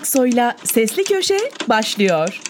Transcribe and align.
Aksoy'la 0.00 0.56
Sesli 0.64 1.04
Köşe 1.04 1.38
başlıyor. 1.68 2.40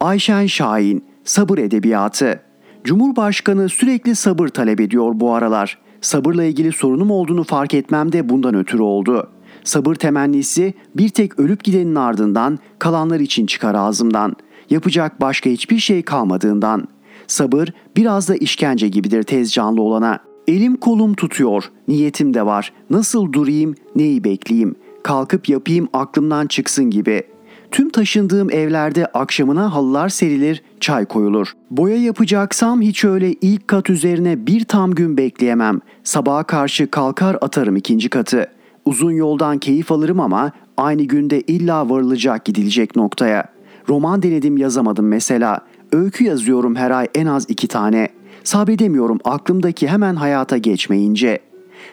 Ayşen 0.00 0.46
Şahin, 0.46 1.04
Sabır 1.24 1.58
Edebiyatı. 1.58 2.40
Cumhurbaşkanı 2.84 3.68
sürekli 3.68 4.16
sabır 4.16 4.48
talep 4.48 4.80
ediyor 4.80 5.12
bu 5.14 5.34
aralar. 5.34 5.78
Sabırla 6.00 6.44
ilgili 6.44 6.72
sorunum 6.72 7.10
olduğunu 7.10 7.44
fark 7.44 7.74
etmem 7.74 8.12
de 8.12 8.28
bundan 8.28 8.54
ötürü 8.54 8.82
oldu. 8.82 9.30
Sabır 9.64 9.94
temennisi 9.94 10.74
bir 10.96 11.08
tek 11.08 11.38
ölüp 11.38 11.64
gidenin 11.64 11.94
ardından 11.94 12.58
kalanlar 12.78 13.20
için 13.20 13.46
çıkar 13.46 13.74
ağzımdan. 13.74 14.36
Yapacak 14.70 15.20
başka 15.20 15.50
hiçbir 15.50 15.78
şey 15.78 16.02
kalmadığından. 16.02 16.88
Sabır 17.26 17.68
biraz 17.96 18.28
da 18.28 18.36
işkence 18.36 18.88
gibidir 18.88 19.22
tez 19.22 19.52
canlı 19.52 19.82
olana. 19.82 20.31
Elim 20.48 20.76
kolum 20.76 21.14
tutuyor, 21.14 21.64
niyetim 21.88 22.34
de 22.34 22.46
var. 22.46 22.72
Nasıl 22.90 23.32
durayım, 23.32 23.74
neyi 23.96 24.24
bekleyeyim? 24.24 24.74
Kalkıp 25.02 25.48
yapayım 25.48 25.88
aklımdan 25.92 26.46
çıksın 26.46 26.90
gibi. 26.90 27.22
Tüm 27.70 27.90
taşındığım 27.90 28.50
evlerde 28.50 29.06
akşamına 29.06 29.74
halılar 29.74 30.08
serilir, 30.08 30.62
çay 30.80 31.06
koyulur. 31.06 31.52
Boya 31.70 31.96
yapacaksam 31.96 32.80
hiç 32.80 33.04
öyle 33.04 33.32
ilk 33.32 33.68
kat 33.68 33.90
üzerine 33.90 34.46
bir 34.46 34.64
tam 34.64 34.94
gün 34.94 35.16
bekleyemem. 35.16 35.80
Sabaha 36.04 36.44
karşı 36.44 36.90
kalkar 36.90 37.38
atarım 37.40 37.76
ikinci 37.76 38.08
katı. 38.10 38.46
Uzun 38.84 39.12
yoldan 39.12 39.58
keyif 39.58 39.92
alırım 39.92 40.20
ama 40.20 40.52
aynı 40.76 41.02
günde 41.02 41.40
illa 41.40 41.90
varılacak 41.90 42.44
gidilecek 42.44 42.96
noktaya. 42.96 43.44
Roman 43.88 44.22
denedim 44.22 44.56
yazamadım 44.56 45.08
mesela. 45.08 45.60
Öykü 45.92 46.24
yazıyorum 46.24 46.76
her 46.76 46.90
ay 46.90 47.08
en 47.14 47.26
az 47.26 47.46
iki 47.48 47.68
tane. 47.68 48.08
Sabredemiyorum 48.44 49.18
aklımdaki 49.24 49.88
hemen 49.88 50.16
hayata 50.16 50.58
geçmeyince. 50.58 51.38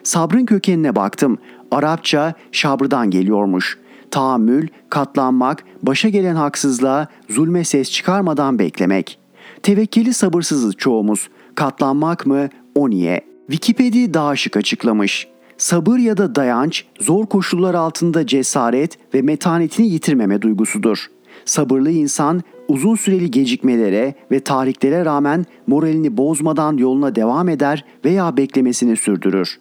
Sabrın 0.03 0.45
kökenine 0.45 0.95
baktım. 0.95 1.38
Arapça 1.72 2.33
şabrdan 2.52 3.11
geliyormuş. 3.11 3.78
Tahammül, 4.11 4.67
katlanmak, 4.89 5.64
başa 5.83 6.09
gelen 6.09 6.36
haksızlığa, 6.36 7.08
zulme 7.30 7.64
ses 7.64 7.92
çıkarmadan 7.92 8.59
beklemek. 8.59 9.20
Tevekkeli 9.64 10.14
sabırsızız 10.14 10.75
çoğumuz. 10.75 11.30
Katlanmak 11.55 12.25
mı? 12.25 12.50
O 12.75 12.89
niye? 12.89 13.22
Wikipedia 13.47 14.14
daha 14.14 14.36
şık 14.36 14.58
açıklamış. 14.58 15.27
Sabır 15.58 15.97
ya 15.97 16.17
da 16.17 16.36
dayanç, 16.36 16.86
zor 17.00 17.25
koşullar 17.25 17.73
altında 17.73 18.27
cesaret 18.27 18.97
ve 19.14 19.22
metanetini 19.22 19.88
yitirmeme 19.88 20.42
duygusudur. 20.42 21.05
Sabırlı 21.45 21.92
insan 21.92 22.44
uzun 22.70 22.95
süreli 22.95 23.31
gecikmelere 23.31 24.14
ve 24.31 24.39
tahriklere 24.39 25.06
rağmen 25.06 25.45
moralini 25.67 26.17
bozmadan 26.17 26.78
yoluna 26.78 27.16
devam 27.16 27.50
eder 27.50 27.86
veya 28.06 28.38
beklemesini 28.38 28.95
sürdürür. 28.95 29.59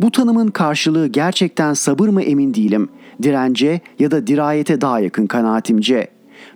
Bu 0.00 0.10
tanımın 0.10 0.48
karşılığı 0.48 1.06
gerçekten 1.06 1.74
sabır 1.74 2.08
mı 2.08 2.22
emin 2.22 2.54
değilim. 2.54 2.88
Dirence 3.22 3.80
ya 3.98 4.10
da 4.10 4.26
dirayete 4.26 4.80
daha 4.80 5.00
yakın 5.00 5.26
kanaatimce. 5.26 6.08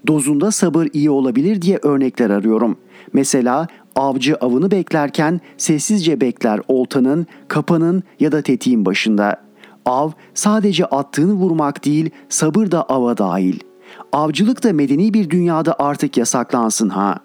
Dozunda 0.06 0.50
sabır 0.50 0.88
iyi 0.92 1.10
olabilir 1.10 1.62
diye 1.62 1.78
örnekler 1.82 2.30
arıyorum. 2.30 2.76
Mesela 3.12 3.68
avcı 3.96 4.36
avını 4.36 4.70
beklerken 4.70 5.40
sessizce 5.56 6.20
bekler 6.20 6.60
oltanın, 6.68 7.26
kapanın 7.48 8.02
ya 8.20 8.32
da 8.32 8.42
tetiğin 8.42 8.86
başında. 8.86 9.44
Av 9.86 10.10
sadece 10.34 10.84
attığını 10.84 11.32
vurmak 11.32 11.84
değil, 11.84 12.10
sabır 12.28 12.70
da 12.70 12.82
ava 12.82 13.18
dahil. 13.18 13.60
Avcılık 14.14 14.62
da 14.62 14.72
medeni 14.72 15.14
bir 15.14 15.30
dünyada 15.30 15.76
artık 15.78 16.16
yasaklansın 16.16 16.88
ha. 16.88 17.16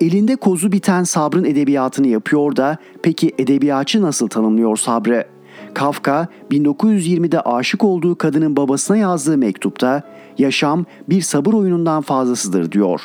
Elinde 0.00 0.36
kozu 0.36 0.72
biten 0.72 1.04
sabrın 1.04 1.44
edebiyatını 1.44 2.06
yapıyor 2.06 2.56
da 2.56 2.76
peki 3.02 3.34
edebiyatçı 3.38 4.02
nasıl 4.02 4.28
tanımlıyor 4.28 4.76
sabrı? 4.76 5.26
Kafka 5.74 6.28
1920'de 6.50 7.40
aşık 7.40 7.84
olduğu 7.84 8.18
kadının 8.18 8.56
babasına 8.56 8.96
yazdığı 8.96 9.38
mektupta 9.38 10.02
yaşam 10.38 10.84
bir 11.08 11.20
sabır 11.20 11.52
oyunundan 11.52 12.02
fazlasıdır 12.02 12.72
diyor. 12.72 13.00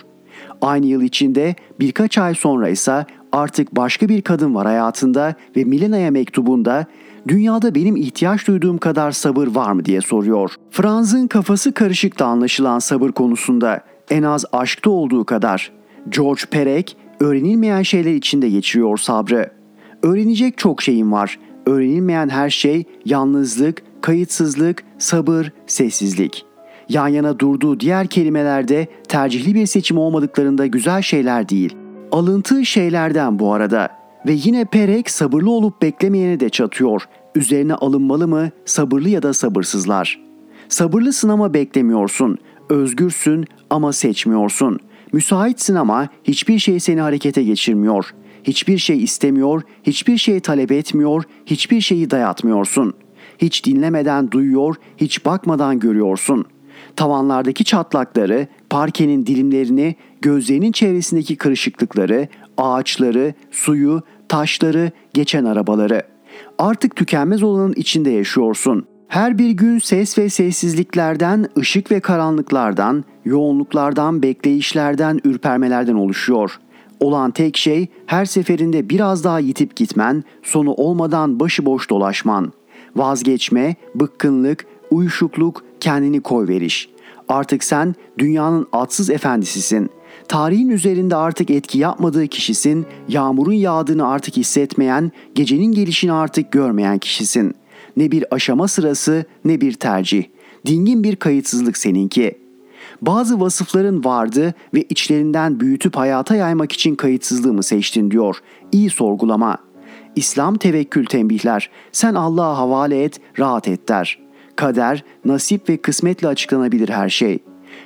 Aynı 0.61 0.85
yıl 0.85 1.01
içinde 1.01 1.55
birkaç 1.79 2.17
ay 2.17 2.35
sonra 2.35 2.69
ise 2.69 3.05
artık 3.31 3.75
başka 3.75 4.09
bir 4.09 4.21
kadın 4.21 4.55
var 4.55 4.65
hayatında 4.65 5.35
ve 5.55 5.63
Milena'ya 5.63 6.11
mektubunda 6.11 6.85
dünyada 7.27 7.75
benim 7.75 7.95
ihtiyaç 7.95 8.47
duyduğum 8.47 8.77
kadar 8.77 9.11
sabır 9.11 9.47
var 9.47 9.71
mı 9.71 9.85
diye 9.85 10.01
soruyor. 10.01 10.55
Franz'ın 10.71 11.27
kafası 11.27 11.73
karışıktı 11.73 12.25
anlaşılan 12.25 12.79
sabır 12.79 13.11
konusunda 13.11 13.83
en 14.09 14.23
az 14.23 14.45
aşkta 14.51 14.89
olduğu 14.89 15.25
kadar. 15.25 15.71
George 16.09 16.41
Perec 16.51 16.93
öğrenilmeyen 17.19 17.81
şeyler 17.81 18.13
içinde 18.13 18.49
geçiriyor 18.49 18.97
sabrı. 18.97 19.51
Öğrenecek 20.03 20.57
çok 20.57 20.81
şeyim 20.81 21.11
var. 21.11 21.39
Öğrenilmeyen 21.65 22.29
her 22.29 22.49
şey 22.49 22.83
yalnızlık, 23.05 23.83
kayıtsızlık, 24.01 24.83
sabır, 24.97 25.51
sessizlik. 25.67 26.45
Yan 26.89 27.07
yana 27.07 27.39
durduğu 27.39 27.79
diğer 27.79 28.07
kelimelerde 28.07 28.87
tercihli 29.07 29.55
bir 29.55 29.65
seçim 29.65 29.97
olmadıklarında 29.97 30.65
güzel 30.65 31.01
şeyler 31.01 31.49
değil. 31.49 31.75
Alıntı 32.11 32.65
şeylerden 32.65 33.39
bu 33.39 33.53
arada. 33.53 34.02
Ve 34.25 34.33
yine 34.43 34.65
Perek 34.65 35.09
sabırlı 35.09 35.51
olup 35.51 35.81
beklemeyene 35.81 36.39
de 36.39 36.49
çatıyor. 36.49 37.03
Üzerine 37.35 37.73
alınmalı 37.73 38.27
mı 38.27 38.49
sabırlı 38.65 39.09
ya 39.09 39.23
da 39.23 39.33
sabırsızlar. 39.33 40.19
Sabırlısın 40.69 41.29
ama 41.29 41.53
beklemiyorsun. 41.53 42.37
Özgürsün 42.69 43.45
ama 43.69 43.93
seçmiyorsun. 43.93 44.79
Müsaitsin 45.13 45.75
ama 45.75 46.07
hiçbir 46.23 46.59
şey 46.59 46.79
seni 46.79 47.01
harekete 47.01 47.43
geçirmiyor. 47.43 48.13
Hiçbir 48.43 48.77
şey 48.77 49.03
istemiyor, 49.03 49.61
hiçbir 49.83 50.17
şey 50.17 50.39
talep 50.39 50.71
etmiyor, 50.71 51.23
hiçbir 51.45 51.81
şeyi 51.81 52.11
dayatmıyorsun. 52.11 52.93
Hiç 53.37 53.65
dinlemeden 53.65 54.31
duyuyor, 54.31 54.75
hiç 54.97 55.25
bakmadan 55.25 55.79
görüyorsun. 55.79 56.45
Tavanlardaki 56.95 57.63
çatlakları, 57.63 58.47
parkenin 58.69 59.25
dilimlerini, 59.25 59.95
gözlerinin 60.21 60.71
çevresindeki 60.71 61.35
kırışıklıkları, 61.35 62.27
ağaçları, 62.57 63.33
suyu, 63.51 64.01
taşları, 64.29 64.91
geçen 65.13 65.45
arabaları. 65.45 66.03
Artık 66.57 66.95
tükenmez 66.95 67.43
olanın 67.43 67.73
içinde 67.73 68.09
yaşıyorsun. 68.09 68.85
Her 69.07 69.37
bir 69.37 69.49
gün 69.49 69.79
ses 69.79 70.17
ve 70.17 70.29
sessizliklerden, 70.29 71.45
ışık 71.57 71.91
ve 71.91 71.99
karanlıklardan, 71.99 73.03
yoğunluklardan, 73.25 74.23
bekleyişlerden, 74.23 75.19
ürpermelerden 75.23 75.95
oluşuyor. 75.95 76.59
Olan 76.99 77.31
tek 77.31 77.57
şey 77.57 77.87
her 78.05 78.25
seferinde 78.25 78.89
biraz 78.89 79.23
daha 79.23 79.39
yitip 79.39 79.75
gitmen, 79.75 80.23
sonu 80.43 80.73
olmadan 80.73 81.39
başıboş 81.39 81.89
dolaşman. 81.89 82.53
Vazgeçme, 82.95 83.75
bıkkınlık, 83.95 84.65
uyuşukluk, 84.91 85.63
kendini 85.79 86.21
koy 86.21 86.47
veriş. 86.47 86.89
Artık 87.29 87.63
sen 87.63 87.95
dünyanın 88.17 88.67
atsız 88.71 89.09
efendisisin. 89.09 89.89
Tarihin 90.27 90.69
üzerinde 90.69 91.15
artık 91.15 91.49
etki 91.49 91.79
yapmadığı 91.79 92.27
kişisin, 92.27 92.85
yağmurun 93.07 93.53
yağdığını 93.53 94.07
artık 94.07 94.37
hissetmeyen, 94.37 95.11
gecenin 95.35 95.71
gelişini 95.71 96.11
artık 96.11 96.51
görmeyen 96.51 96.97
kişisin. 96.97 97.55
Ne 97.97 98.11
bir 98.11 98.25
aşama 98.31 98.67
sırası 98.67 99.25
ne 99.45 99.61
bir 99.61 99.73
tercih. 99.73 100.23
Dingin 100.65 101.03
bir 101.03 101.15
kayıtsızlık 101.15 101.77
seninki. 101.77 102.37
Bazı 103.01 103.39
vasıfların 103.39 104.05
vardı 104.05 104.53
ve 104.73 104.83
içlerinden 104.89 105.59
büyütüp 105.59 105.95
hayata 105.95 106.35
yaymak 106.35 106.71
için 106.71 106.95
kayıtsızlığımı 106.95 107.63
seçtin 107.63 108.11
diyor. 108.11 108.37
İyi 108.71 108.89
sorgulama. 108.89 109.57
İslam 110.15 110.55
tevekkül 110.55 111.05
tembihler. 111.05 111.69
Sen 111.91 112.15
Allah'a 112.15 112.57
havale 112.57 113.03
et, 113.03 113.21
rahat 113.39 113.67
et 113.67 113.89
der. 113.89 114.19
Kader, 114.55 115.03
nasip 115.25 115.69
ve 115.69 115.77
kısmetle 115.77 116.27
açıklanabilir 116.27 116.89
her 116.89 117.09
şey. 117.09 117.39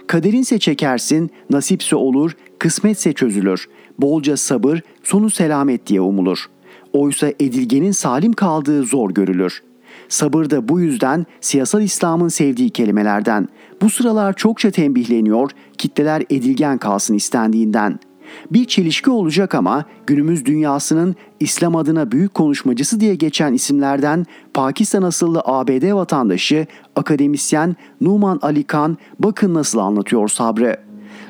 Kaderinse 0.08 0.60
çekersin, 0.60 1.32
nasipse 1.50 1.96
olur, 1.96 2.32
kısmetse 2.60 3.14
çözülür. 3.14 3.70
Bolca 4.00 4.38
sabır, 4.38 4.82
sonu 5.04 5.30
selamet 5.30 5.88
diye 5.88 6.02
umulur. 6.02 6.46
Oysa 6.94 7.28
edilgenin 7.40 7.92
salim 7.92 8.34
kaldığı 8.34 8.84
zor 8.84 9.10
görülür. 9.12 9.64
Sabır 10.10 10.50
da 10.50 10.70
bu 10.70 10.80
yüzden 10.80 11.26
siyasal 11.42 11.82
İslam'ın 11.82 12.28
sevdiği 12.28 12.70
kelimelerden. 12.70 13.48
Bu 13.82 13.90
sıralar 13.90 14.34
çokça 14.34 14.72
tembihleniyor, 14.72 15.52
kitleler 15.78 16.24
edilgen 16.30 16.78
kalsın 16.78 17.14
istendiğinden. 17.14 18.00
Bir 18.52 18.66
çelişki 18.66 19.10
olacak 19.10 19.56
ama 19.56 19.86
günümüz 20.08 20.46
dünyasının 20.46 21.16
İslam 21.40 21.76
adına 21.76 22.12
büyük 22.12 22.34
konuşmacısı 22.34 23.00
diye 23.00 23.16
geçen 23.16 23.54
isimlerden 23.54 24.26
Pakistan 24.54 25.04
asıllı 25.04 25.42
ABD 25.46 25.94
vatandaşı 25.94 26.68
akademisyen 26.96 27.76
Numan 28.02 28.40
Ali 28.42 28.64
Khan 28.64 28.98
bakın 29.20 29.54
nasıl 29.54 29.80
anlatıyor 29.80 30.28
sabrı. 30.28 30.78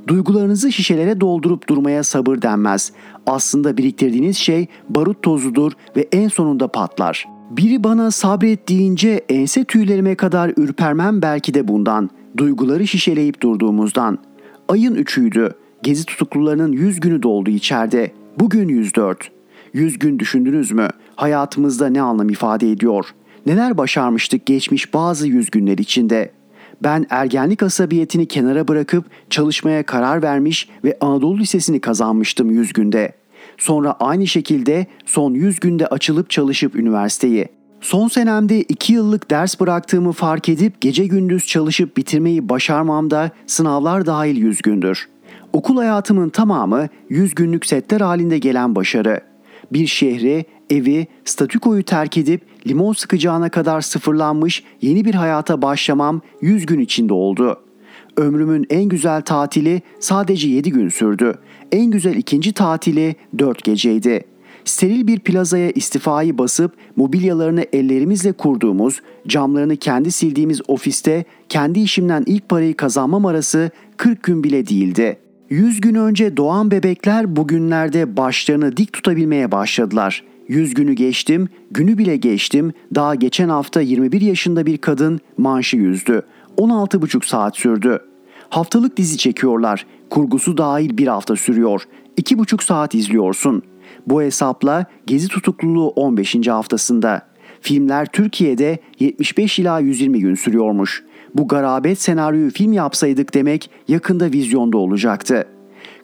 Duygularınızı 0.08 0.72
şişelere 0.72 1.22
doldurup 1.22 1.70
durmaya 1.70 2.04
sabır 2.04 2.42
denmez. 2.42 2.92
Aslında 3.26 3.78
biriktirdiğiniz 3.78 4.38
şey 4.38 4.68
barut 4.90 5.24
tozudur 5.24 5.72
ve 5.96 6.08
en 6.12 6.28
sonunda 6.28 6.68
patlar. 6.68 7.26
Biri 7.52 7.84
bana 7.84 8.12
sabret 8.12 8.70
deyince 8.70 9.26
ense 9.30 9.64
tüylerime 9.64 10.16
kadar 10.16 10.54
ürpermem 10.58 11.22
belki 11.22 11.54
de 11.54 11.68
bundan. 11.68 12.10
Duyguları 12.38 12.88
şişeleyip 12.88 13.42
durduğumuzdan. 13.42 14.20
Ayın 14.70 14.96
üçüydü. 14.96 15.56
Gezi 15.84 16.06
tutuklularının 16.06 16.72
100 16.72 17.00
günü 17.00 17.24
doldu 17.24 17.50
içeride. 17.50 18.12
Bugün 18.40 18.68
104. 18.68 19.32
100 19.74 20.00
gün 20.00 20.20
düşündünüz 20.20 20.72
mü? 20.72 20.88
Hayatımızda 21.16 21.88
ne 21.88 22.02
anlam 22.02 22.30
ifade 22.30 22.72
ediyor? 22.72 23.06
Neler 23.46 23.78
başarmıştık 23.78 24.46
geçmiş 24.46 24.94
bazı 24.94 25.28
yüz 25.28 25.52
günler 25.52 25.78
içinde. 25.78 26.32
Ben 26.84 27.06
ergenlik 27.10 27.64
asabiyetini 27.64 28.26
kenara 28.26 28.68
bırakıp 28.68 29.06
çalışmaya 29.30 29.84
karar 29.84 30.22
vermiş 30.22 30.70
ve 30.84 30.98
Anadolu 31.02 31.38
Lisesi'ni 31.38 31.82
kazanmıştım 31.82 32.52
yüz 32.52 32.74
günde. 32.74 33.14
Sonra 33.58 33.96
aynı 34.00 34.28
şekilde 34.28 34.88
son 35.06 35.34
yüz 35.34 35.60
günde 35.60 35.88
açılıp 35.88 36.30
çalışıp 36.30 36.76
üniversiteyi. 36.76 37.48
Son 37.82 38.08
senemde 38.08 38.62
iki 38.62 38.94
yıllık 38.94 39.32
ders 39.32 39.60
bıraktığımı 39.60 40.12
fark 40.12 40.50
edip 40.50 40.82
gece 40.82 41.08
gündüz 41.08 41.48
çalışıp 41.48 41.98
bitirmeyi 41.98 42.50
başarmamda 42.50 43.32
sınavlar 43.48 44.06
dahil 44.06 44.38
yüz 44.38 44.62
gündür. 44.62 45.08
Okul 45.58 45.78
hayatımın 45.78 46.30
tamamı 46.30 46.88
yüz 47.10 47.36
günlük 47.36 47.66
setler 47.66 48.02
halinde 48.02 48.38
gelen 48.38 48.76
başarı. 48.76 49.22
Bir 49.74 49.88
şehri, 49.88 50.46
evi, 50.70 51.08
statükoyu 51.26 51.84
terk 51.84 52.18
edip 52.18 52.42
limon 52.68 52.94
sıkacağına 52.94 53.50
kadar 53.50 53.82
sıfırlanmış 53.82 54.64
yeni 54.82 55.06
bir 55.06 55.14
hayata 55.14 55.62
başlamam 55.62 56.22
100 56.42 56.66
gün 56.66 56.80
içinde 56.80 57.14
oldu. 57.14 57.60
Ömrümün 58.18 58.66
en 58.70 58.84
güzel 58.84 59.22
tatili 59.22 59.82
sadece 60.00 60.50
7 60.50 60.72
gün 60.72 60.90
sürdü. 60.90 61.36
En 61.72 61.86
güzel 61.86 62.16
ikinci 62.16 62.54
tatili 62.54 63.16
4 63.40 63.64
geceydi. 63.64 64.26
Steril 64.66 65.08
bir 65.08 65.20
plazaya 65.20 65.72
istifayı 65.72 66.38
basıp 66.38 66.72
mobilyalarını 66.96 67.66
ellerimizle 67.74 68.32
kurduğumuz, 68.32 69.02
camlarını 69.28 69.76
kendi 69.76 70.12
sildiğimiz 70.12 70.62
ofiste 70.68 71.26
kendi 71.50 71.80
işimden 71.80 72.24
ilk 72.26 72.50
parayı 72.50 72.78
kazanmam 72.78 73.26
arası 73.26 73.72
40 73.98 74.24
gün 74.24 74.44
bile 74.44 74.68
değildi.'' 74.68 75.27
100 75.50 75.82
gün 75.82 75.96
önce 75.96 76.38
doğan 76.38 76.72
bebekler 76.72 77.36
bugünlerde 77.36 78.18
başlarını 78.18 78.78
dik 78.78 78.94
tutabilmeye 78.94 79.52
başladılar. 79.52 80.24
100 80.48 80.74
günü 80.74 80.94
geçtim, 80.94 81.50
günü 81.72 81.98
bile 81.98 82.18
geçtim. 82.18 82.74
Daha 82.96 83.16
geçen 83.16 83.50
hafta 83.50 83.82
21 83.82 84.22
yaşında 84.22 84.66
bir 84.66 84.78
kadın 84.78 85.20
manşı 85.38 85.78
yüzdü. 85.78 86.22
16,5 86.58 87.28
saat 87.28 87.58
sürdü. 87.58 88.00
Haftalık 88.50 88.98
dizi 88.98 89.18
çekiyorlar. 89.18 89.86
Kurgusu 90.10 90.58
dahil 90.58 90.98
bir 90.98 91.08
hafta 91.08 91.36
sürüyor. 91.36 91.84
2,5 92.18 92.64
saat 92.64 92.96
izliyorsun. 92.96 93.64
Bu 94.08 94.22
hesapla 94.22 94.86
gezi 95.06 95.28
tutukluluğu 95.28 95.88
15. 95.88 96.48
haftasında. 96.48 97.22
Filmler 97.62 98.06
Türkiye'de 98.06 98.80
75 99.00 99.60
ila 99.60 99.80
120 99.80 100.20
gün 100.20 100.36
sürüyormuş. 100.36 101.04
Bu 101.36 101.48
garabet 101.48 102.02
senaryoyu 102.02 102.52
film 102.52 102.74
yapsaydık 102.74 103.34
demek 103.34 103.70
yakında 103.88 104.32
vizyonda 104.32 104.78
olacaktı. 104.78 105.48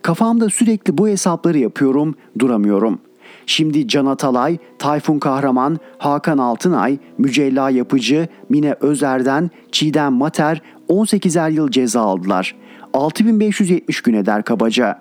Kafamda 0.02 0.50
sürekli 0.50 0.98
bu 0.98 1.08
hesapları 1.08 1.58
yapıyorum, 1.58 2.16
duramıyorum. 2.40 3.00
Şimdi 3.46 3.88
Can 3.88 4.06
Atalay, 4.06 4.58
Tayfun 4.80 5.20
Kahraman, 5.20 5.80
Hakan 5.98 6.38
Altınay, 6.38 6.98
Mücella 7.18 7.70
Yapıcı, 7.70 8.28
Mine 8.50 8.76
Özer'den 8.82 9.50
Çiğdem 9.72 10.14
Mater 10.14 10.62
18'er 10.90 11.54
yıl 11.54 11.72
ceza 11.72 12.02
aldılar. 12.02 12.56
6570 12.94 14.02
gün 14.02 14.14
eder 14.14 14.44
kabaca. 14.44 15.00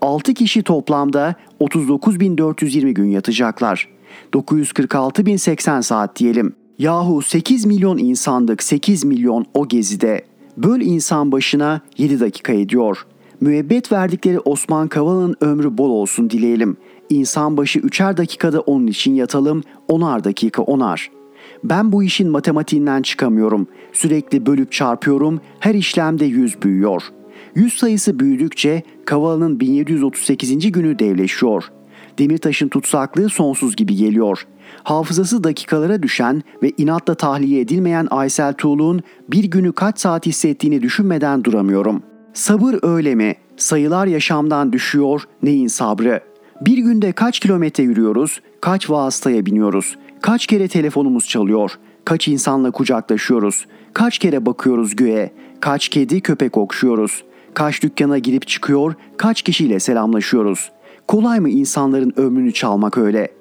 6 0.00 0.34
kişi 0.34 0.62
toplamda 0.62 1.34
39.420 1.60 2.90
gün 2.90 3.06
yatacaklar. 3.06 3.88
946.080 4.32 5.82
saat 5.82 6.16
diyelim. 6.16 6.54
Yahu 6.78 7.22
8 7.22 7.66
milyon 7.66 7.98
insandık 7.98 8.62
8 8.62 9.04
milyon 9.04 9.46
o 9.54 9.68
gezide. 9.68 10.22
Böl 10.56 10.80
insan 10.80 11.32
başına 11.32 11.80
7 11.98 12.20
dakika 12.20 12.52
ediyor. 12.52 13.06
Müebbet 13.40 13.92
verdikleri 13.92 14.40
Osman 14.40 14.88
Kavala'nın 14.88 15.36
ömrü 15.40 15.78
bol 15.78 15.90
olsun 15.90 16.30
dileyelim. 16.30 16.76
İnsan 17.10 17.56
başı 17.56 17.78
3'er 17.78 18.16
dakikada 18.16 18.60
onun 18.60 18.86
için 18.86 19.14
yatalım, 19.14 19.62
onar 19.88 20.24
dakika 20.24 20.62
onar. 20.62 21.10
Ben 21.64 21.92
bu 21.92 22.02
işin 22.02 22.30
matematiğinden 22.30 23.02
çıkamıyorum. 23.02 23.66
Sürekli 23.92 24.46
bölüp 24.46 24.72
çarpıyorum, 24.72 25.40
her 25.60 25.74
işlemde 25.74 26.24
100 26.24 26.62
büyüyor. 26.62 27.02
100 27.54 27.74
sayısı 27.74 28.18
büyüdükçe 28.18 28.82
Kavala'nın 29.04 29.60
1738. 29.60 30.72
günü 30.72 30.98
devleşiyor. 30.98 31.64
Demirtaş'ın 32.18 32.68
tutsaklığı 32.68 33.28
sonsuz 33.28 33.76
gibi 33.76 33.96
geliyor.'' 33.96 34.58
hafızası 34.84 35.44
dakikalara 35.44 36.02
düşen 36.02 36.42
ve 36.62 36.72
inatla 36.78 37.14
tahliye 37.14 37.60
edilmeyen 37.60 38.08
Aysel 38.10 38.52
Tuğlu'nun 38.52 39.02
bir 39.28 39.44
günü 39.44 39.72
kaç 39.72 40.00
saat 40.00 40.26
hissettiğini 40.26 40.82
düşünmeden 40.82 41.44
duramıyorum. 41.44 42.02
Sabır 42.34 42.78
öyle 42.82 43.14
mi? 43.14 43.34
Sayılar 43.56 44.06
yaşamdan 44.06 44.72
düşüyor, 44.72 45.22
neyin 45.42 45.68
sabrı? 45.68 46.20
Bir 46.60 46.78
günde 46.78 47.12
kaç 47.12 47.40
kilometre 47.40 47.84
yürüyoruz, 47.84 48.40
kaç 48.60 48.90
vasıtaya 48.90 49.46
biniyoruz, 49.46 49.96
kaç 50.22 50.46
kere 50.46 50.68
telefonumuz 50.68 51.28
çalıyor, 51.28 51.70
kaç 52.04 52.28
insanla 52.28 52.70
kucaklaşıyoruz, 52.70 53.66
kaç 53.92 54.18
kere 54.18 54.46
bakıyoruz 54.46 54.96
göğe, 54.96 55.32
kaç 55.60 55.88
kedi 55.88 56.20
köpek 56.20 56.56
okşuyoruz, 56.56 57.24
kaç 57.54 57.82
dükkana 57.82 58.18
girip 58.18 58.48
çıkıyor, 58.48 58.94
kaç 59.16 59.42
kişiyle 59.42 59.80
selamlaşıyoruz. 59.80 60.70
Kolay 61.08 61.40
mı 61.40 61.48
insanların 61.48 62.12
ömrünü 62.16 62.52
çalmak 62.52 62.98
öyle?'' 62.98 63.38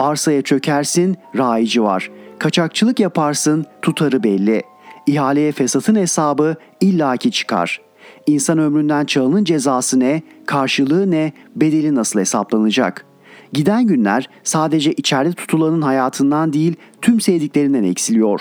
Arsaya 0.00 0.42
çökersin, 0.42 1.16
raici 1.38 1.82
var. 1.82 2.10
Kaçakçılık 2.38 3.00
yaparsın, 3.00 3.64
tutarı 3.82 4.22
belli. 4.22 4.62
İhaleye 5.06 5.52
fesatın 5.52 5.96
hesabı 5.96 6.56
illaki 6.80 7.30
çıkar. 7.30 7.80
İnsan 8.26 8.58
ömründen 8.58 9.04
çalının 9.04 9.44
cezası 9.44 10.00
ne, 10.00 10.22
karşılığı 10.46 11.10
ne, 11.10 11.32
bedeli 11.56 11.94
nasıl 11.94 12.20
hesaplanacak? 12.20 13.06
Giden 13.52 13.86
günler 13.86 14.30
sadece 14.42 14.92
içeride 14.92 15.32
tutulanın 15.32 15.82
hayatından 15.82 16.52
değil 16.52 16.74
tüm 17.02 17.20
sevdiklerinden 17.20 17.84
eksiliyor. 17.84 18.40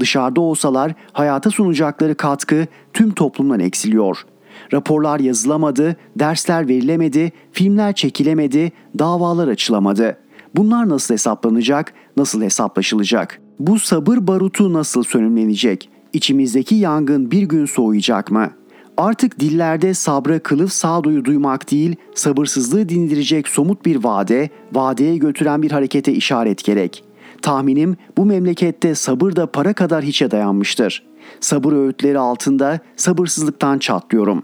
Dışarıda 0.00 0.40
olsalar 0.40 0.94
hayata 1.12 1.50
sunacakları 1.50 2.14
katkı 2.14 2.66
tüm 2.92 3.10
toplumdan 3.10 3.60
eksiliyor. 3.60 4.26
Raporlar 4.72 5.20
yazılamadı, 5.20 5.96
dersler 6.16 6.68
verilemedi, 6.68 7.32
filmler 7.52 7.94
çekilemedi, 7.94 8.72
davalar 8.98 9.48
açılamadı.'' 9.48 10.28
Bunlar 10.56 10.88
nasıl 10.88 11.14
hesaplanacak, 11.14 11.94
nasıl 12.16 12.42
hesaplaşılacak? 12.42 13.40
Bu 13.58 13.78
sabır 13.78 14.26
barutu 14.26 14.72
nasıl 14.72 15.02
sönümlenecek? 15.02 15.90
İçimizdeki 16.12 16.74
yangın 16.74 17.30
bir 17.30 17.42
gün 17.42 17.66
soğuyacak 17.66 18.30
mı? 18.30 18.50
Artık 18.96 19.40
dillerde 19.40 19.94
sabra 19.94 20.38
kılıf 20.38 20.72
sağduyu 20.72 21.24
duymak 21.24 21.70
değil, 21.70 21.96
sabırsızlığı 22.14 22.88
dindirecek 22.88 23.48
somut 23.48 23.84
bir 23.84 24.04
vade, 24.04 24.50
vadeye 24.72 25.16
götüren 25.16 25.62
bir 25.62 25.70
harekete 25.70 26.12
işaret 26.12 26.64
gerek. 26.64 27.04
Tahminim 27.42 27.96
bu 28.16 28.24
memlekette 28.24 28.94
sabır 28.94 29.36
da 29.36 29.46
para 29.46 29.72
kadar 29.72 30.04
hiçe 30.04 30.30
dayanmıştır. 30.30 31.06
Sabır 31.40 31.72
öğütleri 31.72 32.18
altında 32.18 32.80
sabırsızlıktan 32.96 33.78
çatlıyorum. 33.78 34.42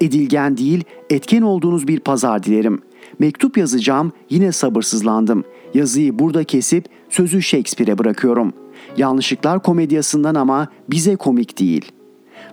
Edilgen 0.00 0.56
değil, 0.56 0.84
etken 1.10 1.42
olduğunuz 1.42 1.88
bir 1.88 2.00
pazar 2.00 2.42
dilerim. 2.42 2.80
Mektup 3.18 3.58
yazacağım 3.58 4.12
yine 4.30 4.52
sabırsızlandım. 4.52 5.44
Yazıyı 5.74 6.18
burada 6.18 6.44
kesip 6.44 6.84
sözü 7.10 7.42
Shakespeare'e 7.42 7.98
bırakıyorum. 7.98 8.52
Yanlışlıklar 8.96 9.62
komedyasından 9.62 10.34
ama 10.34 10.68
bize 10.90 11.16
komik 11.16 11.58
değil. 11.58 11.92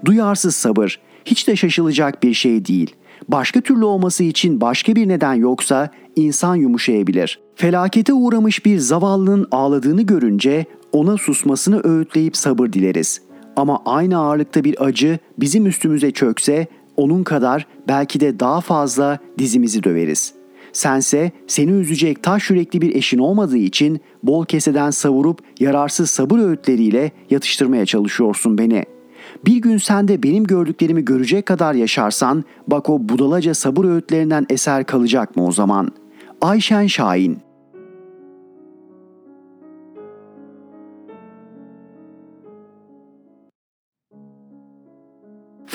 Duyarsız 0.06 0.56
sabır 0.56 1.00
hiç 1.26 1.48
de 1.48 1.56
şaşılacak 1.56 2.24
bir 2.24 2.34
şey 2.34 2.66
değil. 2.66 2.96
Başka 3.28 3.62
türlü 3.62 3.86
olması 3.86 4.24
için 4.24 4.62
başka 4.62 4.96
bir 4.96 5.08
neden 5.08 5.34
yoksa 5.34 5.90
insan 6.16 6.56
yumuşayabilir. 6.56 7.40
Felakete 7.56 8.14
uğramış 8.14 8.66
bir 8.66 8.78
zavallının 8.78 9.48
ağladığını 9.52 10.02
görünce 10.02 10.66
ona 10.92 11.18
susmasını 11.18 11.82
öğütleyip 11.84 12.38
sabır 12.38 12.74
dileriz. 12.74 13.22
Ama 13.56 13.82
aynı 13.86 14.18
ağırlıkta 14.18 14.64
bir 14.64 14.86
acı 14.86 15.20
bizim 15.40 15.66
üstümüze 15.66 16.12
çökse 16.12 16.68
onun 16.98 17.24
kadar 17.24 17.68
belki 17.88 18.20
de 18.20 18.40
daha 18.40 18.62
fazla 18.62 19.20
dizimizi 19.38 19.84
döveriz.'' 19.84 20.46
Sense 20.76 21.32
seni 21.48 21.72
üzecek 21.72 22.24
taş 22.24 22.50
yürekli 22.50 22.82
bir 22.82 22.96
eşin 22.96 23.18
olmadığı 23.18 23.58
için 23.58 24.02
bol 24.24 24.46
keseden 24.46 24.92
savurup 24.92 25.40
yararsız 25.60 26.10
sabır 26.10 26.40
öğütleriyle 26.40 27.12
yatıştırmaya 27.30 27.86
çalışıyorsun 27.86 28.58
beni. 28.58 28.86
Bir 29.46 29.58
gün 29.58 29.78
sen 29.78 30.08
de 30.08 30.24
benim 30.24 30.44
gördüklerimi 30.44 31.06
görecek 31.06 31.46
kadar 31.46 31.74
yaşarsan 31.74 32.44
bak 32.68 32.90
o 32.90 33.10
budalaca 33.10 33.54
sabır 33.54 33.86
öğütlerinden 33.86 34.46
eser 34.50 34.86
kalacak 34.86 35.36
mı 35.36 35.48
o 35.48 35.52
zaman? 35.52 35.92
Ayşen 36.42 36.88
Şahin 36.88 37.45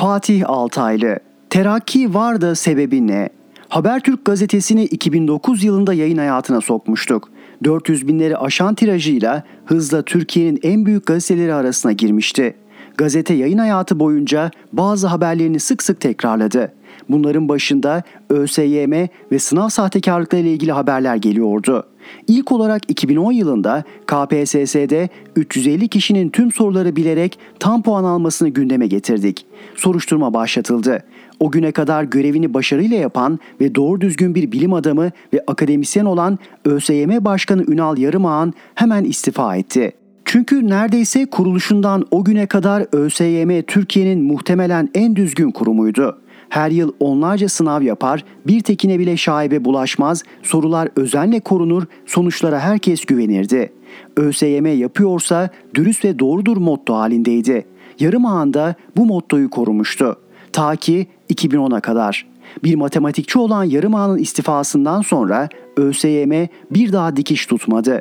Fatih 0.00 0.50
Altaylı 0.50 1.18
Terakki 1.50 2.14
var 2.14 2.40
da 2.40 2.54
sebebi 2.54 3.06
ne? 3.06 3.28
Habertürk 3.68 4.24
gazetesini 4.24 4.84
2009 4.84 5.64
yılında 5.64 5.94
yayın 5.94 6.18
hayatına 6.18 6.60
sokmuştuk. 6.60 7.28
400 7.64 8.08
binleri 8.08 8.36
aşan 8.36 8.74
tirajıyla 8.74 9.42
hızla 9.64 10.02
Türkiye'nin 10.02 10.60
en 10.62 10.86
büyük 10.86 11.06
gazeteleri 11.06 11.54
arasına 11.54 11.92
girmişti. 11.92 12.56
Gazete 12.96 13.34
yayın 13.34 13.58
hayatı 13.58 14.00
boyunca 14.00 14.50
bazı 14.72 15.06
haberlerini 15.06 15.60
sık 15.60 15.82
sık 15.82 16.00
tekrarladı. 16.00 16.72
Bunların 17.08 17.48
başında 17.48 18.02
ÖSYM 18.30 19.08
ve 19.32 19.38
sınav 19.38 19.68
sahtekarlıkları 19.68 20.42
ile 20.42 20.52
ilgili 20.52 20.72
haberler 20.72 21.16
geliyordu. 21.16 21.86
İlk 22.28 22.52
olarak 22.52 22.90
2010 22.90 23.32
yılında 23.32 23.84
KPSS'de 24.06 25.08
350 25.36 25.88
kişinin 25.88 26.30
tüm 26.30 26.52
soruları 26.52 26.96
bilerek 26.96 27.38
tam 27.58 27.82
puan 27.82 28.04
almasını 28.04 28.48
gündeme 28.48 28.86
getirdik. 28.86 29.46
Soruşturma 29.76 30.34
başlatıldı. 30.34 31.04
O 31.40 31.50
güne 31.50 31.72
kadar 31.72 32.04
görevini 32.04 32.54
başarıyla 32.54 32.96
yapan 32.96 33.38
ve 33.60 33.74
doğru 33.74 34.00
düzgün 34.00 34.34
bir 34.34 34.52
bilim 34.52 34.72
adamı 34.72 35.10
ve 35.34 35.44
akademisyen 35.46 36.04
olan 36.04 36.38
ÖSYM 36.64 37.24
Başkanı 37.24 37.64
Ünal 37.68 37.98
Yarımağan 37.98 38.54
hemen 38.74 39.04
istifa 39.04 39.56
etti. 39.56 39.92
Çünkü 40.24 40.68
neredeyse 40.68 41.26
kuruluşundan 41.26 42.06
o 42.10 42.24
güne 42.24 42.46
kadar 42.46 42.86
ÖSYM 42.92 43.62
Türkiye'nin 43.62 44.24
muhtemelen 44.24 44.88
en 44.94 45.16
düzgün 45.16 45.50
kurumuydu. 45.50 46.18
Her 46.50 46.70
yıl 46.70 46.92
onlarca 47.00 47.48
sınav 47.48 47.82
yapar, 47.82 48.24
bir 48.46 48.60
tekine 48.60 48.98
bile 48.98 49.16
şaibe 49.16 49.64
bulaşmaz, 49.64 50.22
sorular 50.42 50.88
özenle 50.96 51.40
korunur, 51.40 51.82
sonuçlara 52.06 52.60
herkes 52.60 53.04
güvenirdi. 53.04 53.72
ÖSYM 54.16 54.66
yapıyorsa 54.66 55.50
dürüst 55.74 56.04
ve 56.04 56.18
doğrudur 56.18 56.56
motto 56.56 56.94
halindeydi. 56.94 57.66
Yarım 58.00 58.26
ağında 58.26 58.74
bu 58.96 59.06
mottoyu 59.06 59.50
korumuştu. 59.50 60.16
Ta 60.52 60.76
ki 60.76 61.06
2010'a 61.30 61.80
kadar. 61.80 62.26
Bir 62.64 62.74
matematikçi 62.74 63.38
olan 63.38 63.64
yarım 63.64 63.94
ağanın 63.94 64.18
istifasından 64.18 65.02
sonra 65.02 65.48
ÖSYM 65.76 66.48
bir 66.70 66.92
daha 66.92 67.16
dikiş 67.16 67.46
tutmadı. 67.46 68.00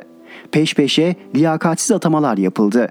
Peş 0.52 0.74
peşe 0.74 1.14
liyakatsiz 1.34 1.90
atamalar 1.90 2.38
yapıldı. 2.38 2.88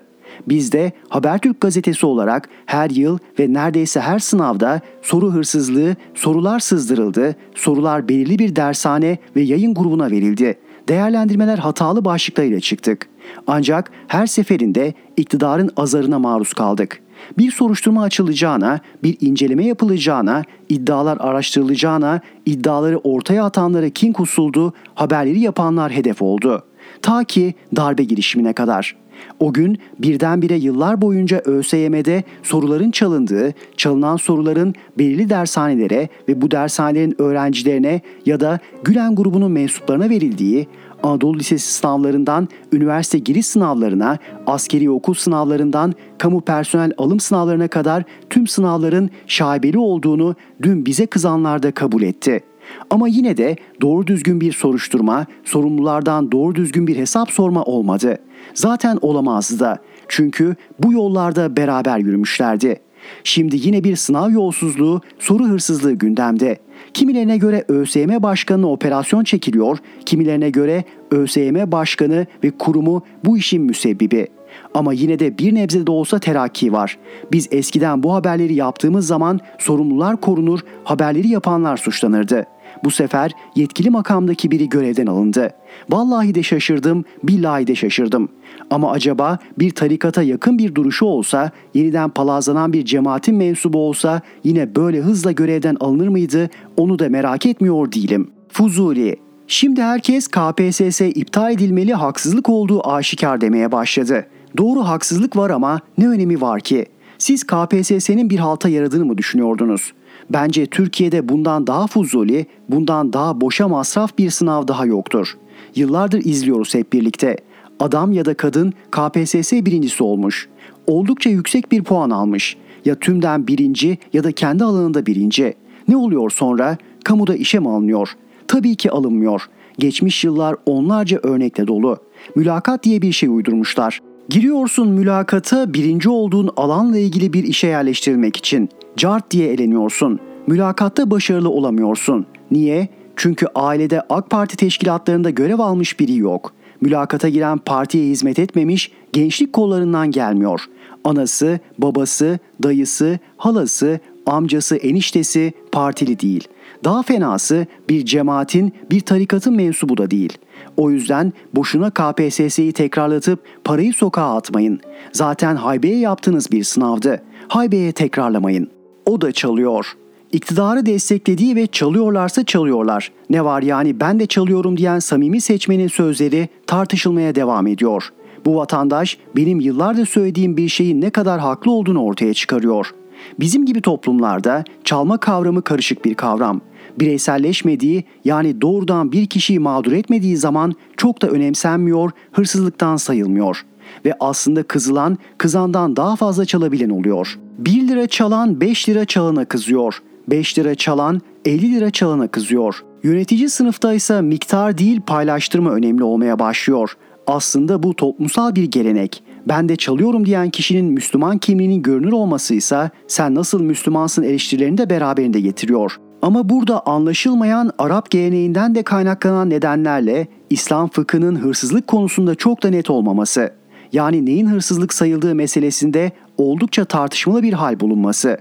Biz 0.48 0.72
de 0.72 0.91
Habertürk 1.10 1.62
gazetesi 1.62 2.05
olarak 2.05 2.50
her 2.65 2.89
yıl 2.89 3.17
ve 3.39 3.53
neredeyse 3.53 4.00
her 4.00 4.19
sınavda 4.19 4.81
soru 5.01 5.34
hırsızlığı, 5.34 5.96
sorular 6.15 6.60
sızdırıldı, 6.60 7.36
sorular 7.55 8.10
belirli 8.10 8.39
bir 8.39 8.55
dershane 8.55 9.17
ve 9.36 9.41
yayın 9.41 9.74
grubuna 9.74 10.12
verildi. 10.12 10.58
Değerlendirmeler 10.88 11.58
hatalı 11.58 12.05
başlıklarıyla 12.05 12.60
çıktık. 12.60 13.10
Ancak 13.48 13.91
her 14.08 14.27
seferinde 14.27 14.93
iktidarın 15.17 15.72
azarına 15.77 16.19
maruz 16.19 16.53
kaldık. 16.53 17.01
Bir 17.38 17.51
soruşturma 17.51 18.03
açılacağına, 18.03 18.79
bir 19.03 19.17
inceleme 19.22 19.65
yapılacağına, 19.65 20.43
iddialar 20.69 21.17
araştırılacağına, 21.17 22.22
iddiaları 22.46 22.98
ortaya 22.98 23.46
atanlara 23.46 23.89
kin 23.89 24.13
kusuldu, 24.13 24.74
haberleri 24.96 25.39
yapanlar 25.39 25.91
hedef 25.91 26.22
oldu. 26.22 26.63
Ta 27.01 27.24
ki 27.24 27.53
darbe 27.75 28.03
girişimine 28.03 28.53
kadar.'' 28.53 29.08
O 29.39 29.53
gün 29.53 29.77
birdenbire 29.99 30.55
yıllar 30.55 31.01
boyunca 31.01 31.41
ÖSYM'de 31.45 32.23
soruların 32.43 32.91
çalındığı, 32.91 33.53
çalınan 33.77 34.17
soruların 34.17 34.75
belirli 34.97 35.29
dershanelere 35.29 36.09
ve 36.27 36.41
bu 36.41 36.51
dershanelerin 36.51 37.21
öğrencilerine 37.21 38.01
ya 38.25 38.39
da 38.39 38.59
Gülen 38.83 39.15
grubunun 39.15 39.51
mensuplarına 39.51 40.09
verildiği, 40.09 40.67
Anadolu 41.03 41.39
Lisesi 41.39 41.73
sınavlarından 41.73 42.47
üniversite 42.71 43.19
giriş 43.19 43.45
sınavlarına, 43.45 44.17
askeri 44.47 44.89
okul 44.89 45.13
sınavlarından 45.13 45.93
kamu 46.17 46.41
personel 46.41 46.91
alım 46.97 47.19
sınavlarına 47.19 47.67
kadar 47.67 48.03
tüm 48.29 48.47
sınavların 48.47 49.09
şaibeli 49.27 49.77
olduğunu 49.77 50.35
dün 50.61 50.85
bize 50.85 51.05
kızanlar 51.05 51.63
da 51.63 51.71
kabul 51.71 52.01
etti.'' 52.01 52.49
Ama 52.89 53.07
yine 53.07 53.38
de 53.38 53.55
doğru 53.81 54.07
düzgün 54.07 54.41
bir 54.41 54.51
soruşturma, 54.51 55.25
sorumlulardan 55.43 56.31
doğru 56.31 56.55
düzgün 56.55 56.88
bir 56.88 56.97
hesap 56.97 57.31
sorma 57.31 57.63
olmadı. 57.63 58.17
Zaten 58.53 58.98
olamazdı 59.01 59.60
da. 59.60 59.77
Çünkü 60.08 60.55
bu 60.79 60.93
yollarda 60.93 61.58
beraber 61.58 61.98
yürümüşlerdi. 61.98 62.79
Şimdi 63.24 63.67
yine 63.67 63.84
bir 63.84 63.96
sınav 63.96 64.31
yolsuzluğu, 64.31 65.01
soru 65.19 65.46
hırsızlığı 65.46 65.93
gündemde. 65.93 66.58
Kimilerine 66.93 67.38
göre 67.38 67.65
ÖSYM 67.67 68.24
Başkanı 68.24 68.72
operasyon 68.72 69.24
çekiliyor, 69.24 69.77
kimilerine 70.05 70.50
göre 70.50 70.84
ÖSYM 71.12 71.72
Başkanı 71.72 72.25
ve 72.43 72.51
kurumu 72.51 73.03
bu 73.25 73.38
işin 73.38 73.62
müsebbibi. 73.62 74.27
Ama 74.74 74.93
yine 74.93 75.19
de 75.19 75.38
bir 75.38 75.55
nebze 75.55 75.88
de 75.88 75.91
olsa 75.91 76.19
terakki 76.19 76.74
var. 76.74 76.98
Biz 77.31 77.48
eskiden 77.51 78.03
bu 78.03 78.13
haberleri 78.13 78.53
yaptığımız 78.53 79.08
zaman 79.08 79.39
sorumlular 79.60 80.22
korunur, 80.22 80.60
haberleri 80.84 81.27
yapanlar 81.27 81.77
suçlanırdı.'' 81.77 82.58
Bu 82.83 82.91
sefer 82.91 83.31
yetkili 83.55 83.89
makamdaki 83.89 84.51
biri 84.51 84.69
görevden 84.69 85.07
alındı. 85.07 85.50
Vallahi 85.89 86.36
de 86.36 86.43
şaşırdım, 86.43 87.05
billahi 87.24 87.67
de 87.67 87.75
şaşırdım. 87.75 88.29
Ama 88.69 88.91
acaba 88.91 89.38
bir 89.59 89.71
tarikata 89.71 90.24
yakın 90.24 90.57
bir 90.57 90.75
duruşu 90.75 91.05
olsa, 91.05 91.51
yeniden 91.74 92.09
palazlanan 92.09 92.74
bir 92.74 92.86
cemaatin 92.86 93.36
mensubu 93.36 93.77
olsa 93.77 94.21
yine 94.43 94.75
böyle 94.75 95.00
hızla 95.00 95.31
görevden 95.31 95.77
alınır 95.79 96.07
mıydı? 96.07 96.50
Onu 96.77 97.00
da 97.00 97.09
merak 97.09 97.45
etmiyor 97.45 97.91
değilim. 97.91 98.31
Fuzuli 98.50 99.17
Şimdi 99.51 99.81
herkes 99.81 100.27
KPSS 100.27 101.01
iptal 101.01 101.53
edilmeli 101.53 101.93
haksızlık 101.93 102.50
olduğu 102.50 102.89
aşikar 102.89 103.41
demeye 103.41 103.71
başladı. 103.71 104.25
Doğru 104.57 104.79
haksızlık 104.79 105.38
var 105.38 105.50
ama 105.50 105.79
ne 105.98 106.07
önemi 106.07 106.41
var 106.41 106.59
ki? 106.59 106.86
Siz 107.17 107.43
KPSS'nin 107.43 108.29
bir 108.29 108.39
halta 108.39 108.69
yaradığını 108.69 109.05
mı 109.05 109.17
düşünüyordunuz? 109.17 109.93
Bence 110.29 110.65
Türkiye'de 110.65 111.29
bundan 111.29 111.67
daha 111.67 111.88
fuzuli, 111.88 112.45
bundan 112.69 113.13
daha 113.13 113.41
boşa 113.41 113.67
masraf 113.67 114.17
bir 114.17 114.29
sınav 114.29 114.67
daha 114.67 114.86
yoktur. 114.86 115.38
Yıllardır 115.75 116.25
izliyoruz 116.25 116.75
hep 116.75 116.93
birlikte. 116.93 117.38
Adam 117.79 118.12
ya 118.12 118.25
da 118.25 118.33
kadın 118.33 118.74
KPSS 118.91 119.53
birincisi 119.53 120.03
olmuş. 120.03 120.50
Oldukça 120.88 121.29
yüksek 121.29 121.71
bir 121.71 121.83
puan 121.83 122.09
almış. 122.09 122.57
Ya 122.86 122.95
tümden 122.95 123.48
birinci 123.48 123.98
ya 124.13 124.24
da 124.24 124.31
kendi 124.31 124.63
alanında 124.63 125.05
birinci. 125.05 125.53
Ne 125.88 125.98
oluyor 125.98 126.29
sonra? 126.29 126.77
Kamuda 127.03 127.36
işe 127.36 127.59
mi 127.59 127.69
alınıyor? 127.69 128.09
Tabii 128.48 128.75
ki 128.75 128.91
alınmıyor. 128.91 129.50
Geçmiş 129.79 130.24
yıllar 130.24 130.55
onlarca 130.65 131.19
örnekle 131.24 131.67
dolu. 131.67 131.98
Mülakat 132.36 132.83
diye 132.83 133.01
bir 133.01 133.12
şey 133.12 133.29
uydurmuşlar. 133.29 134.01
Giriyorsun 134.29 134.88
mülakata 134.88 135.74
birinci 135.74 136.09
olduğun 136.09 136.50
alanla 136.57 136.98
ilgili 136.98 137.33
bir 137.33 137.43
işe 137.43 137.67
yerleştirilmek 137.67 138.38
için. 138.38 138.69
Cart 138.98 139.31
diye 139.31 139.53
eleniyorsun. 139.53 140.19
Mülakatta 140.48 141.12
başarılı 141.12 141.50
olamıyorsun. 141.50 142.25
Niye? 142.51 142.88
Çünkü 143.15 143.45
ailede 143.55 144.01
AK 144.01 144.29
Parti 144.29 144.57
teşkilatlarında 144.57 145.29
görev 145.29 145.59
almış 145.59 146.00
biri 146.00 146.15
yok. 146.15 146.53
Mülakata 146.81 147.29
giren 147.29 147.57
partiye 147.57 148.05
hizmet 148.05 148.39
etmemiş, 148.39 148.91
gençlik 149.13 149.53
kollarından 149.53 150.12
gelmiyor. 150.12 150.62
Anası, 151.03 151.59
babası, 151.77 152.39
dayısı, 152.63 153.19
halası, 153.38 154.00
amcası, 154.25 154.75
eniştesi 154.75 155.53
partili 155.71 156.19
değil. 156.19 156.48
Daha 156.83 157.03
fenası 157.03 157.67
bir 157.89 158.05
cemaatin, 158.05 158.74
bir 158.91 159.00
tarikatın 159.00 159.55
mensubu 159.55 159.98
da 159.98 160.12
değil.'' 160.12 160.49
O 160.79 160.91
yüzden 160.91 161.33
boşuna 161.55 161.89
KPSS'yi 161.89 162.74
tekrarlatıp 162.74 163.39
parayı 163.63 163.93
sokağa 163.93 164.36
atmayın. 164.36 164.79
Zaten 165.12 165.55
haybeye 165.55 166.00
yaptığınız 166.00 166.51
bir 166.51 166.63
sınavdı. 166.63 167.24
Haybeye 167.48 167.91
tekrarlamayın. 167.91 168.69
O 169.05 169.21
da 169.21 169.31
çalıyor. 169.31 169.93
İktidarı 170.31 170.86
desteklediği 170.86 171.55
ve 171.55 171.67
çalıyorlarsa 171.67 172.43
çalıyorlar. 172.43 173.12
Ne 173.29 173.45
var 173.45 173.62
yani 173.62 174.00
ben 174.00 174.19
de 174.19 174.25
çalıyorum 174.25 174.77
diyen 174.77 175.00
samimi 175.00 175.41
seçmenin 175.41 175.88
sözleri 175.88 176.50
tartışılmaya 176.67 177.36
devam 177.36 177.67
ediyor. 177.67 178.09
Bu 178.45 178.55
vatandaş 178.55 179.17
benim 179.36 179.59
yıllardır 179.59 180.05
söylediğim 180.05 180.57
bir 180.57 180.69
şeyin 180.69 181.01
ne 181.01 181.09
kadar 181.09 181.39
haklı 181.39 181.71
olduğunu 181.71 182.03
ortaya 182.03 182.33
çıkarıyor. 182.33 182.93
Bizim 183.39 183.65
gibi 183.65 183.81
toplumlarda 183.81 184.63
çalma 184.83 185.17
kavramı 185.17 185.61
karışık 185.61 186.05
bir 186.05 186.13
kavram 186.13 186.61
bireyselleşmediği 186.99 188.03
yani 188.25 188.61
doğrudan 188.61 189.11
bir 189.11 189.25
kişiyi 189.25 189.59
mağdur 189.59 189.91
etmediği 189.91 190.38
zaman 190.38 190.73
çok 190.97 191.21
da 191.21 191.27
önemsenmiyor, 191.27 192.11
hırsızlıktan 192.31 192.95
sayılmıyor. 192.95 193.65
Ve 194.05 194.13
aslında 194.19 194.63
kızılan 194.63 195.17
kızandan 195.38 195.95
daha 195.95 196.15
fazla 196.15 196.45
çalabilen 196.45 196.89
oluyor. 196.89 197.39
1 197.57 197.88
lira 197.88 198.07
çalan 198.07 198.61
5 198.61 198.89
lira 198.89 199.05
çalana 199.05 199.45
kızıyor. 199.45 200.01
5 200.27 200.59
lira 200.59 200.75
çalan 200.75 201.21
50 201.45 201.75
lira 201.75 201.91
çalana 201.91 202.27
kızıyor. 202.27 202.83
Yönetici 203.03 203.49
sınıfta 203.49 203.93
ise 203.93 204.21
miktar 204.21 204.77
değil 204.77 205.01
paylaştırma 205.01 205.71
önemli 205.71 206.03
olmaya 206.03 206.39
başlıyor. 206.39 206.97
Aslında 207.27 207.83
bu 207.83 207.95
toplumsal 207.95 208.55
bir 208.55 208.63
gelenek. 208.63 209.23
Ben 209.48 209.69
de 209.69 209.75
çalıyorum 209.75 210.25
diyen 210.25 210.50
kişinin 210.50 210.86
Müslüman 210.86 211.38
kimliğinin 211.38 211.81
görünür 211.81 212.12
olması 212.12 212.55
ise 212.55 212.89
sen 213.08 213.36
nasıl 213.36 213.62
Müslümansın 213.62 214.24
eleştirilerini 214.24 214.77
de 214.77 214.89
beraberinde 214.89 215.39
getiriyor. 215.39 215.96
Ama 216.22 216.50
burada 216.50 216.86
anlaşılmayan 216.86 217.72
Arap 217.77 218.10
geleneğinden 218.10 218.75
de 218.75 218.84
kaynaklanan 218.84 219.50
nedenlerle 219.50 220.27
İslam 220.50 220.89
fıkhının 220.89 221.36
hırsızlık 221.36 221.88
konusunda 221.88 222.36
çok 222.36 222.63
da 222.63 222.69
net 222.69 222.89
olmaması, 222.89 223.53
yani 223.93 224.25
neyin 224.25 224.48
hırsızlık 224.48 224.93
sayıldığı 224.93 225.36
meselesinde 225.36 226.12
oldukça 226.38 226.86
tartışmalı 226.86 227.43
bir 227.43 227.53
hal 227.53 227.79
bulunması. 227.79 228.38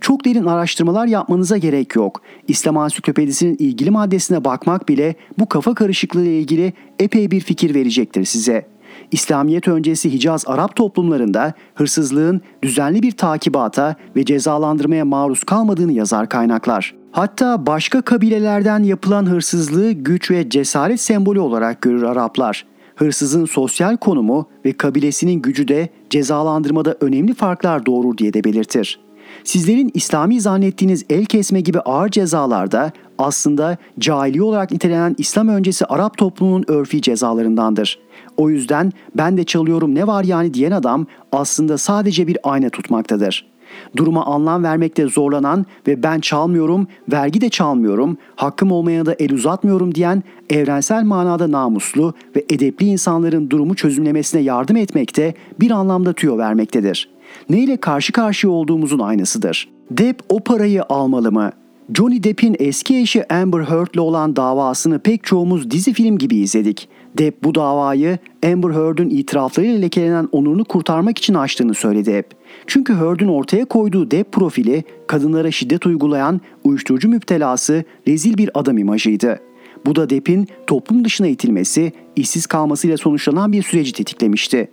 Çok 0.00 0.24
derin 0.24 0.44
araştırmalar 0.44 1.06
yapmanıza 1.06 1.56
gerek 1.56 1.96
yok. 1.96 2.22
İslam 2.48 2.76
Ansiklopedisi'nin 2.76 3.56
ilgili 3.58 3.90
maddesine 3.90 4.44
bakmak 4.44 4.88
bile 4.88 5.14
bu 5.38 5.48
kafa 5.48 5.74
karışıklığı 5.74 6.22
ile 6.22 6.38
ilgili 6.38 6.72
epey 6.98 7.30
bir 7.30 7.40
fikir 7.40 7.74
verecektir 7.74 8.24
size. 8.24 8.66
İslamiyet 9.12 9.68
öncesi 9.68 10.12
Hicaz 10.12 10.44
Arap 10.46 10.76
toplumlarında 10.76 11.52
hırsızlığın 11.74 12.40
düzenli 12.62 13.02
bir 13.02 13.12
takibata 13.12 13.96
ve 14.16 14.24
cezalandırmaya 14.24 15.04
maruz 15.04 15.44
kalmadığını 15.44 15.92
yazar 15.92 16.28
kaynaklar. 16.28 16.94
Hatta 17.12 17.66
başka 17.66 18.02
kabilelerden 18.02 18.82
yapılan 18.82 19.26
hırsızlığı 19.26 19.92
güç 19.92 20.30
ve 20.30 20.50
cesaret 20.50 21.00
sembolü 21.00 21.40
olarak 21.40 21.82
görür 21.82 22.02
Araplar. 22.02 22.66
Hırsızın 22.96 23.44
sosyal 23.44 23.96
konumu 23.96 24.48
ve 24.64 24.72
kabilesinin 24.72 25.42
gücü 25.42 25.68
de 25.68 25.88
cezalandırmada 26.10 26.96
önemli 27.00 27.34
farklar 27.34 27.86
doğurur 27.86 28.18
diye 28.18 28.32
de 28.32 28.44
belirtir. 28.44 29.00
Sizlerin 29.44 29.90
İslami 29.94 30.40
zannettiğiniz 30.40 31.04
el 31.10 31.24
kesme 31.24 31.60
gibi 31.60 31.80
ağır 31.80 32.08
cezalarda 32.08 32.92
aslında 33.18 33.76
cahili 33.98 34.42
olarak 34.42 34.70
nitelenen 34.70 35.14
İslam 35.18 35.48
öncesi 35.48 35.86
Arap 35.86 36.18
toplumunun 36.18 36.64
örfi 36.68 37.02
cezalarındandır. 37.02 37.98
O 38.36 38.50
yüzden 38.50 38.92
ben 39.16 39.36
de 39.36 39.44
çalıyorum 39.44 39.94
ne 39.94 40.06
var 40.06 40.24
yani 40.24 40.54
diyen 40.54 40.70
adam 40.70 41.06
aslında 41.32 41.78
sadece 41.78 42.26
bir 42.26 42.38
ayna 42.42 42.70
tutmaktadır. 42.70 43.52
Duruma 43.96 44.24
anlam 44.24 44.62
vermekte 44.64 45.06
zorlanan 45.06 45.66
ve 45.86 46.02
ben 46.02 46.20
çalmıyorum, 46.20 46.86
vergi 47.12 47.40
de 47.40 47.48
çalmıyorum, 47.48 48.16
hakkım 48.36 48.72
olmayana 48.72 49.06
da 49.06 49.14
el 49.18 49.32
uzatmıyorum 49.32 49.94
diyen 49.94 50.22
evrensel 50.50 51.04
manada 51.04 51.52
namuslu 51.52 52.14
ve 52.36 52.44
edepli 52.50 52.86
insanların 52.86 53.50
durumu 53.50 53.74
çözümlemesine 53.74 54.40
yardım 54.40 54.76
etmekte 54.76 55.34
bir 55.60 55.70
anlamda 55.70 56.12
tüyo 56.12 56.38
vermektedir. 56.38 57.08
Neyle 57.50 57.76
karşı 57.76 58.12
karşıya 58.12 58.52
olduğumuzun 58.52 58.98
aynasıdır. 58.98 59.68
Depp 59.90 60.22
o 60.28 60.40
parayı 60.40 60.82
almalı 60.82 61.32
mı? 61.32 61.52
Johnny 61.94 62.22
Depp'in 62.22 62.56
eski 62.58 62.96
eşi 62.96 63.32
Amber 63.32 63.60
Heard'le 63.60 63.98
olan 63.98 64.36
davasını 64.36 64.98
pek 64.98 65.24
çoğumuz 65.24 65.70
dizi 65.70 65.92
film 65.92 66.18
gibi 66.18 66.36
izledik. 66.36 66.88
Depp 67.18 67.44
bu 67.44 67.54
davayı 67.54 68.18
Amber 68.46 68.70
Heard'ün 68.70 69.10
itiraflarıyla 69.10 69.78
lekelenen 69.78 70.28
onurunu 70.32 70.64
kurtarmak 70.64 71.18
için 71.18 71.34
açtığını 71.34 71.74
söyledi 71.74 72.14
hep. 72.14 72.30
Çünkü 72.66 72.94
Heard'ün 72.94 73.28
ortaya 73.28 73.64
koyduğu 73.64 74.10
Depp 74.10 74.32
profili 74.32 74.84
kadınlara 75.06 75.50
şiddet 75.50 75.86
uygulayan 75.86 76.40
uyuşturucu 76.64 77.08
müptelası 77.08 77.84
rezil 78.08 78.38
bir 78.38 78.50
adam 78.54 78.78
imajıydı. 78.78 79.40
Bu 79.86 79.96
da 79.96 80.10
Depp'in 80.10 80.48
toplum 80.66 81.04
dışına 81.04 81.26
itilmesi, 81.26 81.92
işsiz 82.16 82.46
kalmasıyla 82.46 82.96
sonuçlanan 82.96 83.52
bir 83.52 83.62
süreci 83.62 83.92
tetiklemişti. 83.92 84.68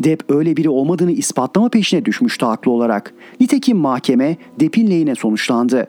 Depp 0.00 0.30
öyle 0.30 0.56
biri 0.56 0.68
olmadığını 0.68 1.12
ispatlama 1.12 1.68
peşine 1.68 2.04
düşmüştü 2.04 2.46
haklı 2.46 2.70
olarak. 2.70 3.14
Nitekim 3.40 3.76
mahkeme 3.76 4.36
Depp'in 4.60 4.90
lehine 4.90 5.14
sonuçlandı. 5.14 5.86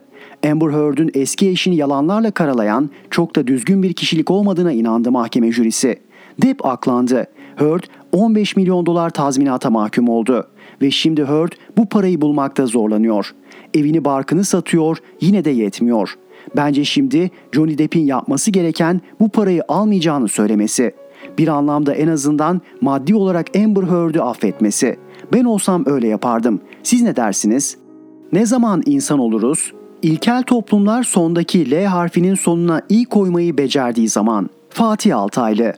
Amber 0.51 0.69
Heard'ün 0.69 1.11
eski 1.13 1.49
eşini 1.49 1.75
yalanlarla 1.75 2.31
karalayan 2.31 2.89
çok 3.09 3.35
da 3.35 3.47
düzgün 3.47 3.83
bir 3.83 3.93
kişilik 3.93 4.31
olmadığına 4.31 4.71
inandı 4.71 5.11
mahkeme 5.11 5.51
jürisi. 5.51 5.99
Depp 6.41 6.65
aklandı. 6.65 7.25
Heard 7.55 7.83
15 8.11 8.55
milyon 8.55 8.85
dolar 8.85 9.09
tazminata 9.09 9.69
mahkum 9.69 10.09
oldu. 10.09 10.47
Ve 10.81 10.91
şimdi 10.91 11.25
Heard 11.25 11.51
bu 11.77 11.89
parayı 11.89 12.21
bulmakta 12.21 12.65
zorlanıyor. 12.65 13.35
Evini 13.73 14.05
barkını 14.05 14.43
satıyor 14.43 14.97
yine 15.21 15.45
de 15.45 15.49
yetmiyor. 15.49 16.15
Bence 16.55 16.85
şimdi 16.85 17.31
Johnny 17.51 17.77
Depp'in 17.77 18.05
yapması 18.05 18.51
gereken 18.51 19.01
bu 19.19 19.29
parayı 19.29 19.63
almayacağını 19.67 20.27
söylemesi. 20.27 20.95
Bir 21.37 21.47
anlamda 21.47 21.93
en 21.93 22.07
azından 22.07 22.61
maddi 22.81 23.15
olarak 23.15 23.55
Amber 23.55 23.83
Heard'ü 23.83 24.19
affetmesi. 24.19 24.99
Ben 25.33 25.43
olsam 25.43 25.83
öyle 25.85 26.07
yapardım. 26.07 26.61
Siz 26.83 27.01
ne 27.01 27.15
dersiniz? 27.15 27.77
Ne 28.33 28.45
zaman 28.45 28.83
insan 28.85 29.19
oluruz? 29.19 29.73
İlkel 30.01 30.43
toplumlar 30.43 31.03
sondaki 31.03 31.71
L 31.71 31.85
harfinin 31.85 32.35
sonuna 32.35 32.81
i 32.89 33.05
koymayı 33.05 33.57
becerdiği 33.57 34.09
zaman. 34.09 34.49
Fatih 34.69 35.17
Altaylı 35.17 35.73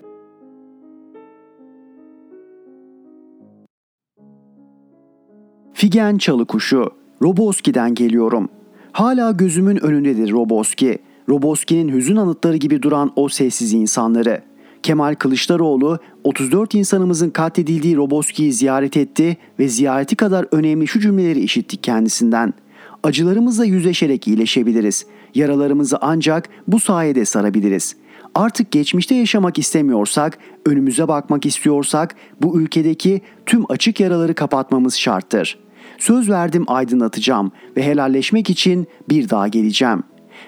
Figen 5.73 6.17
Çalıkuşu 6.17 6.91
Roboski'den 7.21 7.95
geliyorum. 7.95 8.49
Hala 8.91 9.31
gözümün 9.31 9.83
önündedir 9.83 10.31
Roboski. 10.31 10.97
Roboski'nin 11.29 11.93
hüzün 11.93 12.15
anıtları 12.15 12.57
gibi 12.57 12.81
duran 12.81 13.11
o 13.15 13.29
sessiz 13.29 13.73
insanları. 13.73 14.41
Kemal 14.83 15.15
Kılıçdaroğlu 15.15 15.99
34 16.23 16.75
insanımızın 16.75 17.29
katledildiği 17.29 17.95
Roboski'yi 17.95 18.53
ziyaret 18.53 18.97
etti 18.97 19.37
ve 19.59 19.67
ziyareti 19.67 20.15
kadar 20.15 20.45
önemli 20.51 20.87
şu 20.87 20.99
cümleleri 20.99 21.39
işittik 21.39 21.83
kendisinden. 21.83 22.53
Acılarımızla 23.07 23.65
yüzleşerek 23.65 24.27
iyileşebiliriz. 24.27 25.05
Yaralarımızı 25.35 25.97
ancak 26.01 26.49
bu 26.67 26.79
sayede 26.79 27.25
sarabiliriz. 27.25 27.95
Artık 28.35 28.71
geçmişte 28.71 29.15
yaşamak 29.15 29.59
istemiyorsak, 29.59 30.37
önümüze 30.65 31.07
bakmak 31.07 31.45
istiyorsak 31.45 32.15
bu 32.41 32.61
ülkedeki 32.61 33.21
tüm 33.45 33.71
açık 33.71 33.99
yaraları 33.99 34.33
kapatmamız 34.33 34.95
şarttır. 34.97 35.59
Söz 35.97 36.29
verdim 36.29 36.65
aydınlatacağım 36.67 37.51
ve 37.77 37.83
helalleşmek 37.83 38.49
için 38.49 38.87
bir 39.09 39.29
daha 39.29 39.47
geleceğim.'' 39.47 40.03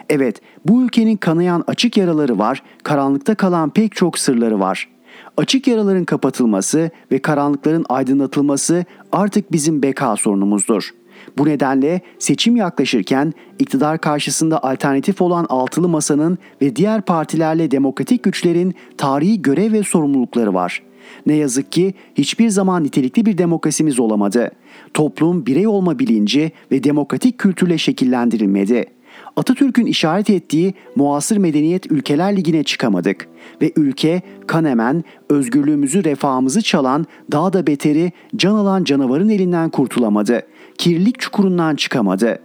Evet, 0.10 0.41
bu 0.65 0.84
ülkenin 0.84 1.17
kanayan 1.17 1.63
açık 1.67 1.98
yaraları 1.98 2.39
var, 2.39 2.63
karanlıkta 2.84 3.36
kalan 3.36 3.69
pek 3.69 3.95
çok 3.95 4.19
sırları 4.19 4.60
var. 4.60 4.89
Açık 5.38 5.67
yaraların 5.67 6.06
kapatılması 6.06 6.91
ve 7.12 7.19
karanlıkların 7.19 7.86
aydınlatılması 7.89 8.86
artık 9.12 9.52
bizim 9.52 9.84
beka 9.84 10.15
sorunumuzdur. 10.15 10.89
Bu 11.38 11.46
nedenle 11.46 12.02
seçim 12.20 12.56
yaklaşırken 12.56 13.34
iktidar 13.60 14.02
karşısında 14.02 14.63
alternatif 14.63 15.22
olan 15.22 15.46
altılı 15.50 15.89
masanın 15.89 16.38
ve 16.62 16.76
diğer 16.76 17.02
partilerle 17.02 17.72
demokratik 17.72 18.24
güçlerin 18.24 18.76
tarihi 18.98 19.42
görev 19.42 19.74
ve 19.74 19.84
sorumlulukları 19.84 20.54
var. 20.54 20.84
Ne 21.26 21.34
yazık 21.34 21.72
ki 21.72 21.94
hiçbir 22.15 22.50
zaman 22.50 22.84
nitelikli 22.84 23.26
bir 23.26 23.38
demokrasimiz 23.38 24.00
olamadı. 24.00 24.52
Toplum 24.94 25.46
birey 25.46 25.68
olma 25.68 26.00
bilinci 26.00 26.52
ve 26.72 26.84
demokratik 26.84 27.38
kültürle 27.38 27.78
şekillendirilmedi.'' 27.78 29.00
Atatürk'ün 29.36 29.86
işaret 29.86 30.30
ettiği 30.30 30.74
muasır 30.96 31.38
medeniyet 31.38 31.92
ülkeler 31.92 32.36
ligine 32.36 32.63
çıkamadık 32.63 33.28
ve 33.62 33.72
ülke 33.76 34.22
kanemen 34.48 35.04
özgürlüğümüzü 35.30 36.04
refahımızı 36.04 36.62
çalan 36.62 37.06
daha 37.32 37.54
da 37.54 37.68
beteri 37.68 38.12
can 38.36 38.56
alan 38.56 38.84
canavarın 38.84 39.30
elinden 39.30 39.70
kurtulamadı. 39.70 40.42
Kirlilik 40.80 41.20
çukurundan 41.20 41.76
çıkamadı. 41.76 42.39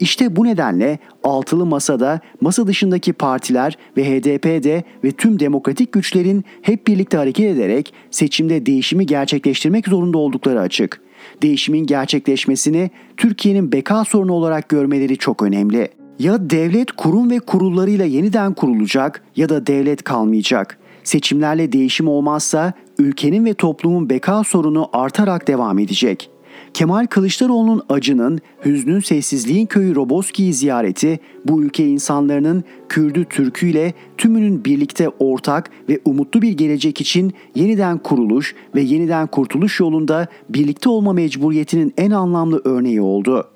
İşte 0.00 0.36
bu 0.36 0.44
nedenle 0.44 0.98
altılı 1.22 1.66
masada 1.66 2.20
masa 2.40 2.66
dışındaki 2.66 3.12
partiler 3.12 3.78
ve 3.96 4.04
HDP'de 4.04 4.84
ve 5.04 5.10
tüm 5.10 5.40
demokratik 5.40 5.92
güçlerin 5.92 6.44
hep 6.62 6.86
birlikte 6.86 7.16
hareket 7.16 7.56
ederek 7.56 7.94
seçimde 8.10 8.66
değişimi 8.66 9.06
gerçekleştirmek 9.06 9.88
zorunda 9.88 10.18
oldukları 10.18 10.60
açık. 10.60 11.00
Değişimin 11.42 11.86
gerçekleşmesini 11.86 12.90
Türkiye'nin 13.16 13.72
beka 13.72 14.04
sorunu 14.04 14.32
olarak 14.32 14.68
görmeleri 14.68 15.16
çok 15.16 15.42
önemli.'' 15.42 15.88
Ya 16.18 16.50
devlet 16.50 16.92
kurum 16.92 17.30
ve 17.30 17.38
kurullarıyla 17.38 18.04
yeniden 18.04 18.54
kurulacak 18.54 19.24
ya 19.36 19.48
da 19.48 19.66
devlet 19.66 20.02
kalmayacak. 20.02 20.78
Seçimlerle 21.04 21.72
değişim 21.72 22.08
olmazsa 22.08 22.72
ülkenin 22.98 23.44
ve 23.44 23.54
toplumun 23.54 24.10
beka 24.10 24.44
sorunu 24.44 24.88
artarak 24.92 25.48
devam 25.48 25.78
edecek. 25.78 26.30
Kemal 26.74 27.06
Kılıçdaroğlu'nun 27.06 27.82
acının, 27.88 28.40
hüznün 28.64 29.00
sessizliğin 29.00 29.66
köyü 29.66 29.94
Roboski'yi 29.94 30.52
ziyareti 30.52 31.20
bu 31.44 31.62
ülke 31.62 31.86
insanlarının 31.86 32.64
Kürdü 32.88 33.24
Türkü 33.24 33.66
ile 33.66 33.94
tümünün 34.18 34.64
birlikte 34.64 35.08
ortak 35.08 35.70
ve 35.88 36.00
umutlu 36.04 36.42
bir 36.42 36.52
gelecek 36.52 37.00
için 37.00 37.32
yeniden 37.54 37.98
kuruluş 37.98 38.54
ve 38.74 38.80
yeniden 38.80 39.26
kurtuluş 39.26 39.80
yolunda 39.80 40.26
birlikte 40.48 40.88
olma 40.88 41.12
mecburiyetinin 41.12 41.94
en 41.96 42.10
anlamlı 42.10 42.62
örneği 42.64 43.00
oldu.'' 43.00 43.54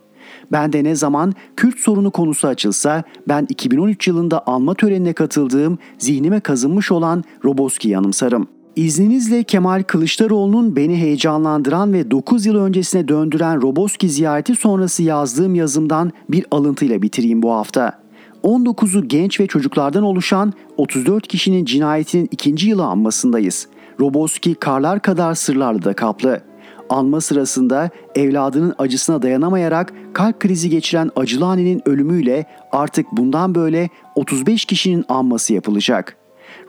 Ben 0.52 0.72
de 0.72 0.84
ne 0.84 0.94
zaman 0.94 1.34
Kürt 1.56 1.78
sorunu 1.78 2.10
konusu 2.10 2.48
açılsa 2.48 3.02
ben 3.28 3.46
2013 3.48 4.08
yılında 4.08 4.46
anma 4.46 4.74
törenine 4.74 5.12
katıldığım 5.12 5.78
zihnime 5.98 6.40
kazınmış 6.40 6.92
olan 6.92 7.24
Roboski'yi 7.44 7.98
anımsarım. 7.98 8.57
İzninizle 8.78 9.42
Kemal 9.42 9.82
Kılıçdaroğlu'nun 9.82 10.76
beni 10.76 10.96
heyecanlandıran 10.96 11.92
ve 11.92 12.10
9 12.10 12.46
yıl 12.46 12.56
öncesine 12.56 13.08
döndüren 13.08 13.62
Roboski 13.62 14.08
ziyareti 14.08 14.56
sonrası 14.56 15.02
yazdığım 15.02 15.54
yazımdan 15.54 16.12
bir 16.30 16.46
alıntıyla 16.50 17.02
bitireyim 17.02 17.42
bu 17.42 17.52
hafta. 17.52 17.98
19'u 18.44 19.08
genç 19.08 19.40
ve 19.40 19.46
çocuklardan 19.46 20.02
oluşan 20.02 20.52
34 20.76 21.28
kişinin 21.28 21.64
cinayetinin 21.64 22.28
ikinci 22.30 22.68
yılı 22.68 22.84
anmasındayız. 22.84 23.68
Roboski 24.00 24.54
karlar 24.54 25.02
kadar 25.02 25.34
sırlarla 25.34 25.82
da 25.82 25.92
kaplı 25.92 26.40
anma 26.88 27.20
sırasında 27.20 27.90
evladının 28.14 28.74
acısına 28.78 29.22
dayanamayarak 29.22 29.92
kalp 30.12 30.40
krizi 30.40 30.70
geçiren 30.70 31.10
acılı 31.16 31.46
annenin 31.46 31.88
ölümüyle 31.88 32.46
artık 32.72 33.06
bundan 33.12 33.54
böyle 33.54 33.88
35 34.14 34.64
kişinin 34.64 35.04
anması 35.08 35.54
yapılacak. 35.54 36.17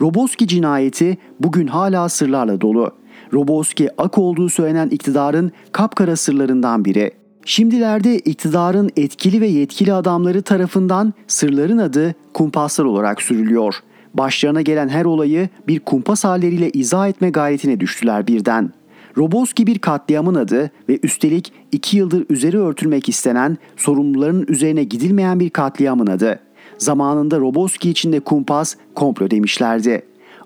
Roboski 0.01 0.47
cinayeti 0.47 1.17
bugün 1.39 1.67
hala 1.67 2.09
sırlarla 2.09 2.62
dolu. 2.62 2.91
Roboski 3.33 4.01
ak 4.01 4.17
olduğu 4.17 4.49
söylenen 4.49 4.89
iktidarın 4.89 5.51
kapkara 5.71 6.15
sırlarından 6.15 6.85
biri. 6.85 7.12
Şimdilerde 7.45 8.19
iktidarın 8.19 8.89
etkili 8.97 9.41
ve 9.41 9.47
yetkili 9.47 9.93
adamları 9.93 10.41
tarafından 10.41 11.13
sırların 11.27 11.77
adı 11.77 12.15
kumpaslar 12.33 12.85
olarak 12.85 13.21
sürülüyor. 13.21 13.75
başlarına 14.13 14.62
gelen 14.62 14.89
her 14.89 15.05
olayı 15.05 15.49
bir 15.67 15.79
kumpas 15.79 16.23
halleriyle 16.23 16.69
izah 16.69 17.07
etme 17.07 17.29
gayretine 17.29 17.79
düştüler 17.79 18.27
birden. 18.27 18.73
Roboski 19.17 19.67
bir 19.67 19.79
katliamın 19.79 20.35
adı 20.35 20.71
ve 20.89 20.99
üstelik 21.03 21.53
iki 21.71 21.97
yıldır 21.97 22.25
üzeri 22.29 22.57
örtülmek 22.57 23.09
istenen 23.09 23.57
sorumluların 23.77 24.45
üzerine 24.47 24.83
gidilmeyen 24.83 25.39
bir 25.39 25.49
katliamın 25.49 26.07
adı. 26.07 26.39
Zamanında 26.80 27.39
Roboski 27.39 27.89
içinde 27.89 28.20
kumpas, 28.20 28.76
komplo 28.96 29.32
demişlerdi. 29.32 30.02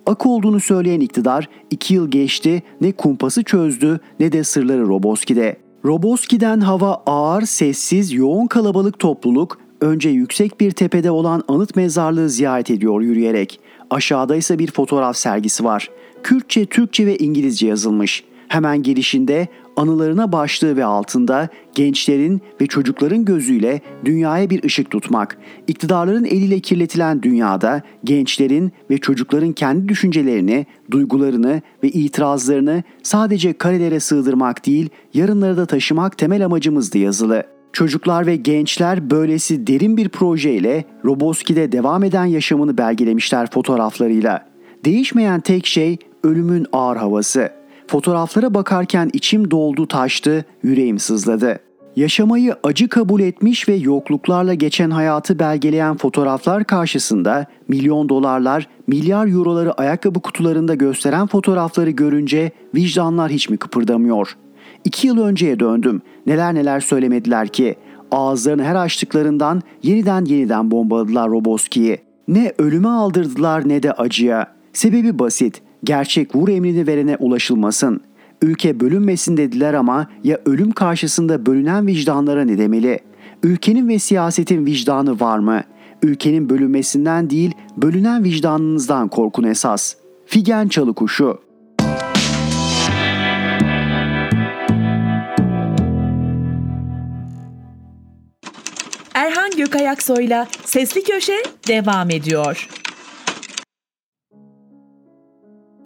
Akı 0.06 0.30
olduğunu 0.30 0.60
söyleyen 0.60 1.00
iktidar 1.00 1.50
iki 1.72 1.94
yıl 1.94 2.12
geçti 2.12 2.64
ne 2.82 2.92
kumpası 2.92 3.44
çözdü 3.44 4.00
ne 4.20 4.32
de 4.32 4.44
sırları 4.44 4.88
Roboski'de. 4.88 5.58
Roboski'den 5.86 6.60
hava 6.60 7.04
ağır, 7.06 7.42
sessiz, 7.42 8.14
yoğun 8.14 8.48
kalabalık 8.48 9.00
topluluk 9.00 9.58
önce 9.82 10.10
yüksek 10.10 10.60
bir 10.60 10.72
tepede 10.72 11.12
olan 11.12 11.44
anıt 11.48 11.76
mezarlığı 11.76 12.30
ziyaret 12.30 12.72
ediyor 12.72 13.02
yürüyerek. 13.02 13.60
Aşağıda 13.90 14.36
ise 14.36 14.60
bir 14.60 14.72
fotoğraf 14.72 15.18
sergisi 15.18 15.64
var. 15.64 15.90
Kürtçe, 16.24 16.66
Türkçe 16.66 17.06
ve 17.06 17.18
İngilizce 17.18 17.68
yazılmış. 17.68 18.24
Hemen 18.48 18.84
girişinde 18.84 19.48
anılarına 19.78 20.32
başlığı 20.32 20.78
ve 20.78 20.86
altında 20.86 21.50
gençlerin 21.76 22.42
ve 22.62 22.68
çocukların 22.68 23.26
gözüyle 23.26 23.82
dünyaya 24.06 24.50
bir 24.50 24.64
ışık 24.64 24.92
tutmak. 24.92 25.38
İktidarların 25.68 26.26
eliyle 26.26 26.60
kirletilen 26.60 27.24
dünyada 27.24 27.82
gençlerin 28.04 28.72
ve 28.90 28.98
çocukların 28.98 29.52
kendi 29.52 29.90
düşüncelerini, 29.90 30.66
duygularını 30.92 31.62
ve 31.84 31.90
itirazlarını 31.90 32.84
sadece 33.04 33.54
karelere 33.54 34.00
sığdırmak 34.00 34.66
değil, 34.66 34.90
yarınları 35.14 35.58
da 35.58 35.66
taşımak 35.66 36.18
temel 36.18 36.46
amacımızdı 36.46 36.98
yazılı. 36.98 37.44
Çocuklar 37.74 38.28
ve 38.28 38.36
gençler 38.36 39.10
böylesi 39.10 39.68
derin 39.68 39.98
bir 39.98 40.10
projeyle 40.10 40.86
Roboski'de 41.06 41.72
devam 41.72 42.04
eden 42.04 42.26
yaşamını 42.26 42.78
belgelemişler 42.78 43.52
fotoğraflarıyla. 43.52 44.46
Değişmeyen 44.86 45.40
tek 45.40 45.66
şey 45.66 45.98
ölümün 46.24 46.66
ağır 46.72 46.98
havası. 46.98 47.63
Fotoğraflara 47.94 48.54
bakarken 48.54 49.10
içim 49.14 49.52
doldu 49.52 49.88
taştı, 49.88 50.46
yüreğim 50.64 51.00
sızladı. 51.00 51.60
Yaşamayı 51.96 52.56
acı 52.64 52.90
kabul 52.90 53.22
etmiş 53.22 53.70
ve 53.70 53.74
yokluklarla 53.74 54.54
geçen 54.54 54.90
hayatı 54.90 55.40
belgeleyen 55.40 55.98
fotoğraflar 55.98 56.64
karşısında 56.64 57.46
milyon 57.68 58.10
dolarlar, 58.10 58.68
milyar 58.88 59.28
euroları 59.28 59.74
ayakkabı 59.74 60.20
kutularında 60.20 60.76
gösteren 60.76 61.28
fotoğrafları 61.28 61.90
görünce 61.90 62.52
vicdanlar 62.76 63.32
hiç 63.32 63.50
mi 63.50 63.58
kıpırdamıyor? 63.58 64.38
İki 64.86 65.08
yıl 65.08 65.18
önceye 65.18 65.60
döndüm. 65.60 66.02
Neler 66.26 66.56
neler 66.56 66.80
söylemediler 66.80 67.48
ki. 67.48 67.76
Ağızlarını 68.12 68.64
her 68.64 68.76
açtıklarından 68.76 69.62
yeniden 69.84 70.26
yeniden 70.26 70.72
bombaladılar 70.72 71.30
Roboski'yi. 71.30 71.98
Ne 72.28 72.54
ölüme 72.58 72.90
aldırdılar 72.90 73.70
ne 73.70 73.84
de 73.84 73.92
acıya. 73.92 74.48
Sebebi 74.74 75.20
basit. 75.20 75.62
Gerçek 75.84 76.36
vur 76.36 76.50
emrini 76.50 76.88
verene 76.88 77.16
ulaşılmasın. 77.20 78.02
Ülke 78.42 78.80
bölünmesin 78.80 79.38
dediler 79.38 79.74
ama 79.74 80.08
ya 80.24 80.40
ölüm 80.46 80.72
karşısında 80.72 81.46
bölünen 81.46 81.88
vicdanlara 81.88 82.46
ne 82.46 82.58
demeli? 82.58 83.00
Ülkenin 83.44 83.88
ve 83.88 84.00
siyasetin 84.00 84.66
vicdanı 84.66 85.20
var 85.20 85.40
mı? 85.40 85.62
Ülkenin 86.04 86.50
bölünmesinden 86.50 87.30
değil, 87.30 87.52
bölünen 87.78 88.24
vicdanınızdan 88.24 89.08
korkun 89.08 89.44
esas. 89.44 89.96
Figen 90.26 90.68
Çalıkuşu 90.68 91.40
Erhan 99.14 99.52
Gökayaksoy'la 99.58 100.48
Sesli 100.66 101.04
Köşe 101.04 101.44
devam 101.68 102.10
ediyor. 102.10 102.70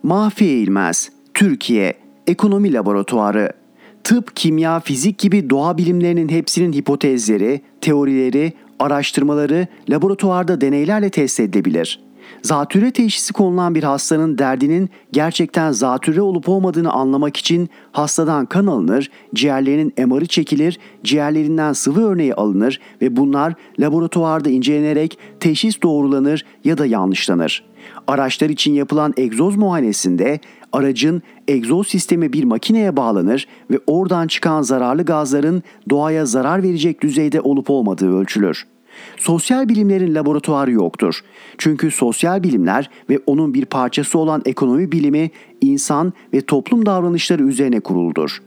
Mahfi 0.08 0.46
Eğilmez, 0.46 1.10
Türkiye, 1.34 1.94
Ekonomi 2.28 2.74
Laboratuvarı. 2.74 3.52
Tıp, 4.04 4.36
kimya, 4.36 4.80
fizik 4.80 5.20
gibi 5.20 5.50
doğa 5.50 5.78
bilimlerinin 5.78 6.30
hepsinin 6.30 6.74
hipotezleri, 6.74 7.62
teorileri, 7.82 8.54
araştırmaları 8.80 9.68
laboratuvarda 9.90 10.62
deneylerle 10.62 11.10
test 11.10 11.40
edilebilir. 11.40 12.00
Zatürre 12.44 12.92
teşhisi 12.92 13.34
konulan 13.34 13.76
bir 13.76 13.84
hastanın 13.84 14.38
derdinin 14.38 14.90
gerçekten 15.12 15.72
zatürre 15.72 16.22
olup 16.22 16.50
olmadığını 16.50 16.92
anlamak 16.92 17.38
için 17.38 17.70
hastadan 17.92 18.46
kan 18.46 18.68
alınır, 18.68 19.12
ciğerlerinin 19.36 19.94
MR'ı 20.08 20.26
çekilir, 20.26 20.80
ciğerlerinden 21.04 21.74
sıvı 21.74 22.08
örneği 22.08 22.34
alınır 22.34 22.80
ve 23.02 23.16
bunlar 23.16 23.54
laboratuvarda 23.80 24.50
incelenerek 24.50 25.18
teşhis 25.40 25.82
doğrulanır 25.82 26.46
ya 26.64 26.78
da 26.78 26.86
yanlışlanır. 26.86 27.64
Araçlar 28.08 28.50
için 28.50 28.74
yapılan 28.74 29.14
egzoz 29.18 29.56
muayenesinde 29.56 30.40
aracın 30.74 31.22
egzoz 31.48 31.88
sistemi 31.88 32.34
bir 32.34 32.44
makineye 32.44 32.98
bağlanır 32.98 33.48
ve 33.72 33.80
oradan 33.88 34.28
çıkan 34.28 34.62
zararlı 34.62 35.06
gazların 35.06 35.64
doğaya 35.90 36.26
zarar 36.26 36.64
verecek 36.64 37.02
düzeyde 37.02 37.42
olup 37.42 37.70
olmadığı 37.70 38.18
ölçülür. 38.18 38.68
Sosyal 39.18 39.70
bilimlerin 39.70 40.16
laboratuvarı 40.16 40.72
yoktur. 40.72 41.22
Çünkü 41.58 41.92
sosyal 41.92 42.44
bilimler 42.44 42.90
ve 43.10 43.20
onun 43.26 43.54
bir 43.54 43.66
parçası 43.66 44.20
olan 44.20 44.42
ekonomi 44.46 44.92
bilimi 44.92 45.32
insan 45.62 46.14
ve 46.34 46.42
toplum 46.42 46.86
davranışları 46.86 47.44
üzerine 47.44 47.80
kuruludur. 47.80 48.42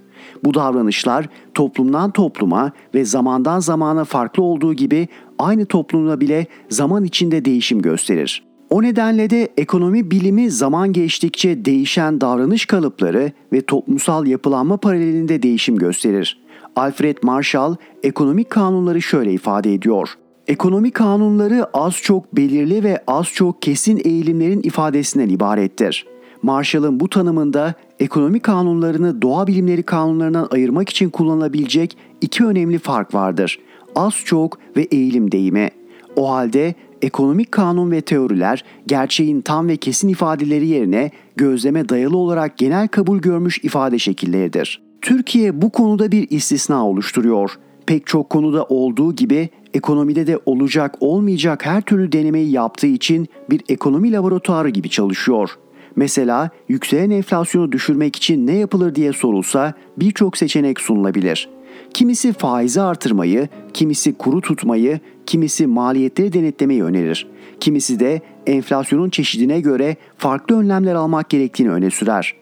Bu 0.44 0.54
davranışlar 0.54 1.28
toplumdan 1.54 2.10
topluma 2.10 2.72
ve 2.94 3.04
zamandan 3.04 3.60
zamana 3.60 4.04
farklı 4.04 4.42
olduğu 4.42 4.74
gibi 4.74 5.08
aynı 5.38 5.66
toplumda 5.66 6.20
bile 6.20 6.46
zaman 6.68 7.04
içinde 7.04 7.44
değişim 7.44 7.82
gösterir. 7.82 8.49
O 8.70 8.82
nedenle 8.82 9.30
de 9.30 9.48
ekonomi 9.56 10.10
bilimi 10.10 10.50
zaman 10.50 10.92
geçtikçe 10.92 11.64
değişen 11.64 12.20
davranış 12.20 12.66
kalıpları 12.66 13.32
ve 13.52 13.60
toplumsal 13.60 14.26
yapılanma 14.26 14.76
paralelinde 14.76 15.42
değişim 15.42 15.76
gösterir. 15.76 16.40
Alfred 16.76 17.16
Marshall 17.22 17.76
ekonomik 18.02 18.50
kanunları 18.50 19.02
şöyle 19.02 19.32
ifade 19.32 19.74
ediyor. 19.74 20.08
Ekonomi 20.48 20.90
kanunları 20.90 21.66
az 21.74 21.94
çok 21.96 22.36
belirli 22.36 22.84
ve 22.84 23.02
az 23.06 23.26
çok 23.26 23.62
kesin 23.62 24.00
eğilimlerin 24.04 24.62
ifadesinden 24.62 25.28
ibarettir. 25.28 26.06
Marshall'ın 26.42 27.00
bu 27.00 27.08
tanımında 27.08 27.74
ekonomi 28.00 28.40
kanunlarını 28.40 29.22
doğa 29.22 29.46
bilimleri 29.46 29.82
kanunlarından 29.82 30.48
ayırmak 30.50 30.88
için 30.88 31.10
kullanılabilecek 31.10 31.96
iki 32.20 32.44
önemli 32.44 32.78
fark 32.78 33.14
vardır. 33.14 33.58
Az 33.94 34.14
çok 34.24 34.58
ve 34.76 34.82
eğilim 34.82 35.32
deyimi. 35.32 35.70
O 36.16 36.30
halde 36.30 36.74
ekonomik 37.02 37.52
kanun 37.52 37.90
ve 37.90 38.00
teoriler 38.00 38.64
gerçeğin 38.86 39.40
tam 39.40 39.68
ve 39.68 39.76
kesin 39.76 40.08
ifadeleri 40.08 40.66
yerine 40.66 41.10
gözleme 41.36 41.88
dayalı 41.88 42.16
olarak 42.16 42.58
genel 42.58 42.88
kabul 42.88 43.18
görmüş 43.18 43.58
ifade 43.58 43.98
şekilleridir. 43.98 44.82
Türkiye 45.02 45.62
bu 45.62 45.70
konuda 45.70 46.12
bir 46.12 46.30
istisna 46.30 46.86
oluşturuyor. 46.86 47.50
Pek 47.86 48.06
çok 48.06 48.30
konuda 48.30 48.64
olduğu 48.64 49.14
gibi 49.14 49.48
ekonomide 49.74 50.26
de 50.26 50.38
olacak 50.46 50.94
olmayacak 51.00 51.66
her 51.66 51.82
türlü 51.82 52.12
denemeyi 52.12 52.50
yaptığı 52.50 52.86
için 52.86 53.28
bir 53.50 53.60
ekonomi 53.68 54.12
laboratuvarı 54.12 54.68
gibi 54.68 54.90
çalışıyor. 54.90 55.50
Mesela 55.96 56.50
yükselen 56.68 57.10
enflasyonu 57.10 57.72
düşürmek 57.72 58.16
için 58.16 58.46
ne 58.46 58.54
yapılır 58.54 58.94
diye 58.94 59.12
sorulsa 59.12 59.74
birçok 59.96 60.36
seçenek 60.36 60.80
sunulabilir. 60.80 61.48
Kimisi 61.94 62.32
faizi 62.32 62.80
artırmayı, 62.80 63.48
kimisi 63.74 64.14
kuru 64.14 64.40
tutmayı, 64.40 65.00
kimisi 65.30 65.66
maliyetleri 65.66 66.32
denetlemeyi 66.32 66.84
önerir. 66.84 67.26
Kimisi 67.60 68.00
de 68.00 68.20
enflasyonun 68.46 69.10
çeşidine 69.10 69.60
göre 69.60 69.96
farklı 70.18 70.58
önlemler 70.58 70.94
almak 70.94 71.30
gerektiğini 71.30 71.70
öne 71.70 71.90
sürer. 71.90 72.34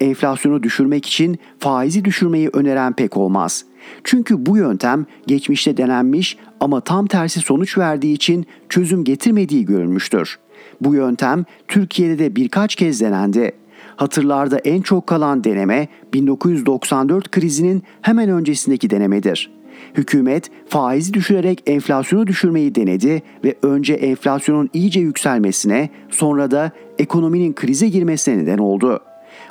Enflasyonu 0.00 0.62
düşürmek 0.62 1.06
için 1.06 1.38
faizi 1.58 2.04
düşürmeyi 2.04 2.48
öneren 2.48 2.92
pek 2.92 3.16
olmaz. 3.16 3.64
Çünkü 4.04 4.46
bu 4.46 4.56
yöntem 4.56 5.06
geçmişte 5.26 5.76
denenmiş 5.76 6.36
ama 6.60 6.80
tam 6.80 7.06
tersi 7.06 7.40
sonuç 7.40 7.78
verdiği 7.78 8.14
için 8.14 8.46
çözüm 8.68 9.04
getirmediği 9.04 9.64
görülmüştür. 9.64 10.38
Bu 10.80 10.94
yöntem 10.94 11.44
Türkiye'de 11.68 12.18
de 12.18 12.36
birkaç 12.36 12.74
kez 12.74 13.00
denendi. 13.00 13.52
Hatırlarda 13.96 14.58
en 14.58 14.82
çok 14.82 15.06
kalan 15.06 15.44
deneme 15.44 15.88
1994 16.12 17.30
krizinin 17.30 17.82
hemen 18.02 18.28
öncesindeki 18.28 18.90
denemedir. 18.90 19.56
Hükümet 19.94 20.50
faizi 20.68 21.14
düşürerek 21.14 21.62
enflasyonu 21.66 22.26
düşürmeyi 22.26 22.74
denedi 22.74 23.22
ve 23.44 23.54
önce 23.62 23.94
enflasyonun 23.94 24.70
iyice 24.72 25.00
yükselmesine 25.00 25.90
sonra 26.10 26.50
da 26.50 26.70
ekonominin 26.98 27.52
krize 27.52 27.88
girmesine 27.88 28.38
neden 28.38 28.58
oldu. 28.58 29.00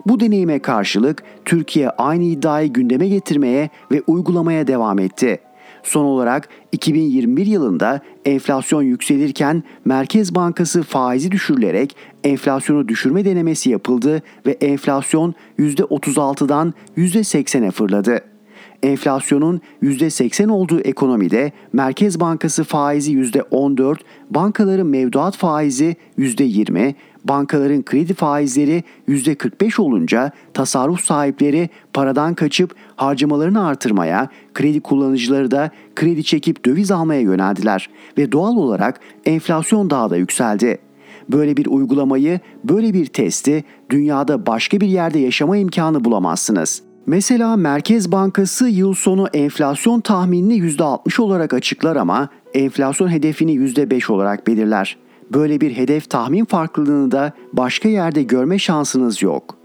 Bu 0.06 0.20
deneyime 0.20 0.60
karşılık 0.60 1.24
Türkiye 1.46 1.90
aynı 1.90 2.24
iddiayı 2.24 2.74
gündeme 2.74 3.08
getirmeye 3.08 3.70
ve 3.92 4.02
uygulamaya 4.08 4.68
devam 4.68 5.00
etti. 5.00 5.40
Son 5.84 6.06
olarak 6.06 6.50
2021 6.72 7.46
yılında 7.46 8.02
enflasyon 8.26 8.82
yükselirken 8.82 9.64
Merkez 9.86 10.36
Bankası 10.36 10.84
faizi 10.84 11.32
düşürülerek 11.32 11.96
enflasyonu 12.24 12.88
düşürme 12.88 13.26
denemesi 13.26 13.70
yapıldı 13.70 14.22
ve 14.46 14.52
enflasyon 14.52 15.34
%36'dan 15.60 16.74
%80'e 16.98 17.72
fırladı. 17.72 18.35
Enflasyonun 18.84 19.62
%80 19.84 20.52
olduğu 20.52 20.80
ekonomide 20.80 21.52
Merkez 21.74 22.20
Bankası 22.20 22.64
faizi 22.64 23.12
%14, 23.12 23.98
bankaların 24.30 24.88
mevduat 24.88 25.38
faizi 25.38 25.96
%20, 26.18 26.94
bankaların 27.26 27.84
kredi 27.84 28.14
faizleri 28.14 28.84
%45 29.08 29.82
olunca 29.82 30.32
tasarruf 30.54 31.02
sahipleri 31.02 31.70
paradan 31.94 32.34
kaçıp 32.34 32.76
harcamalarını 32.96 33.68
artırmaya, 33.68 34.30
kredi 34.54 34.82
kullanıcıları 34.82 35.52
da 35.52 35.72
kredi 35.96 36.24
çekip 36.24 36.66
döviz 36.66 36.92
almaya 36.92 37.22
yöneldiler 37.22 37.90
ve 38.18 38.32
doğal 38.32 38.56
olarak 38.56 39.00
enflasyon 39.26 39.90
daha 39.90 40.10
da 40.10 40.18
yükseldi. 40.18 40.78
Böyle 41.30 41.58
bir 41.58 41.66
uygulamayı, 41.66 42.40
böyle 42.64 42.94
bir 42.94 43.06
testi 43.06 43.64
dünyada 43.90 44.46
başka 44.46 44.82
bir 44.82 44.88
yerde 44.88 45.20
yaşama 45.20 45.58
imkanı 45.58 46.04
bulamazsınız. 46.06 46.84
Mesela 47.08 47.56
Merkez 47.56 48.12
Bankası 48.12 48.70
yıl 48.70 48.94
sonu 48.94 49.28
enflasyon 49.34 50.02
tahminini 50.02 50.58
%60 50.58 51.22
olarak 51.22 51.54
açıklar 51.54 51.96
ama 51.96 52.30
enflasyon 52.54 53.08
hedefini 53.08 53.54
%5 53.56 54.12
olarak 54.12 54.48
belirler. 54.48 54.98
Böyle 55.34 55.62
bir 55.62 55.78
hedef 55.78 56.10
tahmin 56.10 56.46
farklılığını 56.46 57.12
da 57.12 57.34
başka 57.54 57.90
yerde 57.90 58.24
görme 58.24 58.60
şansınız 58.60 59.22
yok. 59.22 59.58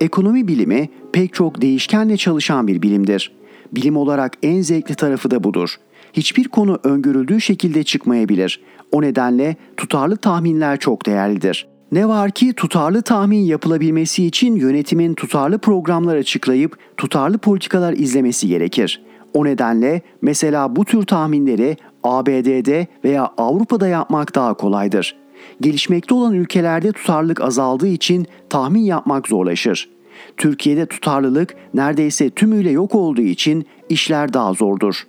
Ekonomi 0.00 0.48
bilimi 0.48 0.88
pek 1.12 1.34
çok 1.34 1.62
değişkenle 1.62 2.16
çalışan 2.16 2.66
bir 2.66 2.82
bilimdir. 2.82 3.32
Bilim 3.72 3.96
olarak 3.96 4.32
en 4.42 4.60
zevkli 4.60 4.94
tarafı 4.94 5.30
da 5.30 5.44
budur. 5.44 5.76
Hiçbir 6.12 6.48
konu 6.48 6.78
öngörüldüğü 6.84 7.40
şekilde 7.40 7.82
çıkmayabilir. 7.82 8.60
O 8.92 9.02
nedenle 9.02 9.56
tutarlı 9.76 10.16
tahminler 10.16 10.78
çok 10.78 11.06
değerlidir. 11.06 11.73
Ne 11.94 12.08
var 12.08 12.30
ki 12.30 12.52
tutarlı 12.52 13.02
tahmin 13.02 13.44
yapılabilmesi 13.44 14.26
için 14.26 14.56
yönetimin 14.56 15.14
tutarlı 15.14 15.58
programlar 15.58 16.16
açıklayıp 16.16 16.78
tutarlı 16.96 17.38
politikalar 17.38 17.92
izlemesi 17.92 18.48
gerekir. 18.48 19.02
O 19.34 19.44
nedenle 19.44 20.02
mesela 20.22 20.76
bu 20.76 20.84
tür 20.84 21.02
tahminleri 21.06 21.76
ABD'de 22.02 22.86
veya 23.04 23.30
Avrupa'da 23.38 23.88
yapmak 23.88 24.34
daha 24.34 24.54
kolaydır. 24.54 25.16
Gelişmekte 25.60 26.14
olan 26.14 26.34
ülkelerde 26.34 26.92
tutarlılık 26.92 27.40
azaldığı 27.40 27.88
için 27.88 28.26
tahmin 28.50 28.82
yapmak 28.82 29.28
zorlaşır. 29.28 29.90
Türkiye'de 30.36 30.86
tutarlılık 30.86 31.54
neredeyse 31.74 32.30
tümüyle 32.30 32.70
yok 32.70 32.94
olduğu 32.94 33.22
için 33.22 33.66
işler 33.88 34.32
daha 34.32 34.52
zordur. 34.52 35.06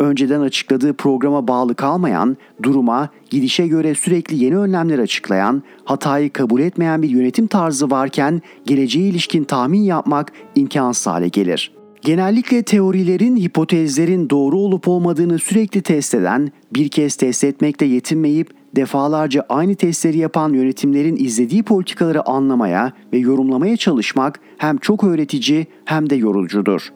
Önceden 0.00 0.40
açıkladığı 0.40 0.92
programa 0.92 1.48
bağlı 1.48 1.74
kalmayan, 1.74 2.36
duruma, 2.62 3.08
gidişe 3.30 3.66
göre 3.66 3.94
sürekli 3.94 4.44
yeni 4.44 4.58
önlemler 4.58 4.98
açıklayan, 4.98 5.62
hatayı 5.84 6.32
kabul 6.32 6.60
etmeyen 6.60 7.02
bir 7.02 7.08
yönetim 7.08 7.46
tarzı 7.46 7.90
varken 7.90 8.42
geleceğe 8.66 9.08
ilişkin 9.08 9.44
tahmin 9.44 9.82
yapmak 9.82 10.32
imkansız 10.54 11.06
hale 11.06 11.28
gelir.'' 11.28 11.76
Genellikle 12.06 12.62
teorilerin, 12.62 13.36
hipotezlerin 13.36 14.30
doğru 14.30 14.58
olup 14.58 14.88
olmadığını 14.88 15.38
sürekli 15.38 15.82
test 15.82 16.14
eden, 16.14 16.52
bir 16.74 16.88
kez 16.88 17.16
test 17.16 17.44
etmekle 17.44 17.86
yetinmeyip 17.86 18.50
defalarca 18.76 19.46
aynı 19.48 19.74
testleri 19.74 20.18
yapan 20.18 20.52
yönetimlerin 20.52 21.16
izlediği 21.16 21.62
politikaları 21.62 22.28
anlamaya 22.28 22.92
ve 23.12 23.18
yorumlamaya 23.18 23.76
çalışmak 23.76 24.40
hem 24.58 24.78
çok 24.78 25.04
öğretici 25.04 25.66
hem 25.84 26.10
de 26.10 26.16
yorucudur. 26.16 26.90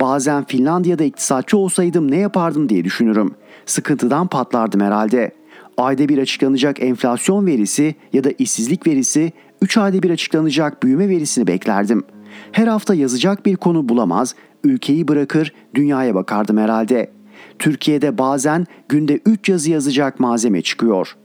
Bazen 0.00 0.44
Finlandiya'da 0.44 1.04
iktisatçı 1.04 1.58
olsaydım 1.58 2.10
ne 2.10 2.16
yapardım 2.16 2.68
diye 2.68 2.84
düşünürüm. 2.84 3.34
Sıkıntıdan 3.66 4.26
patlardım 4.26 4.80
herhalde. 4.80 5.30
Ayda 5.76 6.08
bir 6.08 6.18
açıklanacak 6.18 6.82
enflasyon 6.82 7.46
verisi 7.46 7.94
ya 8.12 8.24
da 8.24 8.30
işsizlik 8.38 8.86
verisi, 8.86 9.32
3 9.62 9.78
ayda 9.78 10.02
bir 10.02 10.10
açıklanacak 10.10 10.82
büyüme 10.82 11.08
verisini 11.08 11.46
beklerdim.'' 11.46 12.16
Her 12.52 12.66
hafta 12.66 12.94
yazacak 12.94 13.46
bir 13.46 13.56
konu 13.56 13.88
bulamaz, 13.88 14.34
ülkeyi 14.64 15.08
bırakır 15.08 15.52
dünyaya 15.74 16.14
bakardım 16.14 16.58
herhalde. 16.58 17.10
Türkiye'de 17.58 18.18
bazen 18.18 18.66
günde 18.88 19.20
3 19.26 19.48
yazı 19.48 19.70
yazacak 19.70 20.20
malzeme 20.20 20.62
çıkıyor. 20.62 21.16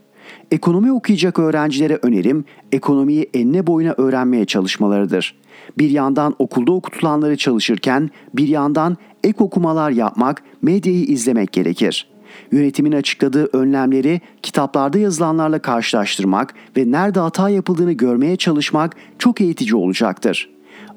Ekonomi 0.51 0.91
okuyacak 0.91 1.39
öğrencilere 1.39 1.99
önerim 2.01 2.45
ekonomiyi 2.71 3.29
enine 3.33 3.67
boyuna 3.67 3.93
öğrenmeye 3.97 4.45
çalışmalarıdır. 4.45 5.35
Bir 5.77 5.89
yandan 5.89 6.35
okulda 6.39 6.71
okutulanları 6.71 7.37
çalışırken 7.37 8.09
bir 8.33 8.47
yandan 8.47 8.97
ek 9.23 9.35
okumalar 9.39 9.91
yapmak, 9.91 10.43
medyayı 10.61 11.03
izlemek 11.03 11.51
gerekir. 11.51 12.07
Yönetimin 12.51 12.91
açıkladığı 12.91 13.49
önlemleri 13.53 14.21
kitaplarda 14.41 14.97
yazılanlarla 14.97 15.59
karşılaştırmak 15.59 16.53
ve 16.77 16.91
nerede 16.91 17.19
hata 17.19 17.49
yapıldığını 17.49 17.93
görmeye 17.93 18.35
çalışmak 18.35 18.95
çok 19.19 19.41
eğitici 19.41 19.75
olacaktır 19.75 20.49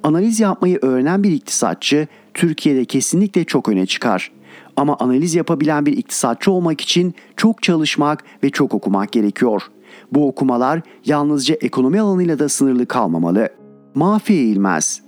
analiz 0.05 0.41
yapmayı 0.41 0.79
öğrenen 0.83 1.23
bir 1.23 1.33
iktisatçı 1.33 2.07
Türkiye'de 2.35 2.85
kesinlikle 2.85 3.45
çok 3.45 3.69
öne 3.69 3.87
çıkar. 3.87 4.31
Ama 4.77 4.97
analiz 5.01 5.35
yapabilen 5.35 5.87
bir 5.87 5.97
iktisatçı 5.97 6.51
olmak 6.51 6.81
için 6.81 7.15
çok 7.37 7.63
çalışmak 7.63 8.25
ve 8.43 8.51
çok 8.51 8.75
okumak 8.75 9.13
gerekiyor. 9.13 9.63
Bu 10.13 10.29
okumalar 10.29 10.81
yalnızca 11.05 11.55
ekonomi 11.55 12.01
alanıyla 12.01 12.39
da 12.39 12.49
sınırlı 12.49 12.87
kalmamalı. 12.87 13.49
Mafi 13.95 14.33
eğilmez. 14.33 15.05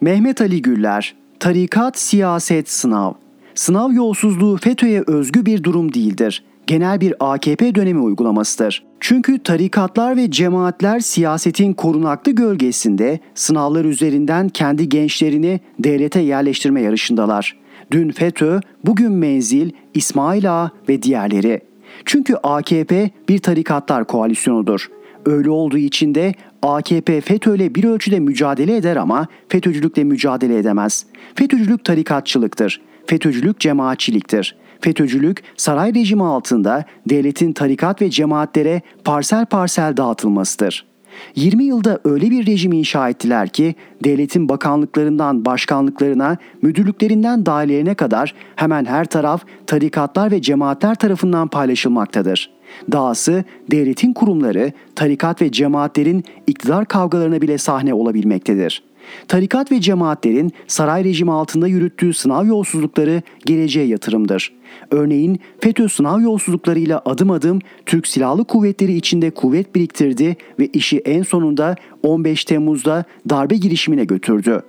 Mehmet 0.00 0.40
Ali 0.40 0.62
Güller, 0.62 1.16
Tarikat 1.40 1.98
Siyaset 1.98 2.70
Sınav 2.70 3.12
Sınav 3.54 3.92
yolsuzluğu 3.92 4.56
FETÖ'ye 4.56 5.04
özgü 5.06 5.46
bir 5.46 5.64
durum 5.64 5.94
değildir 5.94 6.44
genel 6.70 7.00
bir 7.00 7.14
AKP 7.20 7.74
dönemi 7.74 8.00
uygulamasıdır. 8.00 8.84
Çünkü 9.00 9.38
tarikatlar 9.38 10.16
ve 10.16 10.30
cemaatler 10.30 11.00
siyasetin 11.00 11.72
korunaklı 11.72 12.32
gölgesinde 12.32 13.18
sınavlar 13.34 13.84
üzerinden 13.84 14.48
kendi 14.48 14.88
gençlerini 14.88 15.60
devlete 15.78 16.20
yerleştirme 16.20 16.82
yarışındalar. 16.82 17.56
Dün 17.90 18.10
FETÖ, 18.10 18.60
bugün 18.84 19.12
Menzil, 19.12 19.70
İsmail 19.94 20.52
Ağa 20.52 20.70
ve 20.88 21.02
diğerleri. 21.02 21.60
Çünkü 22.04 22.34
AKP 22.34 23.10
bir 23.28 23.38
tarikatlar 23.38 24.06
koalisyonudur. 24.06 24.90
Öyle 25.26 25.50
olduğu 25.50 25.78
için 25.78 26.14
de 26.14 26.34
AKP 26.62 27.20
FETÖ'yle 27.20 27.74
bir 27.74 27.84
ölçüde 27.84 28.20
mücadele 28.20 28.76
eder 28.76 28.96
ama 28.96 29.26
FETÖ'cülükle 29.48 30.04
mücadele 30.04 30.58
edemez. 30.58 31.06
FETÖ'cülük 31.34 31.84
tarikatçılıktır. 31.84 32.80
FETÖ'cülük 33.06 33.60
cemaatçiliktir. 33.60 34.56
FETÖ'cülük 34.80 35.42
saray 35.56 35.94
rejimi 35.94 36.24
altında 36.24 36.84
devletin 37.08 37.52
tarikat 37.52 38.02
ve 38.02 38.10
cemaatlere 38.10 38.82
parsel 39.04 39.46
parsel 39.46 39.96
dağıtılmasıdır. 39.96 40.90
20 41.36 41.64
yılda 41.64 42.00
öyle 42.04 42.30
bir 42.30 42.46
rejim 42.46 42.72
inşa 42.72 43.08
ettiler 43.08 43.48
ki 43.48 43.74
devletin 44.04 44.48
bakanlıklarından 44.48 45.44
başkanlıklarına, 45.44 46.36
müdürlüklerinden 46.62 47.46
dairelerine 47.46 47.94
kadar 47.94 48.34
hemen 48.56 48.84
her 48.84 49.04
taraf 49.04 49.44
tarikatlar 49.66 50.30
ve 50.30 50.42
cemaatler 50.42 50.94
tarafından 50.94 51.48
paylaşılmaktadır. 51.48 52.50
Dahası 52.92 53.44
devletin 53.70 54.12
kurumları 54.12 54.72
tarikat 54.96 55.42
ve 55.42 55.52
cemaatlerin 55.52 56.24
iktidar 56.46 56.86
kavgalarına 56.86 57.40
bile 57.40 57.58
sahne 57.58 57.94
olabilmektedir. 57.94 58.82
Tarikat 59.28 59.72
ve 59.72 59.80
cemaatlerin 59.80 60.52
saray 60.66 61.04
rejimi 61.04 61.32
altında 61.32 61.68
yürüttüğü 61.68 62.14
sınav 62.14 62.46
yolsuzlukları 62.46 63.22
geleceğe 63.46 63.86
yatırımdır. 63.86 64.52
Örneğin 64.90 65.40
FETÖ 65.60 65.88
sınav 65.88 66.20
yolsuzluklarıyla 66.20 67.02
adım 67.04 67.30
adım 67.30 67.58
Türk 67.86 68.06
Silahlı 68.06 68.44
Kuvvetleri 68.44 68.94
içinde 68.94 69.30
kuvvet 69.30 69.74
biriktirdi 69.74 70.36
ve 70.58 70.66
işi 70.66 70.98
en 70.98 71.22
sonunda 71.22 71.76
15 72.02 72.44
Temmuz'da 72.44 73.04
darbe 73.30 73.56
girişimine 73.56 74.04
götürdü. 74.04 74.62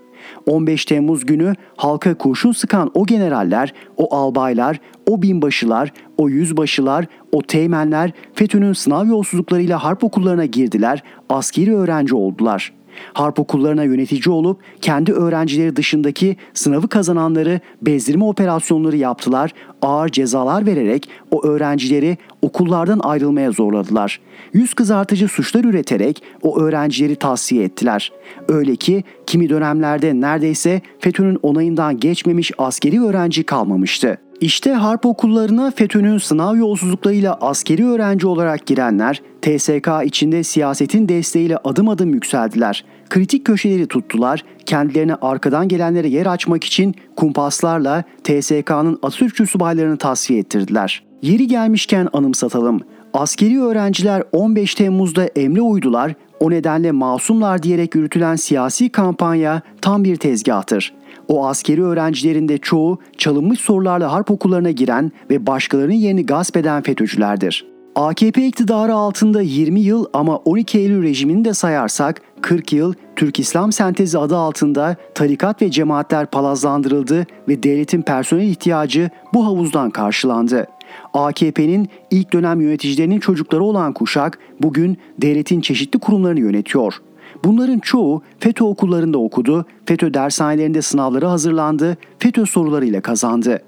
15 0.45 0.85
Temmuz 0.85 1.25
günü 1.25 1.53
halka 1.75 2.17
kurşun 2.17 2.51
sıkan 2.51 2.91
o 2.93 3.05
generaller, 3.05 3.73
o 3.97 4.15
albaylar, 4.15 4.79
o 5.09 5.21
binbaşılar, 5.21 5.93
o 6.17 6.29
yüzbaşılar, 6.29 7.05
o 7.31 7.41
teğmenler 7.41 8.11
FETÖ'nün 8.33 8.73
sınav 8.73 9.07
yolsuzluklarıyla 9.07 9.83
harp 9.83 10.03
okullarına 10.03 10.45
girdiler, 10.45 11.03
askeri 11.29 11.75
öğrenci 11.75 12.15
oldular.'' 12.15 12.80
Harp 13.13 13.39
okullarına 13.39 13.83
yönetici 13.83 14.35
olup 14.35 14.59
kendi 14.81 15.13
öğrencileri 15.13 15.75
dışındaki 15.75 16.35
sınavı 16.53 16.87
kazananları 16.87 17.59
bezdirme 17.81 18.25
operasyonları 18.25 18.97
yaptılar, 18.97 19.53
ağır 19.81 20.09
cezalar 20.09 20.65
vererek 20.65 21.09
o 21.31 21.45
öğrencileri 21.45 22.17
okullardan 22.41 22.99
ayrılmaya 22.99 23.51
zorladılar. 23.51 24.19
Yüz 24.53 24.73
kızartıcı 24.73 25.27
suçlar 25.27 25.63
üreterek 25.63 26.23
o 26.41 26.59
öğrencileri 26.59 27.15
tavsiye 27.15 27.63
ettiler. 27.63 28.11
Öyle 28.47 28.75
ki 28.75 29.03
kimi 29.27 29.49
dönemlerde 29.49 30.21
neredeyse 30.21 30.81
FETÖ'nün 30.99 31.39
onayından 31.41 31.99
geçmemiş 31.99 32.51
askeri 32.57 33.01
öğrenci 33.01 33.43
kalmamıştı. 33.43 34.17
İşte 34.41 34.73
harp 34.73 35.05
okullarına 35.05 35.71
FETÖ'nün 35.71 36.17
sınav 36.17 36.55
yolsuzluklarıyla 36.55 37.33
askeri 37.41 37.85
öğrenci 37.85 38.27
olarak 38.27 38.65
girenler 38.65 39.21
TSK 39.41 39.89
içinde 40.05 40.43
siyasetin 40.43 41.09
desteğiyle 41.09 41.57
adım 41.57 41.89
adım 41.89 42.13
yükseldiler. 42.13 42.85
Kritik 43.09 43.45
köşeleri 43.45 43.87
tuttular, 43.87 44.43
kendilerine 44.65 45.15
arkadan 45.15 45.67
gelenlere 45.67 46.07
yer 46.07 46.25
açmak 46.25 46.63
için 46.63 46.95
kumpaslarla 47.15 48.03
TSK'nın 48.23 48.99
Atatürkçü 49.03 49.47
subaylarını 49.47 49.97
tasfiye 49.97 50.39
ettirdiler. 50.39 51.03
Yeri 51.21 51.47
gelmişken 51.47 52.07
anımsatalım. 52.13 52.81
Askeri 53.13 53.61
öğrenciler 53.61 54.23
15 54.31 54.75
Temmuz'da 54.75 55.25
emre 55.25 55.61
uydular, 55.61 56.13
o 56.39 56.51
nedenle 56.51 56.91
masumlar 56.91 57.63
diyerek 57.63 57.95
yürütülen 57.95 58.35
siyasi 58.35 58.89
kampanya 58.89 59.61
tam 59.81 60.03
bir 60.03 60.15
tezgahtır. 60.15 60.93
O 61.31 61.45
askeri 61.45 61.83
öğrencilerin 61.83 62.47
de 62.47 62.57
çoğu 62.57 62.99
çalınmış 63.17 63.59
sorularla 63.59 64.11
harp 64.11 64.31
okullarına 64.31 64.71
giren 64.71 65.11
ve 65.29 65.47
başkalarının 65.47 65.93
yerini 65.93 66.25
gasp 66.25 66.57
eden 66.57 66.81
FETÖ'cülerdir. 66.81 67.65
AKP 67.95 68.47
iktidarı 68.47 68.93
altında 68.93 69.41
20 69.41 69.79
yıl 69.79 70.05
ama 70.13 70.37
12 70.37 70.79
Eylül 70.79 71.03
rejimini 71.03 71.45
de 71.45 71.53
sayarsak 71.53 72.21
40 72.41 72.73
yıl 72.73 72.93
Türk 73.15 73.39
İslam 73.39 73.71
Sentezi 73.71 74.17
adı 74.17 74.37
altında 74.37 74.95
tarikat 75.15 75.61
ve 75.61 75.71
cemaatler 75.71 76.25
palazlandırıldı 76.25 77.25
ve 77.47 77.63
devletin 77.63 78.01
personel 78.01 78.43
ihtiyacı 78.43 79.09
bu 79.33 79.45
havuzdan 79.45 79.89
karşılandı. 79.89 80.67
AKP'nin 81.13 81.89
ilk 82.11 82.33
dönem 82.33 82.61
yöneticilerinin 82.61 83.19
çocukları 83.19 83.63
olan 83.63 83.93
kuşak 83.93 84.39
bugün 84.61 84.97
devletin 85.21 85.61
çeşitli 85.61 85.99
kurumlarını 85.99 86.39
yönetiyor. 86.39 87.01
Bunların 87.43 87.79
çoğu 87.79 88.21
FETÖ 88.39 88.63
okullarında 88.63 89.17
okudu, 89.17 89.65
FETÖ 89.85 90.13
dershanelerinde 90.13 90.81
sınavları 90.81 91.25
hazırlandı, 91.25 91.97
FETÖ 92.19 92.45
sorularıyla 92.45 93.01
kazandı. 93.01 93.61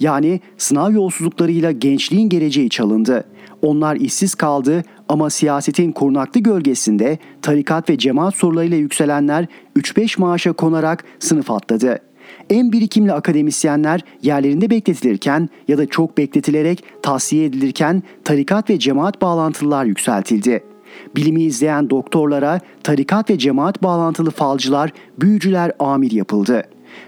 Yani 0.00 0.40
sınav 0.58 0.92
yolsuzluklarıyla 0.92 1.72
gençliğin 1.72 2.28
geleceği 2.28 2.70
çalındı. 2.70 3.24
Onlar 3.62 3.96
işsiz 3.96 4.34
kaldı 4.34 4.82
ama 5.08 5.30
siyasetin 5.30 5.92
korunaklı 5.92 6.40
gölgesinde 6.40 7.18
tarikat 7.42 7.90
ve 7.90 7.98
cemaat 7.98 8.34
sorularıyla 8.34 8.76
yükselenler 8.76 9.46
3-5 9.76 10.20
maaşa 10.20 10.52
konarak 10.52 11.04
sınıf 11.18 11.50
atladı. 11.50 11.98
En 12.50 12.72
birikimli 12.72 13.12
akademisyenler 13.12 14.00
yerlerinde 14.22 14.70
bekletilirken 14.70 15.48
ya 15.68 15.78
da 15.78 15.86
çok 15.86 16.18
bekletilerek 16.18 16.84
tavsiye 17.02 17.44
edilirken 17.44 18.02
tarikat 18.24 18.70
ve 18.70 18.78
cemaat 18.78 19.22
bağlantılılar 19.22 19.84
yükseltildi. 19.84 20.62
Bilimi 21.16 21.42
izleyen 21.42 21.90
doktorlara 21.90 22.60
tarikat 22.82 23.30
ve 23.30 23.38
cemaat 23.38 23.82
bağlantılı 23.82 24.30
falcılar, 24.30 24.92
büyücüler 25.20 25.72
amir 25.78 26.10
yapıldı. 26.10 26.62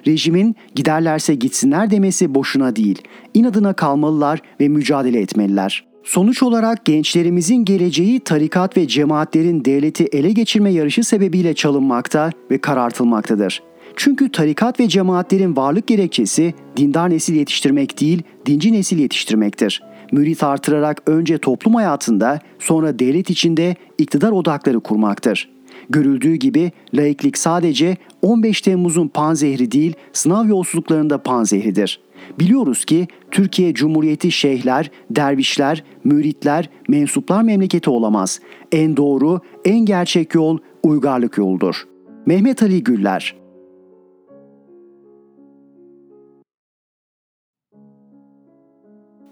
Rejimin 0.06 0.56
giderlerse 0.74 1.34
gitsinler 1.34 1.90
demesi 1.90 2.34
boşuna 2.34 2.76
değil. 2.76 3.02
İnadına 3.34 3.72
kalmalılar 3.72 4.42
ve 4.60 4.68
mücadele 4.68 5.20
etmeliler. 5.20 5.84
Sonuç 6.04 6.42
olarak 6.42 6.84
gençlerimizin 6.84 7.64
geleceği 7.64 8.20
tarikat 8.20 8.76
ve 8.76 8.88
cemaatlerin 8.88 9.64
devleti 9.64 10.04
ele 10.04 10.32
geçirme 10.32 10.70
yarışı 10.70 11.04
sebebiyle 11.04 11.54
çalınmakta 11.54 12.30
ve 12.50 12.58
karartılmaktadır. 12.58 13.62
Çünkü 13.96 14.32
tarikat 14.32 14.80
ve 14.80 14.88
cemaatlerin 14.88 15.56
varlık 15.56 15.86
gerekçesi 15.86 16.54
dindar 16.76 17.10
nesil 17.10 17.34
yetiştirmek 17.34 18.00
değil, 18.00 18.22
dinci 18.46 18.72
nesil 18.72 18.98
yetiştirmektir. 18.98 19.82
Mürit 20.12 20.42
artırarak 20.42 21.02
önce 21.06 21.38
toplum 21.38 21.74
hayatında 21.74 22.38
sonra 22.58 22.98
devlet 22.98 23.30
içinde 23.30 23.76
iktidar 23.98 24.32
odakları 24.32 24.80
kurmaktır. 24.80 25.50
Görüldüğü 25.90 26.34
gibi 26.34 26.72
laiklik 26.94 27.38
sadece 27.38 27.96
15 28.22 28.60
Temmuz'un 28.60 29.08
panzehri 29.08 29.72
değil, 29.72 29.94
sınav 30.12 30.46
yolsuzluklarında 30.46 31.22
panzehridir. 31.22 32.00
Biliyoruz 32.38 32.84
ki 32.84 33.08
Türkiye 33.30 33.74
Cumhuriyeti 33.74 34.32
şeyhler, 34.32 34.90
dervişler, 35.10 35.84
müritler, 36.04 36.68
mensuplar 36.88 37.42
memleketi 37.42 37.90
olamaz. 37.90 38.40
En 38.72 38.96
doğru, 38.96 39.40
en 39.64 39.78
gerçek 39.78 40.34
yol 40.34 40.58
uygarlık 40.82 41.38
yoldur. 41.38 41.84
Mehmet 42.26 42.62
Ali 42.62 42.84
Güller 42.84 43.39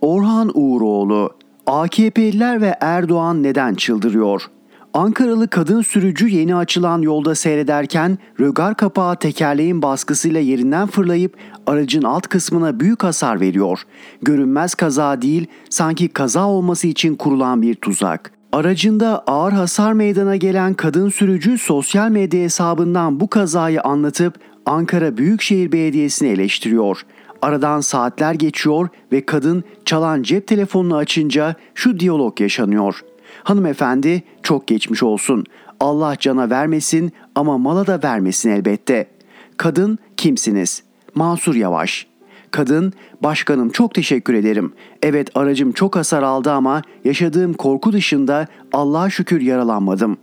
Orhan 0.00 0.50
Uğuroğlu 0.54 1.30
AKP'liler 1.66 2.60
ve 2.60 2.74
Erdoğan 2.80 3.42
neden 3.42 3.74
çıldırıyor? 3.74 4.42
Ankaralı 4.94 5.48
kadın 5.48 5.82
sürücü 5.82 6.28
yeni 6.28 6.56
açılan 6.56 7.02
yolda 7.02 7.34
seyrederken 7.34 8.18
rögar 8.40 8.76
kapağı 8.76 9.16
tekerleğin 9.16 9.82
baskısıyla 9.82 10.40
yerinden 10.40 10.86
fırlayıp 10.86 11.36
aracın 11.66 12.02
alt 12.02 12.26
kısmına 12.26 12.80
büyük 12.80 13.04
hasar 13.04 13.40
veriyor. 13.40 13.82
Görünmez 14.22 14.74
kaza 14.74 15.22
değil, 15.22 15.46
sanki 15.70 16.08
kaza 16.08 16.46
olması 16.46 16.86
için 16.86 17.14
kurulan 17.14 17.62
bir 17.62 17.74
tuzak. 17.74 18.32
Aracında 18.52 19.22
ağır 19.26 19.52
hasar 19.52 19.92
meydana 19.92 20.36
gelen 20.36 20.74
kadın 20.74 21.08
sürücü 21.08 21.58
sosyal 21.58 22.10
medya 22.10 22.40
hesabından 22.40 23.20
bu 23.20 23.28
kazayı 23.28 23.82
anlatıp 23.82 24.34
Ankara 24.66 25.16
Büyükşehir 25.16 25.72
Belediyesi'ni 25.72 26.28
eleştiriyor. 26.28 27.02
Aradan 27.42 27.80
saatler 27.80 28.34
geçiyor 28.34 28.88
ve 29.12 29.26
kadın 29.26 29.64
çalan 29.84 30.22
cep 30.22 30.46
telefonunu 30.46 30.96
açınca 30.96 31.54
şu 31.74 32.00
diyalog 32.00 32.40
yaşanıyor. 32.40 33.00
Hanımefendi 33.42 34.22
çok 34.42 34.66
geçmiş 34.66 35.02
olsun. 35.02 35.44
Allah 35.80 36.16
cana 36.18 36.50
vermesin 36.50 37.12
ama 37.34 37.58
mala 37.58 37.86
da 37.86 38.00
vermesin 38.04 38.50
elbette. 38.50 39.06
Kadın 39.56 39.98
kimsiniz? 40.16 40.82
Mansur 41.14 41.54
Yavaş. 41.54 42.06
Kadın, 42.50 42.92
başkanım 43.22 43.70
çok 43.70 43.94
teşekkür 43.94 44.34
ederim. 44.34 44.72
Evet 45.02 45.30
aracım 45.34 45.72
çok 45.72 45.96
hasar 45.96 46.22
aldı 46.22 46.52
ama 46.52 46.82
yaşadığım 47.04 47.52
korku 47.54 47.92
dışında 47.92 48.46
Allah'a 48.72 49.10
şükür 49.10 49.40
yaralanmadım. 49.40 50.16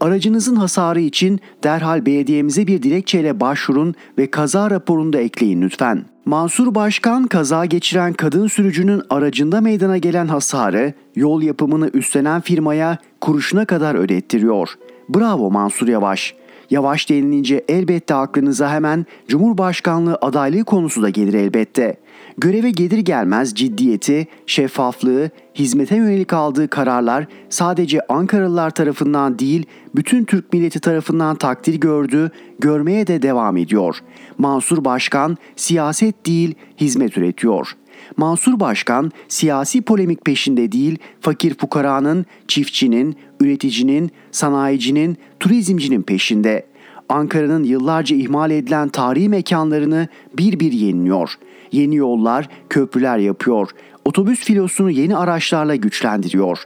Aracınızın 0.00 0.56
hasarı 0.56 1.00
için 1.00 1.40
derhal 1.64 2.06
belediyemize 2.06 2.66
bir 2.66 2.82
dilekçeyle 2.82 3.40
başvurun 3.40 3.94
ve 4.18 4.30
kaza 4.30 4.70
raporunu 4.70 5.12
da 5.12 5.18
ekleyin 5.18 5.62
lütfen. 5.62 6.11
Mansur 6.24 6.74
Başkan 6.74 7.26
kaza 7.26 7.64
geçiren 7.64 8.12
kadın 8.12 8.46
sürücünün 8.46 9.02
aracında 9.10 9.60
meydana 9.60 9.98
gelen 9.98 10.28
hasarı 10.28 10.94
yol 11.16 11.42
yapımını 11.42 11.90
üstlenen 11.94 12.40
firmaya 12.40 12.98
kuruşuna 13.20 13.64
kadar 13.64 13.94
ödettiriyor. 13.94 14.68
Bravo 15.08 15.50
Mansur 15.50 15.88
Yavaş. 15.88 16.34
Yavaş 16.70 17.10
denilince 17.10 17.64
elbette 17.68 18.14
aklınıza 18.14 18.70
hemen 18.70 19.06
Cumhurbaşkanlığı 19.28 20.18
adaylığı 20.20 20.64
konusu 20.64 21.02
da 21.02 21.08
gelir 21.08 21.34
elbette. 21.34 21.96
Göreve 22.38 22.70
gelir 22.70 22.98
gelmez 22.98 23.54
ciddiyeti, 23.54 24.26
şeffaflığı, 24.46 25.30
hizmete 25.54 25.96
yönelik 25.96 26.32
aldığı 26.32 26.68
kararlar 26.68 27.26
sadece 27.48 28.00
Ankaralılar 28.08 28.70
tarafından 28.70 29.38
değil, 29.38 29.66
bütün 29.94 30.24
Türk 30.24 30.52
milleti 30.52 30.80
tarafından 30.80 31.36
takdir 31.36 31.74
gördü, 31.74 32.30
görmeye 32.58 33.06
de 33.06 33.22
devam 33.22 33.56
ediyor. 33.56 33.98
Mansur 34.38 34.84
Başkan 34.84 35.36
siyaset 35.56 36.26
değil, 36.26 36.54
hizmet 36.80 37.18
üretiyor. 37.18 37.76
Mansur 38.16 38.60
Başkan 38.60 39.12
siyasi 39.28 39.82
polemik 39.82 40.24
peşinde 40.24 40.72
değil, 40.72 40.98
fakir 41.20 41.54
fukaranın, 41.54 42.26
çiftçinin, 42.48 43.16
üreticinin, 43.40 44.10
sanayicinin, 44.30 45.16
turizmcinin 45.40 46.02
peşinde. 46.02 46.66
Ankara'nın 47.08 47.64
yıllarca 47.64 48.16
ihmal 48.16 48.50
edilen 48.50 48.88
tarihi 48.88 49.28
mekanlarını 49.28 50.08
bir 50.38 50.60
bir 50.60 50.72
yeniliyor. 50.72 51.38
Yeni 51.72 51.96
yollar, 51.96 52.48
köprüler 52.68 53.18
yapıyor. 53.18 53.70
Otobüs 54.04 54.40
filosunu 54.40 54.90
yeni 54.90 55.16
araçlarla 55.16 55.76
güçlendiriyor. 55.76 56.58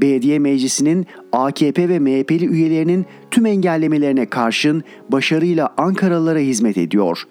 Belediye 0.00 0.38
meclisinin 0.38 1.06
AKP 1.32 1.88
ve 1.88 1.98
MHP'li 1.98 2.46
üyelerinin 2.46 3.06
tüm 3.30 3.46
engellemelerine 3.46 4.26
karşın 4.26 4.82
başarıyla 5.08 5.74
Ankaralılara 5.76 6.38
hizmet 6.38 6.78
ediyor. 6.78 7.22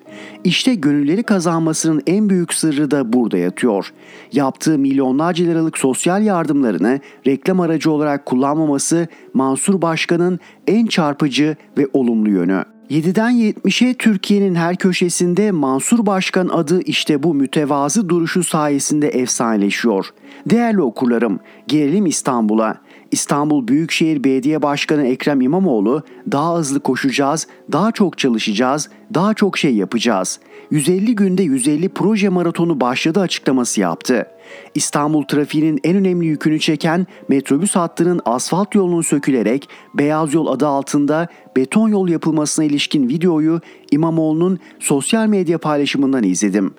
İşte 0.44 0.76
gönülleri 0.76 1.24
kazanmasının 1.24 2.02
en 2.08 2.30
büyük 2.30 2.54
sırrı 2.54 2.92
da 2.92 3.14
burada 3.14 3.38
yatıyor. 3.38 3.94
Yaptığı 4.32 4.78
milyonlarca 4.78 5.46
liralık 5.46 5.78
sosyal 5.78 6.24
yardımlarını 6.24 7.00
reklam 7.28 7.60
aracı 7.60 7.92
olarak 7.92 8.26
kullanmaması 8.26 9.08
Mansur 9.34 9.82
Başkan'ın 9.82 10.40
en 10.68 10.86
çarpıcı 10.86 11.56
ve 11.78 11.88
olumlu 11.94 12.30
yönü. 12.30 12.73
7'den 12.90 13.32
70'e 13.32 13.94
Türkiye'nin 13.94 14.56
her 14.56 14.76
köşesinde 14.76 15.52
Mansur 15.52 16.06
Başkan 16.06 16.48
adı 16.48 16.82
işte 16.82 17.24
bu 17.24 17.34
mütevazı 17.34 18.10
duruşu 18.10 18.44
sayesinde 18.44 19.08
efsaneleşiyor. 19.08 20.10
Değerli 20.50 20.82
okurlarım, 20.82 21.40
gelelim 21.68 22.06
İstanbul'a. 22.06 22.78
İstanbul 23.14 23.68
Büyükşehir 23.68 24.24
Belediye 24.24 24.62
Başkanı 24.62 25.08
Ekrem 25.08 25.42
İmamoğlu 25.42 26.04
daha 26.32 26.58
hızlı 26.58 26.80
koşacağız, 26.80 27.48
daha 27.72 27.92
çok 27.92 28.18
çalışacağız, 28.18 28.90
daha 29.14 29.34
çok 29.34 29.58
şey 29.58 29.76
yapacağız. 29.76 30.40
150 30.72 31.16
günde 31.16 31.44
150 31.44 31.90
proje 31.90 32.30
maratonu 32.30 32.82
başladı 32.82 33.20
açıklaması 33.20 33.82
yaptı. 33.82 34.28
İstanbul 34.76 35.24
trafiğinin 35.24 35.80
en 35.84 35.96
önemli 35.96 36.26
yükünü 36.26 36.60
çeken 36.60 37.08
metrobüs 37.30 37.76
hattının 37.76 38.22
asfalt 38.26 38.76
yolunun 38.76 39.02
sökülerek 39.02 39.70
Beyaz 39.94 40.34
Yol 40.34 40.48
adı 40.48 40.68
altında 40.68 41.28
beton 41.56 41.90
yol 41.90 42.10
yapılmasına 42.10 42.66
ilişkin 42.66 43.10
videoyu 43.10 43.62
İmamoğlu'nun 43.92 44.60
sosyal 44.80 45.28
medya 45.28 45.58
paylaşımından 45.58 46.24
izledim. 46.24 46.74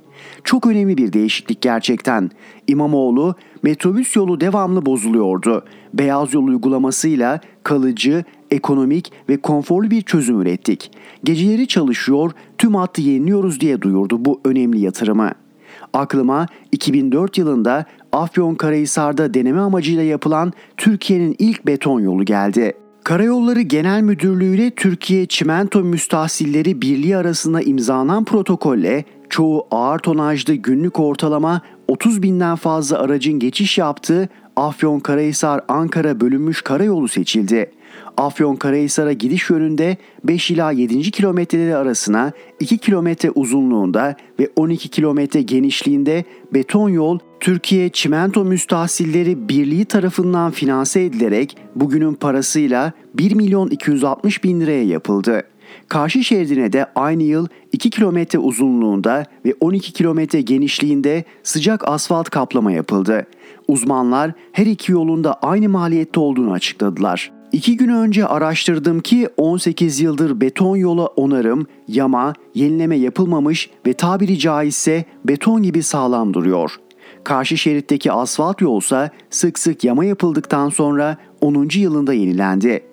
Çok 0.44 0.66
önemli 0.66 0.96
bir 0.96 1.12
değişiklik 1.12 1.60
gerçekten. 1.60 2.30
İmamoğlu 2.66 3.34
metrobüs 3.62 4.16
yolu 4.16 4.40
devamlı 4.40 4.86
bozuluyordu. 4.86 5.64
Beyaz 5.98 6.34
yol 6.34 6.46
uygulamasıyla 6.46 7.40
kalıcı, 7.62 8.24
ekonomik 8.50 9.12
ve 9.28 9.36
konforlu 9.36 9.90
bir 9.90 10.02
çözüm 10.02 10.40
ürettik. 10.40 10.90
Geceleri 11.24 11.68
çalışıyor, 11.68 12.30
tüm 12.58 12.74
hattı 12.74 13.00
yeniliyoruz 13.00 13.60
diye 13.60 13.82
duyurdu 13.82 14.24
bu 14.24 14.40
önemli 14.44 14.80
yatırımı. 14.80 15.30
Aklıma 15.92 16.46
2004 16.72 17.38
yılında 17.38 17.84
Afyonkarahisar'da 18.12 19.34
deneme 19.34 19.60
amacıyla 19.60 20.02
yapılan 20.02 20.52
Türkiye'nin 20.76 21.36
ilk 21.38 21.66
beton 21.66 22.00
yolu 22.00 22.24
geldi. 22.24 22.72
Karayolları 23.04 23.60
Genel 23.60 24.02
Müdürlüğü 24.02 24.54
ile 24.54 24.70
Türkiye 24.70 25.26
Çimento 25.26 25.80
Müstahsilleri 25.80 26.82
Birliği 26.82 27.16
arasında 27.16 27.62
imzalanan 27.62 28.24
protokolle 28.24 29.04
çoğu 29.30 29.66
ağır 29.70 29.98
tonajlı 29.98 30.54
günlük 30.54 31.00
ortalama 31.00 31.60
30 31.88 32.22
binden 32.22 32.56
fazla 32.56 32.98
aracın 32.98 33.38
geçiş 33.38 33.78
yaptığı 33.78 34.28
Afyonkarahisar-Ankara 34.56 36.20
bölünmüş 36.20 36.62
karayolu 36.62 37.08
seçildi. 37.08 37.70
Afyonkarahisar'a 38.16 39.12
gidiş 39.12 39.50
yönünde 39.50 39.96
5 40.24 40.50
ila 40.50 40.70
7. 40.70 41.10
kilometreleri 41.10 41.76
arasına 41.76 42.32
2 42.60 42.78
kilometre 42.78 43.30
uzunluğunda 43.30 44.16
ve 44.40 44.50
12 44.56 44.88
kilometre 44.88 45.42
genişliğinde 45.42 46.24
beton 46.54 46.88
yol 46.88 47.18
Türkiye 47.40 47.88
Çimento 47.88 48.44
Müstahsilleri 48.44 49.48
Birliği 49.48 49.84
tarafından 49.84 50.50
finanse 50.50 51.04
edilerek 51.04 51.56
bugünün 51.74 52.14
parasıyla 52.14 52.92
1 53.14 53.34
milyon 53.34 53.68
260 53.68 54.44
bin 54.44 54.60
liraya 54.60 54.84
yapıldı. 54.84 55.42
Karşı 55.88 56.24
şeridine 56.24 56.72
de 56.72 56.86
aynı 56.94 57.22
yıl 57.22 57.46
2 57.72 57.90
kilometre 57.90 58.38
uzunluğunda 58.38 59.24
ve 59.44 59.54
12 59.60 59.92
kilometre 59.92 60.40
genişliğinde 60.40 61.24
sıcak 61.42 61.88
asfalt 61.88 62.30
kaplama 62.30 62.72
yapıldı. 62.72 63.26
Uzmanlar 63.68 64.32
her 64.52 64.66
iki 64.66 64.92
yolunda 64.92 65.34
aynı 65.34 65.68
maliyette 65.68 66.20
olduğunu 66.20 66.52
açıkladılar. 66.52 67.32
İki 67.52 67.76
gün 67.76 67.88
önce 67.88 68.26
araştırdım 68.26 69.00
ki 69.00 69.28
18 69.36 70.00
yıldır 70.00 70.40
beton 70.40 70.76
yola 70.76 71.06
onarım, 71.06 71.66
yama, 71.88 72.32
yenileme 72.54 72.96
yapılmamış 72.96 73.70
ve 73.86 73.92
tabiri 73.92 74.38
caizse 74.38 75.04
beton 75.24 75.62
gibi 75.62 75.82
sağlam 75.82 76.34
duruyor. 76.34 76.76
Karşı 77.24 77.58
şeritteki 77.58 78.12
asfalt 78.12 78.60
yolsa 78.60 79.10
sık 79.30 79.58
sık 79.58 79.84
yama 79.84 80.04
yapıldıktan 80.04 80.68
sonra 80.68 81.16
10. 81.40 81.68
yılında 81.74 82.14
yenilendi. 82.14 82.84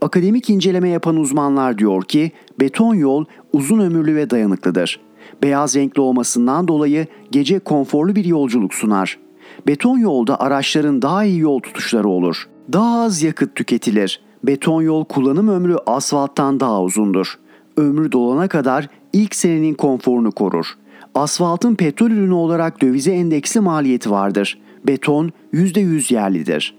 Akademik 0.00 0.50
inceleme 0.50 0.88
yapan 0.88 1.16
uzmanlar 1.16 1.78
diyor 1.78 2.02
ki 2.02 2.32
beton 2.60 2.94
yol 2.94 3.24
uzun 3.52 3.78
ömürlü 3.78 4.16
ve 4.16 4.30
dayanıklıdır. 4.30 5.00
Beyaz 5.42 5.76
renkli 5.76 6.00
olmasından 6.00 6.68
dolayı 6.68 7.06
gece 7.30 7.58
konforlu 7.58 8.16
bir 8.16 8.24
yolculuk 8.24 8.74
sunar. 8.74 9.18
Beton 9.66 9.98
yolda 9.98 10.40
araçların 10.40 11.02
daha 11.02 11.24
iyi 11.24 11.38
yol 11.38 11.60
tutuşları 11.60 12.08
olur. 12.08 12.48
Daha 12.72 13.02
az 13.02 13.22
yakıt 13.22 13.54
tüketilir. 13.54 14.20
Beton 14.44 14.82
yol 14.82 15.04
kullanım 15.04 15.48
ömrü 15.48 15.76
asfalttan 15.86 16.60
daha 16.60 16.82
uzundur. 16.82 17.38
Ömrü 17.76 18.12
dolana 18.12 18.48
kadar 18.48 18.88
ilk 19.12 19.34
senenin 19.34 19.74
konforunu 19.74 20.32
korur. 20.32 20.66
Asfaltın 21.14 21.74
petrol 21.74 22.10
ürünü 22.10 22.34
olarak 22.34 22.82
dövize 22.82 23.12
endeksli 23.12 23.60
maliyeti 23.60 24.10
vardır. 24.10 24.58
Beton 24.86 25.30
%100 25.52 26.14
yerlidir. 26.14 26.74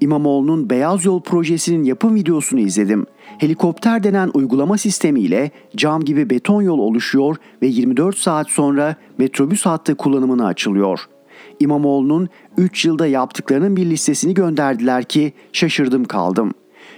İmamoğlu'nun 0.00 0.70
Beyaz 0.70 1.04
Yol 1.04 1.20
projesinin 1.20 1.84
yapım 1.84 2.14
videosunu 2.14 2.60
izledim. 2.60 3.06
Helikopter 3.38 4.02
denen 4.02 4.30
uygulama 4.34 4.78
sistemiyle 4.78 5.50
cam 5.76 6.04
gibi 6.04 6.30
beton 6.30 6.62
yol 6.62 6.78
oluşuyor 6.78 7.36
ve 7.62 7.66
24 7.66 8.18
saat 8.18 8.50
sonra 8.50 8.96
metrobüs 9.18 9.66
hattı 9.66 9.94
kullanımına 9.94 10.46
açılıyor. 10.46 11.00
İmamoğlu'nun 11.60 12.28
3 12.56 12.84
yılda 12.84 13.06
yaptıklarının 13.06 13.76
bir 13.76 13.86
listesini 13.86 14.34
gönderdiler 14.34 15.04
ki 15.04 15.32
şaşırdım 15.52 16.04
kaldım. 16.04 16.52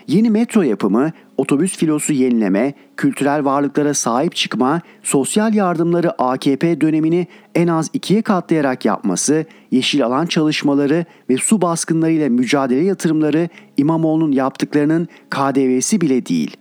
Yeni 0.06 0.30
metro 0.30 0.62
yapımı, 0.62 1.12
otobüs 1.36 1.76
filosu 1.76 2.12
yenileme, 2.12 2.74
kültürel 2.96 3.44
varlıklara 3.44 3.94
sahip 3.94 4.34
çıkma, 4.34 4.80
sosyal 5.02 5.54
yardımları 5.54 6.22
AKP 6.22 6.80
dönemini 6.80 7.26
en 7.54 7.68
az 7.68 7.90
ikiye 7.92 8.22
katlayarak 8.22 8.84
yapması, 8.84 9.44
yeşil 9.70 10.06
alan 10.06 10.26
çalışmaları 10.26 11.04
ve 11.30 11.36
su 11.36 11.62
baskınlarıyla 11.62 12.28
mücadele 12.28 12.84
yatırımları 12.84 13.48
İmamoğlu'nun 13.76 14.32
yaptıklarının 14.32 15.08
KDV'si 15.30 16.00
bile 16.00 16.26
değil. 16.26 16.56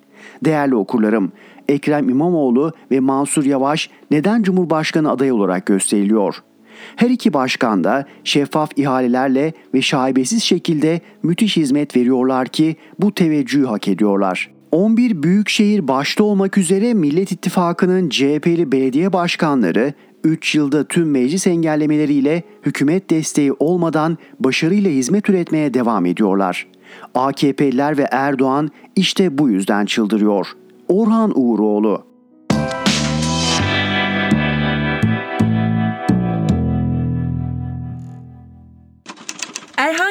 Değerli 0.45 0.75
okurlarım, 0.75 1.31
Ekrem 1.69 2.09
İmamoğlu 2.09 2.73
ve 2.91 2.99
Mansur 2.99 3.45
Yavaş 3.45 3.89
neden 4.11 4.43
Cumhurbaşkanı 4.43 5.11
adayı 5.11 5.35
olarak 5.35 5.65
gösteriliyor?'' 5.65 6.54
Her 6.95 7.09
iki 7.09 7.33
başkan 7.33 7.83
da 7.83 8.05
şeffaf 8.23 8.69
ihalelerle 8.75 9.53
ve 9.73 9.81
şaibesiz 9.81 10.43
şekilde 10.43 11.01
müthiş 11.23 11.57
hizmet 11.57 11.95
veriyorlar 11.95 12.47
ki 12.47 12.75
bu 12.99 13.13
teveccühü 13.13 13.65
hak 13.65 13.87
ediyorlar. 13.87 14.51
11 14.71 15.23
büyükşehir 15.23 15.87
başta 15.87 16.23
olmak 16.23 16.57
üzere 16.57 16.93
Millet 16.93 17.31
İttifakı'nın 17.31 18.09
CHP'li 18.09 18.71
belediye 18.71 19.13
başkanları 19.13 19.93
3 20.23 20.55
yılda 20.55 20.87
tüm 20.87 21.11
meclis 21.11 21.47
engellemeleriyle 21.47 22.43
hükümet 22.65 23.09
desteği 23.09 23.53
olmadan 23.53 24.17
başarıyla 24.39 24.91
hizmet 24.91 25.29
üretmeye 25.29 25.73
devam 25.73 26.05
ediyorlar. 26.05 26.67
AKP'liler 27.15 27.97
ve 27.97 28.07
Erdoğan 28.11 28.71
işte 28.95 29.37
bu 29.37 29.49
yüzden 29.49 29.85
çıldırıyor. 29.85 30.47
Orhan 30.87 31.31
Uğuroğlu 31.35 32.03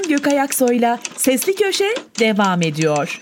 Erhan 0.05 0.17
Gökayaksoy'la 0.17 0.99
Sesli 1.17 1.55
Köşe 1.55 1.95
devam 2.21 2.63
ediyor. 2.63 3.21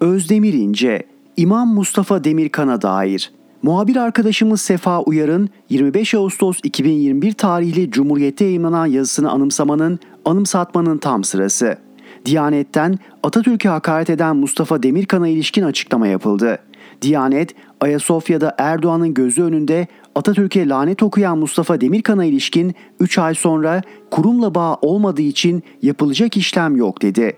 Özdemir 0.00 0.52
İnce, 0.52 1.02
İmam 1.36 1.74
Mustafa 1.74 2.24
Demirkan'a 2.24 2.82
dair 2.82 3.32
Muhabir 3.62 3.96
arkadaşımız 3.96 4.60
Sefa 4.60 5.00
Uyar'ın 5.00 5.48
25 5.68 6.14
Ağustos 6.14 6.58
2021 6.62 7.32
tarihli 7.32 7.90
Cumhuriyet'te 7.90 8.44
yayınlanan 8.44 8.86
yazısını 8.86 9.30
anımsamanın, 9.30 9.98
anımsatmanın 10.24 10.98
tam 10.98 11.24
sırası. 11.24 11.78
Diyanet'ten 12.24 12.98
Atatürk'e 13.22 13.68
hakaret 13.68 14.10
eden 14.10 14.36
Mustafa 14.36 14.82
Demirkan'a 14.82 15.28
ilişkin 15.28 15.62
açıklama 15.62 16.06
yapıldı. 16.06 16.58
Diyanet, 17.02 17.54
Ayasofya'da 17.80 18.54
Erdoğan'ın 18.58 19.14
gözü 19.14 19.42
önünde 19.42 19.86
Atatürk'e 20.14 20.68
lanet 20.68 21.02
okuyan 21.02 21.38
Mustafa 21.38 21.80
Demirkan'a 21.80 22.24
ilişkin 22.24 22.74
3 23.00 23.18
ay 23.18 23.34
sonra 23.34 23.82
kurumla 24.10 24.54
bağ 24.54 24.74
olmadığı 24.82 25.22
için 25.22 25.62
yapılacak 25.82 26.36
işlem 26.36 26.76
yok 26.76 27.02
dedi. 27.02 27.36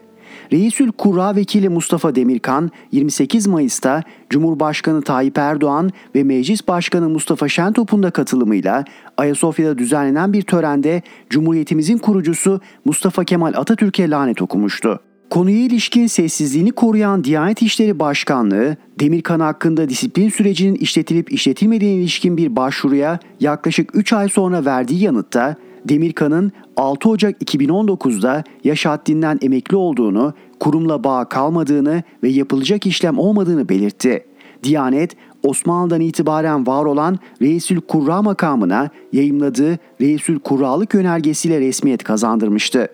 Reisül 0.53 0.93
Kurra 0.93 1.36
Vekili 1.36 1.68
Mustafa 1.68 2.14
Demirkan 2.14 2.70
28 2.93 3.47
Mayıs'ta 3.47 4.03
Cumhurbaşkanı 4.30 5.03
Tayyip 5.03 5.38
Erdoğan 5.38 5.90
ve 6.14 6.24
Meclis 6.24 6.68
Başkanı 6.68 7.09
Mustafa 7.09 7.49
Şentop'un 7.49 8.03
da 8.03 8.11
katılımıyla 8.11 8.84
Ayasofya'da 9.16 9.78
düzenlenen 9.78 10.32
bir 10.32 10.43
törende 10.43 11.03
Cumhuriyetimizin 11.30 11.99
kurucusu 11.99 12.61
Mustafa 12.84 13.24
Kemal 13.24 13.55
Atatürk'e 13.55 14.11
lanet 14.11 14.43
okumuştu. 14.43 15.01
Konuya 15.33 15.59
ilişkin 15.59 16.07
sessizliğini 16.07 16.72
koruyan 16.72 17.24
Diyanet 17.24 17.62
İşleri 17.62 17.99
Başkanlığı, 17.99 18.76
Demirkan 19.01 19.41
hakkında 19.41 19.89
disiplin 19.89 20.28
sürecinin 20.28 20.74
işletilip 20.74 21.33
işletilmediğine 21.33 22.01
ilişkin 22.01 22.37
bir 22.37 22.57
başvuruya 22.57 23.18
yaklaşık 23.41 23.97
3 23.97 24.12
ay 24.12 24.28
sonra 24.28 24.64
verdiği 24.64 25.03
yanıtta 25.03 25.57
Demirkan'ın 25.89 26.53
6 26.76 27.09
Ocak 27.09 27.43
2019'da 27.43 28.45
yaş 28.64 28.87
haddinden 28.87 29.39
emekli 29.43 29.76
olduğunu, 29.76 30.35
kurumla 30.61 31.05
bağ 31.05 31.24
kalmadığını 31.24 32.03
ve 32.22 32.28
yapılacak 32.28 32.87
işlem 32.87 33.18
olmadığını 33.18 33.68
belirtti. 33.68 34.26
Diyanet, 34.62 35.16
Osmanlı'dan 35.43 36.01
itibaren 36.01 36.66
var 36.66 36.85
olan 36.85 37.18
Reisül 37.43 37.80
Kurra 37.80 38.22
makamına 38.22 38.91
yayımladığı 39.12 39.78
Reisül 40.01 40.39
Kurralık 40.39 40.95
yönergesiyle 40.95 41.61
resmiyet 41.61 42.05
kazandırmıştı. 42.05 42.89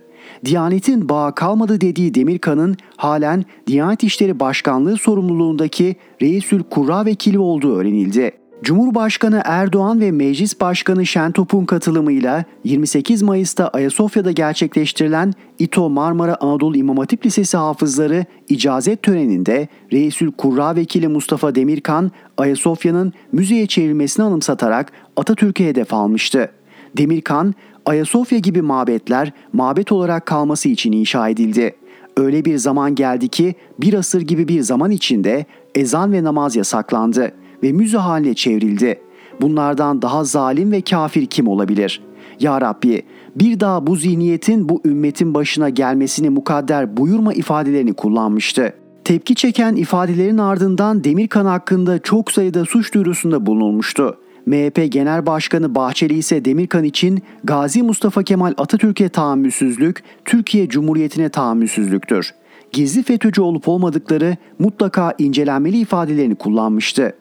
Diyanet'in 0.44 1.08
bağ 1.08 1.34
kalmadı 1.34 1.80
dediği 1.80 2.14
Demirkan'ın 2.14 2.76
halen 2.96 3.44
Diyanet 3.66 4.04
İşleri 4.04 4.40
Başkanlığı 4.40 4.96
sorumluluğundaki 4.96 5.96
Reisül 6.22 6.62
Kurra 6.62 7.04
vekili 7.04 7.38
olduğu 7.38 7.76
öğrenildi. 7.76 8.32
Cumhurbaşkanı 8.62 9.42
Erdoğan 9.44 10.00
ve 10.00 10.10
Meclis 10.10 10.60
Başkanı 10.60 11.06
Şentop'un 11.06 11.64
katılımıyla 11.64 12.44
28 12.64 13.22
Mayıs'ta 13.22 13.68
Ayasofya'da 13.68 14.32
gerçekleştirilen 14.32 15.32
İTO 15.58 15.90
Marmara 15.90 16.36
Anadolu 16.40 16.76
İmam 16.76 16.96
Hatip 16.96 17.26
Lisesi 17.26 17.56
hafızları 17.56 18.24
icazet 18.48 19.02
töreninde 19.02 19.68
Reisül 19.92 20.32
Kurra 20.32 20.76
Vekili 20.76 21.08
Mustafa 21.08 21.54
Demirkan, 21.54 22.10
Ayasofya'nın 22.36 23.12
müzeye 23.32 23.66
çevrilmesini 23.66 24.24
anımsatarak 24.24 24.92
Atatürk'e 25.16 25.66
hedef 25.66 25.94
almıştı. 25.94 26.50
Demirkan, 26.96 27.54
Ayasofya 27.88 28.38
gibi 28.38 28.62
mabetler 28.62 29.32
mabet 29.52 29.92
olarak 29.92 30.26
kalması 30.26 30.68
için 30.68 30.92
inşa 30.92 31.28
edildi. 31.28 31.76
Öyle 32.16 32.44
bir 32.44 32.56
zaman 32.56 32.94
geldi 32.94 33.28
ki 33.28 33.54
bir 33.80 33.94
asır 33.94 34.20
gibi 34.20 34.48
bir 34.48 34.60
zaman 34.60 34.90
içinde 34.90 35.46
ezan 35.74 36.12
ve 36.12 36.24
namaz 36.24 36.56
yasaklandı 36.56 37.32
ve 37.62 37.72
müze 37.72 37.98
haline 37.98 38.34
çevrildi. 38.34 39.00
Bunlardan 39.40 40.02
daha 40.02 40.24
zalim 40.24 40.72
ve 40.72 40.80
kafir 40.80 41.26
kim 41.26 41.48
olabilir? 41.48 42.02
Ya 42.40 42.60
Rabbi 42.60 43.02
bir 43.36 43.60
daha 43.60 43.86
bu 43.86 43.96
zihniyetin 43.96 44.68
bu 44.68 44.80
ümmetin 44.84 45.34
başına 45.34 45.68
gelmesini 45.68 46.30
mukadder 46.30 46.96
buyurma 46.96 47.32
ifadelerini 47.32 47.92
kullanmıştı. 47.92 48.72
Tepki 49.04 49.34
çeken 49.34 49.76
ifadelerin 49.76 50.38
ardından 50.38 51.04
Demirkan 51.04 51.46
hakkında 51.46 51.98
çok 51.98 52.32
sayıda 52.32 52.64
suç 52.64 52.94
duyurusunda 52.94 53.46
bulunulmuştu. 53.46 54.18
MHP 54.48 54.92
Genel 54.92 55.26
Başkanı 55.26 55.74
Bahçeli 55.74 56.14
ise 56.14 56.44
Demirkan 56.44 56.84
için 56.84 57.22
Gazi 57.44 57.82
Mustafa 57.82 58.22
Kemal 58.22 58.54
Atatürk'e 58.56 59.08
tahammülsüzlük, 59.08 60.02
Türkiye 60.24 60.68
Cumhuriyeti'ne 60.68 61.28
tahammülsüzlüktür. 61.28 62.34
Gizli 62.72 63.02
FETÖ'cü 63.02 63.42
olup 63.42 63.68
olmadıkları 63.68 64.36
mutlaka 64.58 65.14
incelenmeli 65.18 65.78
ifadelerini 65.78 66.34
kullanmıştı. 66.34 67.12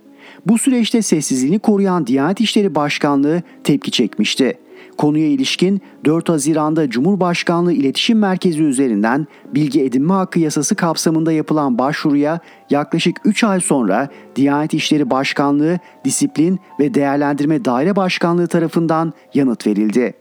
Bu 0.46 0.58
süreçte 0.58 1.02
sessizliğini 1.02 1.60
koruyan 1.60 2.08
Diyanet 2.08 2.42
İşleri 2.42 2.76
Başkanlığı 2.76 3.42
tepki 3.64 3.92
çekmişti. 3.92 4.54
Konuya 4.98 5.28
ilişkin 5.28 5.82
4 6.06 6.30
Haziran'da 6.30 6.90
Cumhurbaşkanlığı 6.90 7.74
İletişim 7.74 8.20
Merkezi 8.20 8.64
üzerinden 8.64 9.28
bilgi 9.56 9.84
edinme 9.84 10.14
hakkı 10.14 10.40
yasası 10.40 10.76
kapsamında 10.76 11.32
yapılan 11.32 11.78
başvuruya 11.78 12.40
yaklaşık 12.70 13.18
3 13.26 13.44
ay 13.44 13.60
sonra 13.60 14.10
Diyanet 14.36 14.74
İşleri 14.74 15.10
Başkanlığı 15.10 15.80
Disiplin 16.06 16.60
ve 16.80 16.94
Değerlendirme 16.94 17.66
Daire 17.66 17.96
Başkanlığı 17.96 18.48
tarafından 18.48 19.14
yanıt 19.34 19.68
verildi. 19.68 20.14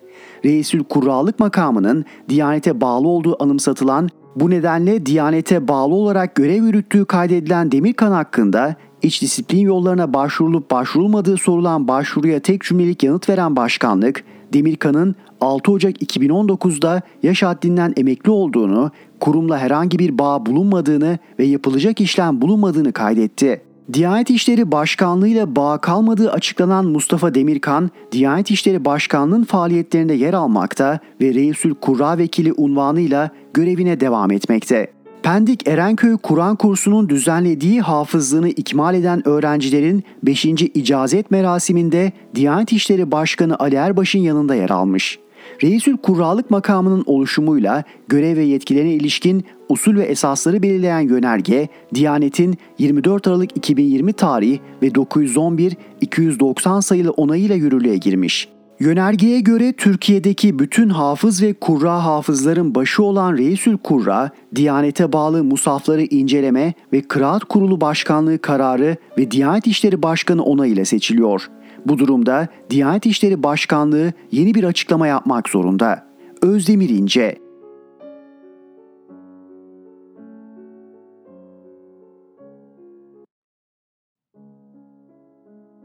Reisül 0.44 0.84
Kurralık 0.84 1.38
makamının 1.38 2.04
Diyanete 2.28 2.80
bağlı 2.80 3.09
olduğu 3.09 3.42
anımsatılan 3.42 4.09
bu 4.36 4.50
nedenle 4.50 5.07
Diyanete 5.07 5.68
bağlı 5.68 5.94
olarak 5.94 6.34
görev 6.34 6.64
yürüttüğü 6.64 7.04
kaydedilen 7.04 7.72
Demirkan 7.72 8.12
hakkında 8.12 8.76
iç 9.02 9.22
disiplin 9.22 9.61
yollarına 9.61 10.14
başvurulup 10.14 10.70
başvurulmadığı 10.70 11.36
sorulan 11.36 11.88
başvuruya 11.88 12.40
tek 12.40 12.62
cümlelik 12.62 13.02
yanıt 13.02 13.28
veren 13.28 13.57
başkanlık, 13.57 14.24
Demirkan'ın 14.53 15.14
6 15.40 15.72
Ocak 15.72 16.03
2019'da 16.03 17.03
yaş 17.22 17.42
haddinden 17.42 17.92
emekli 17.97 18.30
olduğunu, 18.30 18.90
kurumla 19.20 19.59
herhangi 19.59 19.99
bir 19.99 20.18
bağ 20.18 20.47
bulunmadığını 20.47 21.18
ve 21.38 21.44
yapılacak 21.44 22.01
işlem 22.01 22.40
bulunmadığını 22.40 22.92
kaydetti. 22.92 23.62
Diyanet 23.92 24.30
İşleri 24.30 24.72
Başkanlığı 24.72 25.28
ile 25.28 25.57
bağ 25.57 25.78
kalmadığı 25.78 26.32
açıklanan 26.32 26.86
Mustafa 26.86 27.34
Demirkan, 27.34 27.90
Diyanet 28.12 28.51
İşleri 28.51 28.84
Başkanlığı'nın 28.84 29.44
faaliyetlerinde 29.44 30.14
yer 30.14 30.34
almakta 30.34 30.99
ve 31.20 31.34
Reisül 31.34 31.74
Kurra 31.74 32.18
Vekili 32.18 32.53
unvanıyla 32.53 33.30
görevine 33.55 34.01
devam 34.01 34.30
etmekte. 34.30 34.95
Pendik 35.26 35.68
Erenköy 35.68 36.16
Kur'an 36.16 36.56
kursunun 36.56 37.08
düzenlediği 37.08 37.80
hafızlığını 37.80 38.48
ikmal 38.48 38.94
eden 38.94 39.28
öğrencilerin 39.28 40.04
5. 40.22 40.44
icazet 40.44 41.30
merasiminde 41.30 42.12
Diyanet 42.34 42.72
İşleri 42.72 43.10
Başkanı 43.12 43.58
Ali 43.58 43.74
Erbaş'ın 43.74 44.18
yanında 44.18 44.54
yer 44.54 44.70
almış. 44.70 45.18
Reisül 45.62 45.96
Kurralık 45.96 46.50
makamının 46.50 47.02
oluşumuyla 47.06 47.84
görev 48.08 48.36
ve 48.36 48.42
yetkilerine 48.42 48.92
ilişkin 48.92 49.44
usul 49.68 49.96
ve 49.96 50.04
esasları 50.04 50.62
belirleyen 50.62 51.00
yönerge, 51.00 51.68
Diyanet'in 51.94 52.58
24 52.78 53.26
Aralık 53.28 53.56
2020 53.56 54.12
tarihi 54.12 54.60
ve 54.82 54.88
911-290 54.88 56.82
sayılı 56.82 57.10
onayıyla 57.10 57.54
yürürlüğe 57.54 57.96
girmiş. 57.96 58.55
Yönergeye 58.80 59.40
göre 59.40 59.72
Türkiye'deki 59.72 60.58
bütün 60.58 60.88
hafız 60.88 61.42
ve 61.42 61.54
kurra 61.54 62.04
hafızların 62.04 62.74
başı 62.74 63.02
olan 63.02 63.36
Reisül 63.36 63.78
Kurra, 63.78 64.30
Diyanete 64.54 65.12
bağlı 65.12 65.44
musafları 65.44 66.02
inceleme 66.02 66.74
ve 66.92 67.02
Kıraat 67.02 67.44
Kurulu 67.44 67.80
Başkanlığı 67.80 68.38
kararı 68.38 68.96
ve 69.18 69.30
Diyanet 69.30 69.66
İşleri 69.66 70.02
Başkanı 70.02 70.44
onayıyla 70.44 70.84
seçiliyor. 70.84 71.50
Bu 71.86 71.98
durumda 71.98 72.48
Diyanet 72.70 73.06
İşleri 73.06 73.42
Başkanlığı 73.42 74.12
yeni 74.32 74.54
bir 74.54 74.64
açıklama 74.64 75.06
yapmak 75.06 75.48
zorunda. 75.48 76.06
Özdemir 76.42 76.88
İnce 76.88 77.38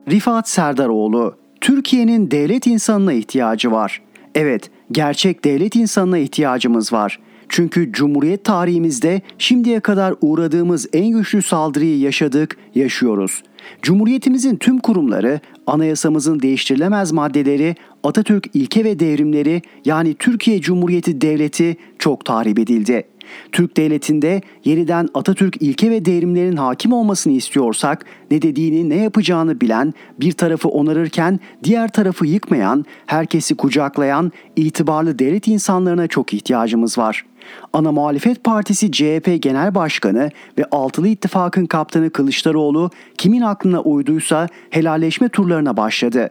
Rifat 0.09 0.49
Serdaroğlu 0.49 1.40
Türkiye'nin 1.61 2.31
devlet 2.31 2.67
insanına 2.67 3.13
ihtiyacı 3.13 3.71
var. 3.71 4.01
Evet, 4.35 4.69
gerçek 4.91 5.43
devlet 5.43 5.75
insanına 5.75 6.17
ihtiyacımız 6.17 6.93
var. 6.93 7.19
Çünkü 7.49 7.91
Cumhuriyet 7.91 8.43
tarihimizde 8.43 9.21
şimdiye 9.37 9.79
kadar 9.79 10.15
uğradığımız 10.21 10.87
en 10.93 11.07
güçlü 11.07 11.41
saldırıyı 11.41 11.99
yaşadık, 11.99 12.57
yaşıyoruz. 12.75 13.43
Cumhuriyetimizin 13.81 14.55
tüm 14.55 14.79
kurumları, 14.79 15.39
anayasamızın 15.67 16.39
değiştirilemez 16.39 17.11
maddeleri, 17.11 17.75
Atatürk 18.03 18.47
ilke 18.53 18.83
ve 18.83 18.99
devrimleri 18.99 19.61
yani 19.85 20.13
Türkiye 20.13 20.61
Cumhuriyeti 20.61 21.21
Devleti 21.21 21.77
çok 21.99 22.25
tahrip 22.25 22.59
edildi. 22.59 23.03
Türk 23.51 23.77
devletinde 23.77 24.41
yeniden 24.65 25.09
Atatürk 25.13 25.61
ilke 25.61 25.91
ve 25.91 26.05
devrimlerin 26.05 26.55
hakim 26.55 26.93
olmasını 26.93 27.33
istiyorsak 27.33 28.05
ne 28.31 28.41
dediğini 28.41 28.89
ne 28.89 28.95
yapacağını 28.95 29.61
bilen, 29.61 29.93
bir 30.19 30.31
tarafı 30.31 30.69
onarırken 30.69 31.39
diğer 31.63 31.91
tarafı 31.91 32.25
yıkmayan, 32.25 32.85
herkesi 33.05 33.55
kucaklayan 33.55 34.31
itibarlı 34.55 35.19
devlet 35.19 35.47
insanlarına 35.47 36.07
çok 36.07 36.33
ihtiyacımız 36.33 36.97
var. 36.97 37.25
Ana 37.73 37.91
Muhalefet 37.91 38.43
Partisi 38.43 38.91
CHP 38.91 39.37
Genel 39.41 39.75
Başkanı 39.75 40.29
ve 40.57 40.65
Altılı 40.71 41.07
İttifak'ın 41.07 41.65
kaptanı 41.65 42.09
Kılıçdaroğlu 42.09 42.89
kimin 43.17 43.41
aklına 43.51 43.81
uyduysa 43.81 44.47
helalleşme 44.69 45.29
turlarına 45.29 45.77
başladı. 45.77 46.29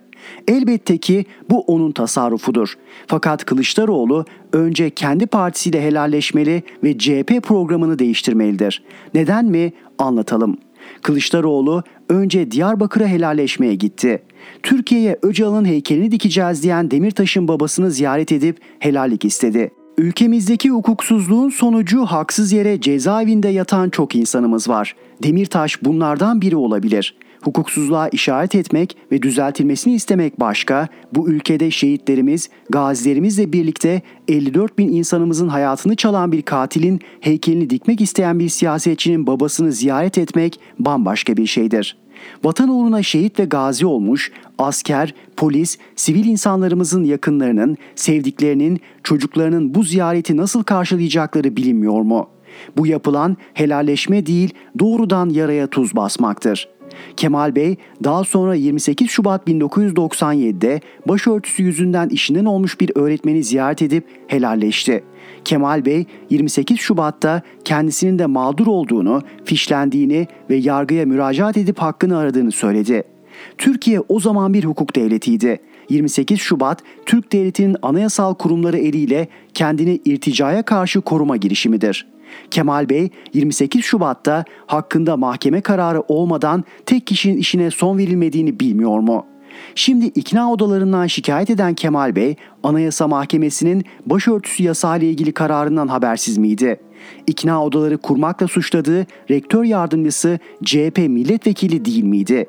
Elbette 0.48 0.98
ki 0.98 1.24
bu 1.50 1.60
onun 1.60 1.92
tasarrufudur. 1.92 2.74
Fakat 3.06 3.44
Kılıçdaroğlu 3.44 4.24
önce 4.52 4.90
kendi 4.90 5.26
partisiyle 5.26 5.82
helalleşmeli 5.82 6.62
ve 6.84 6.98
CHP 6.98 7.42
programını 7.42 7.98
değiştirmelidir. 7.98 8.82
Neden 9.14 9.44
mi? 9.44 9.72
Anlatalım. 9.98 10.58
Kılıçdaroğlu 11.02 11.82
önce 12.08 12.50
Diyarbakır'a 12.50 13.06
helalleşmeye 13.06 13.74
gitti. 13.74 14.22
Türkiye'ye 14.62 15.18
Öcalan'ın 15.22 15.64
heykelini 15.64 16.12
dikeceğiz 16.12 16.62
diyen 16.62 16.90
Demirtaş'ın 16.90 17.48
babasını 17.48 17.90
ziyaret 17.90 18.32
edip 18.32 18.58
helallik 18.78 19.24
istedi. 19.24 19.70
Ülkemizdeki 20.00 20.70
hukuksuzluğun 20.70 21.50
sonucu 21.50 22.06
haksız 22.06 22.52
yere 22.52 22.80
cezaevinde 22.80 23.48
yatan 23.48 23.90
çok 23.90 24.16
insanımız 24.16 24.68
var. 24.68 24.96
Demirtaş 25.22 25.84
bunlardan 25.84 26.40
biri 26.40 26.56
olabilir. 26.56 27.16
Hukuksuzluğa 27.42 28.08
işaret 28.08 28.54
etmek 28.54 28.96
ve 29.12 29.22
düzeltilmesini 29.22 29.94
istemek 29.94 30.40
başka, 30.40 30.88
bu 31.14 31.28
ülkede 31.28 31.70
şehitlerimiz, 31.70 32.50
gazilerimizle 32.70 33.52
birlikte 33.52 34.02
54 34.28 34.78
bin 34.78 34.88
insanımızın 34.88 35.48
hayatını 35.48 35.96
çalan 35.96 36.32
bir 36.32 36.42
katilin 36.42 37.00
heykelini 37.20 37.70
dikmek 37.70 38.00
isteyen 38.00 38.38
bir 38.38 38.48
siyasetçinin 38.48 39.26
babasını 39.26 39.72
ziyaret 39.72 40.18
etmek 40.18 40.60
bambaşka 40.78 41.36
bir 41.36 41.46
şeydir.'' 41.46 42.09
Vatan 42.44 42.68
uğruna 42.68 43.02
şehit 43.02 43.38
ve 43.38 43.44
gazi 43.44 43.86
olmuş 43.86 44.32
asker, 44.58 45.14
polis, 45.36 45.78
sivil 45.96 46.24
insanlarımızın 46.24 47.04
yakınlarının, 47.04 47.76
sevdiklerinin, 47.94 48.80
çocuklarının 49.02 49.74
bu 49.74 49.82
ziyareti 49.82 50.36
nasıl 50.36 50.62
karşılayacakları 50.62 51.56
bilinmiyor 51.56 52.00
mu? 52.00 52.28
Bu 52.76 52.86
yapılan 52.86 53.36
helalleşme 53.54 54.26
değil, 54.26 54.54
doğrudan 54.78 55.28
yaraya 55.28 55.66
tuz 55.66 55.96
basmaktır.'' 55.96 56.79
Kemal 57.16 57.56
Bey 57.56 57.76
daha 58.04 58.24
sonra 58.24 58.54
28 58.54 59.10
Şubat 59.10 59.48
1997'de 59.48 60.80
başörtüsü 61.08 61.62
yüzünden 61.62 62.08
işinden 62.08 62.44
olmuş 62.44 62.80
bir 62.80 62.92
öğretmeni 62.94 63.44
ziyaret 63.44 63.82
edip 63.82 64.04
helalleşti. 64.26 65.04
Kemal 65.44 65.84
Bey 65.84 66.06
28 66.30 66.78
Şubat'ta 66.78 67.42
kendisinin 67.64 68.18
de 68.18 68.26
mağdur 68.26 68.66
olduğunu, 68.66 69.22
fişlendiğini 69.44 70.26
ve 70.50 70.56
yargıya 70.56 71.06
müracaat 71.06 71.56
edip 71.56 71.78
hakkını 71.78 72.18
aradığını 72.18 72.52
söyledi. 72.52 73.02
Türkiye 73.58 74.00
o 74.08 74.20
zaman 74.20 74.54
bir 74.54 74.64
hukuk 74.64 74.96
devletiydi. 74.96 75.60
28 75.90 76.40
Şubat 76.40 76.82
Türk 77.06 77.32
Devleti'nin 77.32 77.76
anayasal 77.82 78.34
kurumları 78.34 78.78
eliyle 78.78 79.28
kendini 79.54 80.00
irticaya 80.04 80.62
karşı 80.62 81.00
koruma 81.00 81.36
girişimidir. 81.36 82.06
Kemal 82.50 82.88
Bey 82.88 83.08
28 83.34 83.84
Şubat'ta 83.84 84.44
hakkında 84.66 85.16
mahkeme 85.16 85.60
kararı 85.60 86.00
olmadan 86.00 86.64
tek 86.86 87.06
kişinin 87.06 87.36
işine 87.36 87.70
son 87.70 87.98
verilmediğini 87.98 88.60
bilmiyor 88.60 88.98
mu? 88.98 89.26
Şimdi 89.74 90.06
ikna 90.06 90.52
odalarından 90.52 91.06
şikayet 91.06 91.50
eden 91.50 91.74
Kemal 91.74 92.16
Bey, 92.16 92.36
Anayasa 92.62 93.08
Mahkemesi'nin 93.08 93.84
başörtüsü 94.06 94.62
yasağı 94.62 94.98
ile 94.98 95.10
ilgili 95.10 95.32
kararından 95.32 95.88
habersiz 95.88 96.38
miydi? 96.38 96.80
İkna 97.26 97.64
odaları 97.64 97.98
kurmakla 97.98 98.48
suçladığı 98.48 99.06
rektör 99.30 99.64
yardımcısı 99.64 100.38
CHP 100.64 100.98
milletvekili 100.98 101.84
değil 101.84 102.04
miydi? 102.04 102.46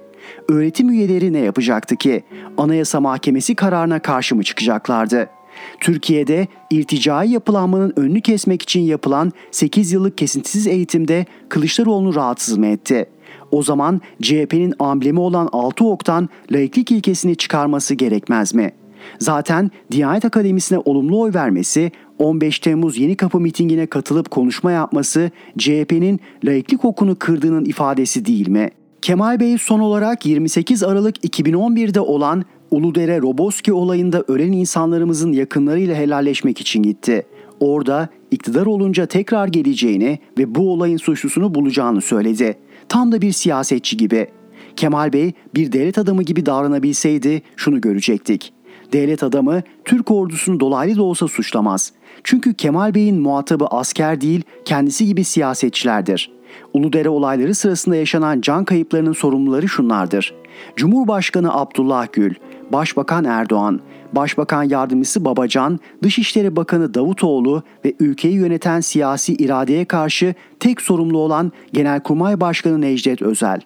Öğretim 0.50 0.90
üyeleri 0.90 1.34
ne 1.34 1.40
yapacaktı 1.40 1.96
ki? 1.96 2.24
Anayasa 2.58 3.00
Mahkemesi 3.00 3.56
kararına 3.56 4.00
karşı 4.00 4.36
mı 4.36 4.44
çıkacaklardı?'' 4.44 5.42
Türkiye'de 5.80 6.48
irticai 6.70 7.32
yapılanmanın 7.32 7.94
önünü 7.96 8.22
kesmek 8.22 8.62
için 8.62 8.82
yapılan 8.82 9.32
8 9.52 9.92
yıllık 9.92 10.18
kesintisiz 10.18 10.68
eğitimde 10.68 11.26
Kılıçdaroğlu'nu 11.50 12.16
rahatsız 12.16 12.58
mı 12.58 12.68
etti? 12.68 13.06
O 13.52 13.64
zaman 13.64 14.02
CHP'nin 14.22 14.74
amblemi 14.80 15.20
olan 15.20 15.50
6 15.52 15.86
oktan 15.86 16.30
laiklik 16.52 16.92
ilkesini 16.92 17.36
çıkarması 17.36 17.96
gerekmez 17.96 18.54
mi? 18.54 18.72
Zaten 19.20 19.72
Diyanet 19.92 20.26
Akademisi'ne 20.26 20.80
olumlu 20.80 21.20
oy 21.22 21.34
vermesi, 21.34 21.92
15 22.20 22.60
Temmuz 22.60 22.98
Yeni 22.98 23.16
Kapı 23.16 23.40
mitingine 23.40 23.86
katılıp 23.86 24.32
konuşma 24.32 24.72
yapması 24.72 25.32
CHP'nin 25.58 26.20
laiklik 26.46 26.86
okunu 26.86 27.16
kırdığının 27.20 27.66
ifadesi 27.66 28.26
değil 28.26 28.48
mi? 28.48 28.70
Kemal 29.02 29.40
Bey 29.40 29.58
son 29.58 29.80
olarak 29.80 30.26
28 30.26 30.84
Aralık 30.84 31.26
2011'de 31.26 32.00
olan 32.00 32.46
Uludere 32.72 33.22
Roboski 33.22 33.74
olayında 33.74 34.24
ölen 34.28 34.52
insanlarımızın 34.52 35.32
yakınlarıyla 35.32 35.96
helalleşmek 35.96 36.62
için 36.62 36.84
gitti. 36.84 37.26
Orada 37.60 38.10
iktidar 38.32 38.66
olunca 38.66 39.06
tekrar 39.06 39.48
geleceğini 39.48 40.20
ve 40.38 40.56
bu 40.56 40.74
olayın 40.74 40.98
suçlusunu 40.98 41.56
bulacağını 41.56 42.02
söyledi. 42.02 42.58
Tam 42.90 43.12
da 43.12 43.22
bir 43.22 43.32
siyasetçi 43.32 43.98
gibi. 43.98 44.28
Kemal 44.76 45.14
Bey 45.14 45.34
bir 45.56 45.72
devlet 45.72 45.98
adamı 45.98 46.24
gibi 46.24 46.46
davranabilseydi 46.46 47.42
şunu 47.56 47.82
görecektik. 47.82 48.54
Devlet 48.94 49.24
adamı 49.24 49.62
Türk 49.86 50.12
ordusunu 50.12 50.60
dolaylı 50.60 50.96
da 50.98 51.04
olsa 51.04 51.28
suçlamaz. 51.28 51.94
Çünkü 52.24 52.54
Kemal 52.54 52.94
Bey'in 52.94 53.20
muhatabı 53.22 53.66
asker 53.66 54.22
değil, 54.22 54.44
kendisi 54.66 55.06
gibi 55.06 55.24
siyasetçilerdir. 55.24 56.32
Uludere 56.74 57.10
olayları 57.10 57.56
sırasında 57.56 57.96
yaşanan 57.96 58.42
can 58.42 58.66
kayıplarının 58.66 59.14
sorumluları 59.14 59.70
şunlardır. 59.70 60.34
Cumhurbaşkanı 60.76 61.54
Abdullah 61.54 62.08
Gül, 62.14 62.34
Başbakan 62.74 63.26
Erdoğan, 63.26 63.80
Başbakan 64.14 64.64
Yardımcısı 64.64 65.26
Babacan, 65.26 65.80
Dışişleri 66.04 66.56
Bakanı 66.56 66.94
Davutoğlu 66.94 67.64
ve 67.86 67.94
ülkeyi 68.00 68.34
yöneten 68.34 68.80
siyasi 68.80 69.34
iradeye 69.34 69.86
karşı 69.86 70.34
tek 70.60 70.82
sorumlu 70.82 71.18
olan 71.18 71.52
Genelkurmay 71.74 72.42
Başkanı 72.42 72.82
Necdet 72.82 73.22
Özel. 73.22 73.62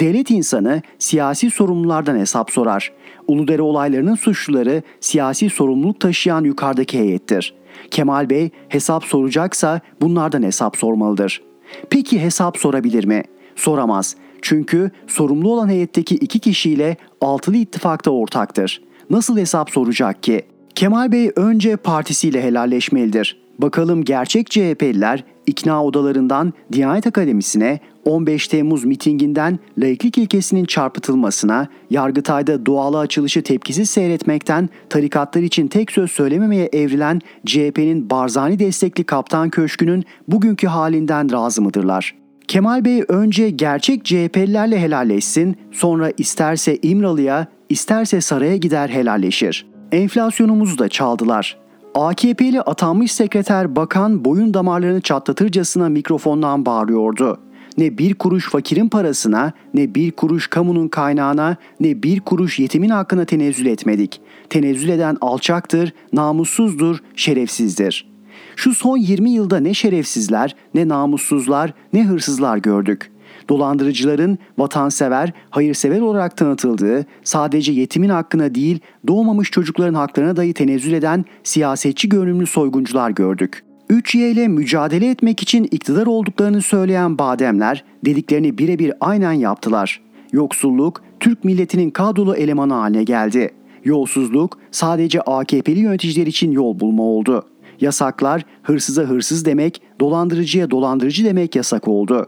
Devlet 0.00 0.30
insanı 0.30 0.82
siyasi 0.98 1.50
sorumlulardan 1.50 2.18
hesap 2.18 2.50
sorar. 2.50 2.92
Uludere 3.26 3.62
olaylarının 3.62 4.14
suçluları 4.14 4.82
siyasi 5.00 5.50
sorumluluk 5.50 6.00
taşıyan 6.00 6.44
yukarıdaki 6.44 6.98
heyettir. 6.98 7.54
Kemal 7.90 8.30
Bey 8.30 8.50
hesap 8.68 9.04
soracaksa 9.04 9.80
bunlardan 10.00 10.42
hesap 10.42 10.76
sormalıdır. 10.76 11.42
Peki 11.90 12.20
hesap 12.20 12.58
sorabilir 12.58 13.04
mi? 13.04 13.22
Soramaz. 13.56 14.16
Çünkü 14.42 14.90
sorumlu 15.06 15.52
olan 15.52 15.68
heyetteki 15.68 16.14
iki 16.14 16.38
kişiyle 16.38 16.96
altılı 17.20 17.56
ittifakta 17.56 18.10
ortaktır. 18.10 18.82
Nasıl 19.10 19.38
hesap 19.38 19.70
soracak 19.70 20.22
ki? 20.22 20.42
Kemal 20.74 21.12
Bey 21.12 21.30
önce 21.36 21.76
partisiyle 21.76 22.42
helalleşmelidir. 22.42 23.40
Bakalım 23.58 24.04
gerçek 24.04 24.50
CHP'liler 24.50 25.24
ikna 25.46 25.84
odalarından 25.84 26.52
Diyanet 26.72 27.06
Akademisi'ne 27.06 27.80
15 28.08 28.48
Temmuz 28.48 28.84
mitinginden 28.84 29.58
laiklik 29.78 30.18
ilkesinin 30.18 30.64
çarpıtılmasına, 30.64 31.68
Yargıtay'da 31.90 32.66
doğalı 32.66 32.98
açılışı 32.98 33.42
tepkisiz 33.42 33.90
seyretmekten 33.90 34.68
tarikatlar 34.90 35.42
için 35.42 35.68
tek 35.68 35.92
söz 35.92 36.10
söylememeye 36.10 36.68
evrilen 36.72 37.20
CHP'nin 37.46 38.10
Barzani 38.10 38.58
destekli 38.58 39.04
Kaptan 39.04 39.50
Köşkü'nün 39.50 40.04
bugünkü 40.28 40.66
halinden 40.66 41.32
razı 41.32 41.62
mıdırlar? 41.62 42.14
Kemal 42.48 42.84
Bey 42.84 43.04
önce 43.08 43.50
gerçek 43.50 44.04
CHP'lilerle 44.04 44.80
helalleşsin, 44.80 45.56
sonra 45.72 46.12
isterse 46.18 46.78
İmralı'ya, 46.82 47.46
isterse 47.68 48.20
saraya 48.20 48.56
gider 48.56 48.88
helalleşir. 48.88 49.66
Enflasyonumuzu 49.92 50.78
da 50.78 50.88
çaldılar. 50.88 51.58
AKP'li 51.94 52.60
atanmış 52.60 53.12
sekreter 53.12 53.76
bakan 53.76 54.24
boyun 54.24 54.54
damarlarını 54.54 55.00
çatlatırcasına 55.00 55.88
mikrofondan 55.88 56.66
bağırıyordu. 56.66 57.38
Ne 57.78 57.98
bir 57.98 58.14
kuruş 58.14 58.50
fakirin 58.50 58.88
parasına, 58.88 59.52
ne 59.74 59.94
bir 59.94 60.10
kuruş 60.10 60.46
kamunun 60.46 60.88
kaynağına, 60.88 61.56
ne 61.80 62.02
bir 62.02 62.20
kuruş 62.20 62.58
yetimin 62.58 62.88
hakkına 62.88 63.24
tenezzül 63.24 63.66
etmedik. 63.66 64.20
Tenezzül 64.50 64.88
eden 64.88 65.16
alçaktır, 65.20 65.92
namussuzdur, 66.12 66.98
şerefsizdir. 67.16 68.08
Şu 68.56 68.74
son 68.74 68.96
20 68.96 69.30
yılda 69.30 69.60
ne 69.60 69.74
şerefsizler, 69.74 70.56
ne 70.74 70.88
namussuzlar, 70.88 71.72
ne 71.92 72.04
hırsızlar 72.04 72.56
gördük. 72.56 73.10
Dolandırıcıların 73.48 74.38
vatansever, 74.58 75.32
hayırsever 75.50 76.00
olarak 76.00 76.36
tanıtıldığı, 76.36 77.06
sadece 77.24 77.72
yetimin 77.72 78.08
hakkına 78.08 78.54
değil, 78.54 78.78
doğmamış 79.06 79.50
çocukların 79.50 79.94
haklarına 79.94 80.36
dahi 80.36 80.52
tenezzül 80.52 80.92
eden 80.92 81.24
siyasetçi 81.42 82.08
görünümlü 82.08 82.46
soyguncular 82.46 83.10
gördük. 83.10 83.67
3Y 83.90 84.30
ile 84.30 84.48
mücadele 84.48 85.10
etmek 85.10 85.42
için 85.42 85.64
iktidar 85.64 86.06
olduklarını 86.06 86.62
söyleyen 86.62 87.18
bademler 87.18 87.84
dediklerini 88.04 88.58
birebir 88.58 88.92
aynen 89.00 89.32
yaptılar. 89.32 90.00
Yoksulluk 90.32 91.02
Türk 91.20 91.44
milletinin 91.44 91.90
kadrolu 91.90 92.36
elemanı 92.36 92.74
haline 92.74 93.04
geldi. 93.04 93.50
Yolsuzluk 93.84 94.58
sadece 94.70 95.20
AKP'li 95.20 95.78
yöneticiler 95.78 96.26
için 96.26 96.52
yol 96.52 96.80
bulma 96.80 97.02
oldu. 97.02 97.46
Yasaklar 97.80 98.44
hırsıza 98.62 99.02
hırsız 99.02 99.44
demek, 99.44 99.82
dolandırıcıya 100.00 100.70
dolandırıcı 100.70 101.24
demek 101.24 101.56
yasak 101.56 101.88
oldu. 101.88 102.26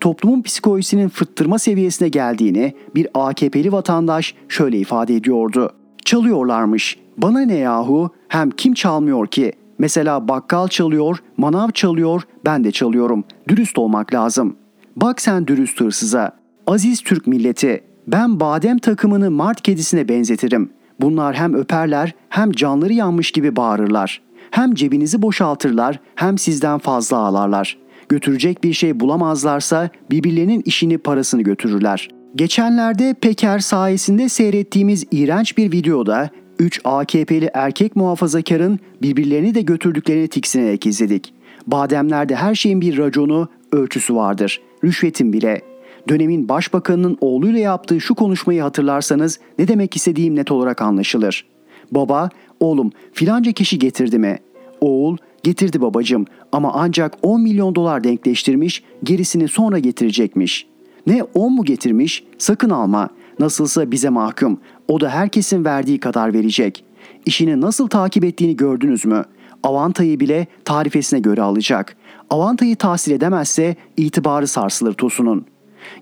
Toplumun 0.00 0.42
psikolojisinin 0.42 1.08
fıttırma 1.08 1.58
seviyesine 1.58 2.08
geldiğini 2.08 2.74
bir 2.94 3.08
AKP'li 3.14 3.72
vatandaş 3.72 4.34
şöyle 4.48 4.78
ifade 4.78 5.16
ediyordu. 5.16 5.70
Çalıyorlarmış. 6.04 6.98
Bana 7.18 7.40
ne 7.40 7.56
yahu? 7.56 8.10
Hem 8.28 8.50
kim 8.50 8.74
çalmıyor 8.74 9.26
ki? 9.26 9.52
Mesela 9.78 10.28
bakkal 10.28 10.68
çalıyor, 10.68 11.18
manav 11.36 11.70
çalıyor, 11.70 12.22
ben 12.44 12.64
de 12.64 12.72
çalıyorum. 12.72 13.24
Dürüst 13.48 13.78
olmak 13.78 14.14
lazım. 14.14 14.56
Bak 14.96 15.20
sen 15.20 15.46
dürüst 15.46 15.80
hırsıza. 15.80 16.32
Aziz 16.66 17.00
Türk 17.00 17.26
milleti, 17.26 17.84
ben 18.06 18.40
badem 18.40 18.78
takımını 18.78 19.30
mart 19.30 19.62
kedisine 19.62 20.08
benzetirim. 20.08 20.70
Bunlar 21.00 21.34
hem 21.34 21.54
öperler 21.54 22.14
hem 22.28 22.52
canları 22.52 22.92
yanmış 22.92 23.30
gibi 23.30 23.56
bağırırlar. 23.56 24.22
Hem 24.50 24.74
cebinizi 24.74 25.22
boşaltırlar 25.22 26.00
hem 26.14 26.38
sizden 26.38 26.78
fazla 26.78 27.16
ağlarlar. 27.16 27.78
Götürecek 28.08 28.64
bir 28.64 28.72
şey 28.72 29.00
bulamazlarsa 29.00 29.90
birbirlerinin 30.10 30.62
işini 30.64 30.98
parasını 30.98 31.42
götürürler. 31.42 32.08
Geçenlerde 32.36 33.14
Peker 33.20 33.58
sayesinde 33.58 34.28
seyrettiğimiz 34.28 35.04
iğrenç 35.10 35.58
bir 35.58 35.72
videoda 35.72 36.30
3 36.58 36.80
AKP'li 36.84 37.50
erkek 37.54 37.96
muhafazakarın 37.96 38.78
birbirlerini 39.02 39.54
de 39.54 39.62
götürdüklerini 39.62 40.28
tiksinerek 40.28 40.86
izledik. 40.86 41.34
Bademlerde 41.66 42.34
her 42.34 42.54
şeyin 42.54 42.80
bir 42.80 42.98
raconu, 42.98 43.48
ölçüsü 43.72 44.14
vardır. 44.14 44.60
Rüşvetin 44.84 45.32
bile. 45.32 45.62
Dönemin 46.08 46.48
başbakanının 46.48 47.18
oğluyla 47.20 47.60
yaptığı 47.60 48.00
şu 48.00 48.14
konuşmayı 48.14 48.62
hatırlarsanız 48.62 49.40
ne 49.58 49.68
demek 49.68 49.96
istediğim 49.96 50.36
net 50.36 50.50
olarak 50.50 50.82
anlaşılır. 50.82 51.46
Baba, 51.90 52.28
oğlum 52.60 52.92
filanca 53.12 53.52
kişi 53.52 53.78
getirdi 53.78 54.18
mi? 54.18 54.38
Oğul, 54.80 55.16
getirdi 55.42 55.80
babacım 55.80 56.26
ama 56.52 56.72
ancak 56.74 57.14
10 57.22 57.40
milyon 57.40 57.74
dolar 57.74 58.04
denkleştirmiş, 58.04 58.82
gerisini 59.04 59.48
sonra 59.48 59.78
getirecekmiş. 59.78 60.66
Ne 61.06 61.22
10 61.22 61.52
mu 61.52 61.64
getirmiş? 61.64 62.24
Sakın 62.38 62.70
alma. 62.70 63.08
Nasılsa 63.38 63.90
bize 63.90 64.08
mahkum. 64.08 64.60
O 64.88 65.00
da 65.00 65.10
herkesin 65.10 65.64
verdiği 65.64 66.00
kadar 66.00 66.34
verecek. 66.34 66.84
İşini 67.26 67.60
nasıl 67.60 67.88
takip 67.88 68.24
ettiğini 68.24 68.56
gördünüz 68.56 69.04
mü? 69.04 69.24
Avantayı 69.62 70.20
bile 70.20 70.46
tarifesine 70.64 71.20
göre 71.20 71.42
alacak. 71.42 71.96
Avantayı 72.30 72.76
tahsil 72.76 73.12
edemezse 73.12 73.76
itibarı 73.96 74.46
sarsılır 74.46 74.92
Tosun'un. 74.92 75.46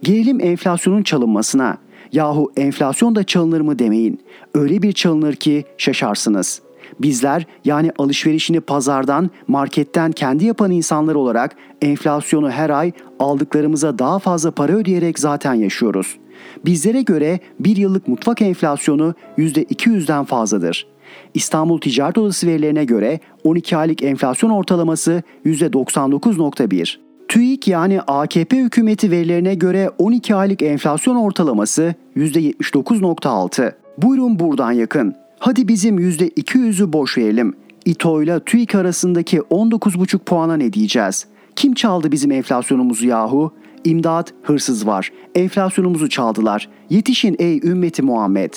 Gelelim 0.03 0.41
enflasyonun 0.41 1.03
çalınmasına. 1.03 1.79
Yahu 2.13 2.53
enflasyon 2.57 3.15
da 3.15 3.25
çalınır 3.25 3.61
mı 3.61 3.79
demeyin. 3.79 4.21
Öyle 4.55 4.83
bir 4.83 4.93
çalınır 4.93 5.35
ki 5.35 5.65
şaşarsınız. 5.79 6.63
Bizler 7.01 7.47
yani 7.65 7.91
alışverişini 7.99 8.61
pazardan, 8.61 9.31
marketten 9.49 10.13
kendi 10.13 10.45
yapan 10.45 10.71
insanlar 10.71 11.15
olarak 11.15 11.57
enflasyonu 11.83 12.51
her 12.51 12.71
ay 12.71 12.93
aldıklarımıza 13.19 13.99
daha 13.99 14.19
fazla 14.19 14.51
para 14.51 14.73
ödeyerek 14.73 15.19
zaten 15.19 15.55
yaşıyoruz. 15.55 16.19
Bizlere 16.65 17.03
göre 17.03 17.41
bir 17.61 17.77
yıllık 17.77 18.09
mutfak 18.09 18.43
enflasyonu 18.43 19.15
%200'den 19.39 20.25
fazladır. 20.25 20.87
İstanbul 21.35 21.81
Ticaret 21.81 22.19
Odası 22.19 22.47
verilerine 22.47 22.85
göre 22.85 23.21
12 23.45 23.77
aylık 23.77 24.03
enflasyon 24.03 24.51
ortalaması 24.51 25.23
%99.1. 25.47 26.97
TÜİK 27.29 27.69
yani 27.69 28.01
AKP 28.01 28.57
hükümeti 28.57 29.11
verilerine 29.11 29.55
göre 29.55 29.91
12 29.99 30.35
aylık 30.35 30.63
enflasyon 30.63 31.17
ortalaması 31.17 31.95
%79.6. 32.17 33.73
Buyurun 33.99 34.39
buradan 34.39 34.73
yakın. 34.73 35.15
Hadi 35.39 35.69
bizim 35.69 35.99
%200'ü 35.99 36.93
boş 36.93 37.19
verelim. 37.19 37.55
İTO 37.85 38.23
ile 38.23 38.41
TÜİK 38.41 38.75
arasındaki 38.75 39.39
19,5 39.39 40.19
puana 40.19 40.57
ne 40.57 40.73
diyeceğiz? 40.73 41.27
Kim 41.57 41.75
çaldı 41.75 42.13
bizim 42.13 42.33
enflasyonumuzu 42.33 43.07
yahu? 43.07 43.53
İmdat, 43.85 44.35
hırsız 44.43 44.87
var. 44.87 45.13
Enflasyonumuzu 45.35 46.09
çaldılar. 46.09 46.69
Yetişin 46.91 47.37
ey 47.39 47.61
ümmeti 47.65 48.03
Muhammed. 48.03 48.53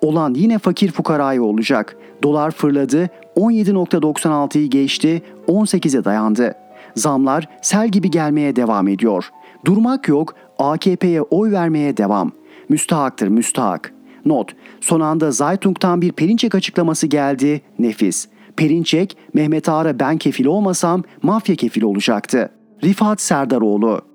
Olan 0.00 0.34
yine 0.34 0.58
fakir 0.58 0.92
fukarayı 0.92 1.42
olacak. 1.42 1.96
Dolar 2.22 2.50
fırladı, 2.50 3.08
17.96'yı 3.36 4.66
geçti, 4.66 5.22
18'e 5.48 6.04
dayandı. 6.04 6.54
Zamlar 6.94 7.48
sel 7.62 7.88
gibi 7.88 8.10
gelmeye 8.10 8.56
devam 8.56 8.88
ediyor. 8.88 9.30
Durmak 9.64 10.08
yok, 10.08 10.34
AKP'ye 10.58 11.22
oy 11.22 11.52
vermeye 11.52 11.96
devam. 11.96 12.32
Müstahaktır 12.68 13.28
müstahak. 13.28 13.94
Not, 14.24 14.52
son 14.80 15.00
anda 15.00 15.30
Zaytung'tan 15.30 16.02
bir 16.02 16.12
Perinçek 16.12 16.54
açıklaması 16.54 17.06
geldi, 17.06 17.60
nefis. 17.78 18.28
Perinçek, 18.56 19.16
Mehmet 19.34 19.68
Ağar'a 19.68 20.00
ben 20.00 20.18
kefil 20.18 20.46
olmasam 20.46 21.02
mafya 21.22 21.56
kefil 21.56 21.82
olacaktı. 21.82 22.50
Rifat 22.84 23.20
Serdaroğlu 23.20 24.13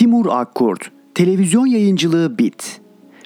Timur 0.00 0.26
Akkurt, 0.26 0.90
televizyon 1.14 1.66
yayıncılığı 1.66 2.38
bit. 2.38 2.80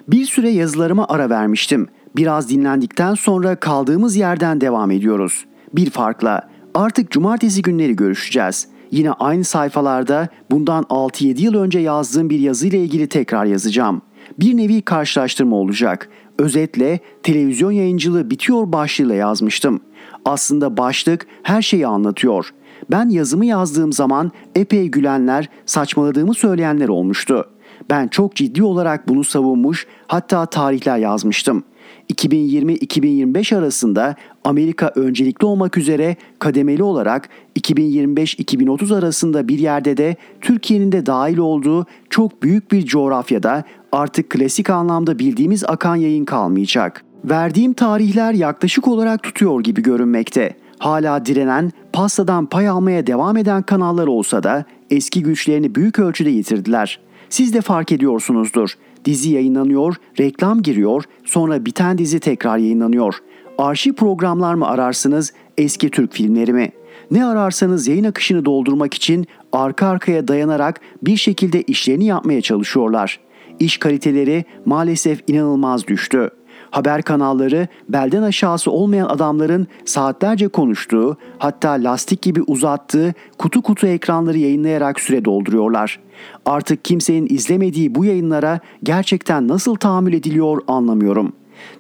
Bir 0.09 0.25
süre 0.25 0.51
yazılarıma 0.51 1.07
ara 1.09 1.31
vermiştim. 1.31 1.89
Biraz 2.17 2.51
dinlendikten 2.51 3.15
sonra 3.15 3.57
kaldığımız 3.57 4.17
yerden 4.17 4.61
devam 4.61 4.91
ediyoruz. 4.91 5.45
Bir 5.73 5.91
farkla 5.91 6.49
artık 6.75 7.11
cumartesi 7.11 7.63
günleri 7.63 7.97
görüşeceğiz. 7.97 8.69
Yine 8.91 9.13
aynı 9.13 9.45
sayfalarda 9.45 10.29
bundan 10.51 10.83
6-7 10.83 11.41
yıl 11.41 11.55
önce 11.55 11.79
yazdığım 11.79 12.31
bir 12.31 12.39
yazıyla 12.39 12.79
ilgili 12.79 13.07
tekrar 13.07 13.45
yazacağım. 13.45 14.03
Bir 14.41 14.57
nevi 14.57 14.83
karşılaştırma 14.83 15.57
olacak. 15.57 16.09
Özetle 16.39 17.01
televizyon 17.23 17.73
yayıncılığı 17.73 18.31
bitiyor 18.31 18.73
başlığıyla 18.73 19.15
yazmıştım. 19.15 19.81
Aslında 20.25 20.77
başlık 20.77 21.27
her 21.43 21.63
şeyi 21.63 21.87
anlatıyor. 21.87 22.55
Ben 22.91 23.09
yazımı 23.09 23.47
yazdığım 23.47 23.93
zaman 23.93 24.33
epey 24.55 24.89
gülenler, 24.89 25.49
saçmaladığımı 25.67 26.35
söyleyenler 26.35 26.89
olmuştu. 26.89 27.45
Ben 27.91 28.09
çok 28.09 28.37
ciddi 28.37 28.63
olarak 28.63 29.09
bunu 29.09 29.25
savunmuş, 29.25 29.87
hatta 30.07 30.47
tarihler 30.47 30.99
yazmıştım. 30.99 31.65
2020-2025 32.13 33.57
arasında 33.57 34.15
Amerika 34.45 34.93
öncelikli 34.97 35.47
olmak 35.47 35.79
üzere 35.79 36.17
kademeli 36.39 36.83
olarak 36.83 37.29
2025-2030 37.61 38.99
arasında 38.99 39.49
bir 39.49 39.59
yerde 39.59 39.97
de 39.97 40.17
Türkiye'nin 40.41 40.93
de 40.93 41.07
dahil 41.07 41.39
olduğu 41.39 41.87
çok 42.11 42.43
büyük 42.43 42.73
bir 42.73 42.85
coğrafyada 42.85 43.65
artık 43.93 44.31
klasik 44.31 44.71
anlamda 44.71 45.19
bildiğimiz 45.19 45.65
akan 45.65 45.97
yayın 45.97 46.25
kalmayacak. 46.25 47.05
Verdiğim 47.25 47.73
tarihler 47.73 48.33
yaklaşık 48.33 48.89
olarak 48.89 49.23
tutuyor 49.23 49.61
gibi 49.61 49.83
görünmekte. 49.83 50.57
Hala 50.79 51.27
direnen, 51.27 51.73
pastadan 51.93 52.47
pay 52.47 52.69
almaya 52.69 53.07
devam 53.07 53.37
eden 53.37 53.63
kanallar 53.63 54.07
olsa 54.07 54.43
da 54.43 54.65
eski 54.91 55.23
güçlerini 55.23 55.75
büyük 55.75 55.99
ölçüde 55.99 56.31
yitirdiler. 56.31 57.01
Siz 57.29 57.55
de 57.55 57.61
fark 57.61 57.93
ediyorsunuzdur. 57.93 58.71
Dizi 59.05 59.31
yayınlanıyor, 59.31 59.95
reklam 60.21 60.63
giriyor, 60.63 61.05
sonra 61.25 61.65
biten 61.67 61.99
dizi 61.99 62.21
tekrar 62.21 62.59
yayınlanıyor. 62.59 63.15
Arşiv 63.59 63.93
programlar 63.93 64.55
mı 64.55 64.67
ararsınız, 64.67 65.33
eski 65.59 65.91
Türk 65.91 66.13
filmleri 66.13 66.53
mi? 66.53 66.73
Ne 67.11 67.27
ararsanız 67.27 67.89
yayın 67.89 68.05
akışını 68.05 68.45
doldurmak 68.45 68.95
için 68.95 69.27
arka 69.53 69.87
arkaya 69.87 70.29
dayanarak 70.29 70.81
bir 71.03 71.17
şekilde 71.17 71.63
işlerini 71.63 72.05
yapmaya 72.05 72.41
çalışıyorlar. 72.41 73.21
İş 73.61 73.79
kaliteleri 73.79 74.45
maalesef 74.65 75.23
inanılmaz 75.27 75.87
düştü 75.87 76.31
haber 76.75 77.03
kanalları 77.03 77.69
belden 77.89 78.23
aşağısı 78.23 78.71
olmayan 78.71 79.07
adamların 79.07 79.67
saatlerce 79.85 80.49
konuştuğu, 80.49 81.17
hatta 81.39 81.71
lastik 81.71 82.23
gibi 82.23 82.43
uzattığı 82.43 83.15
kutu 83.39 83.63
kutu 83.63 83.87
ekranları 83.87 84.39
yayınlayarak 84.39 85.01
süre 85.01 85.25
dolduruyorlar. 85.25 86.01
Artık 86.47 86.85
kimsenin 86.85 87.27
izlemediği 87.31 87.95
bu 87.95 88.05
yayınlara 88.05 88.61
gerçekten 88.83 89.49
nasıl 89.49 89.75
tahammül 89.75 90.13
ediliyor 90.13 90.63
anlamıyorum. 90.69 91.33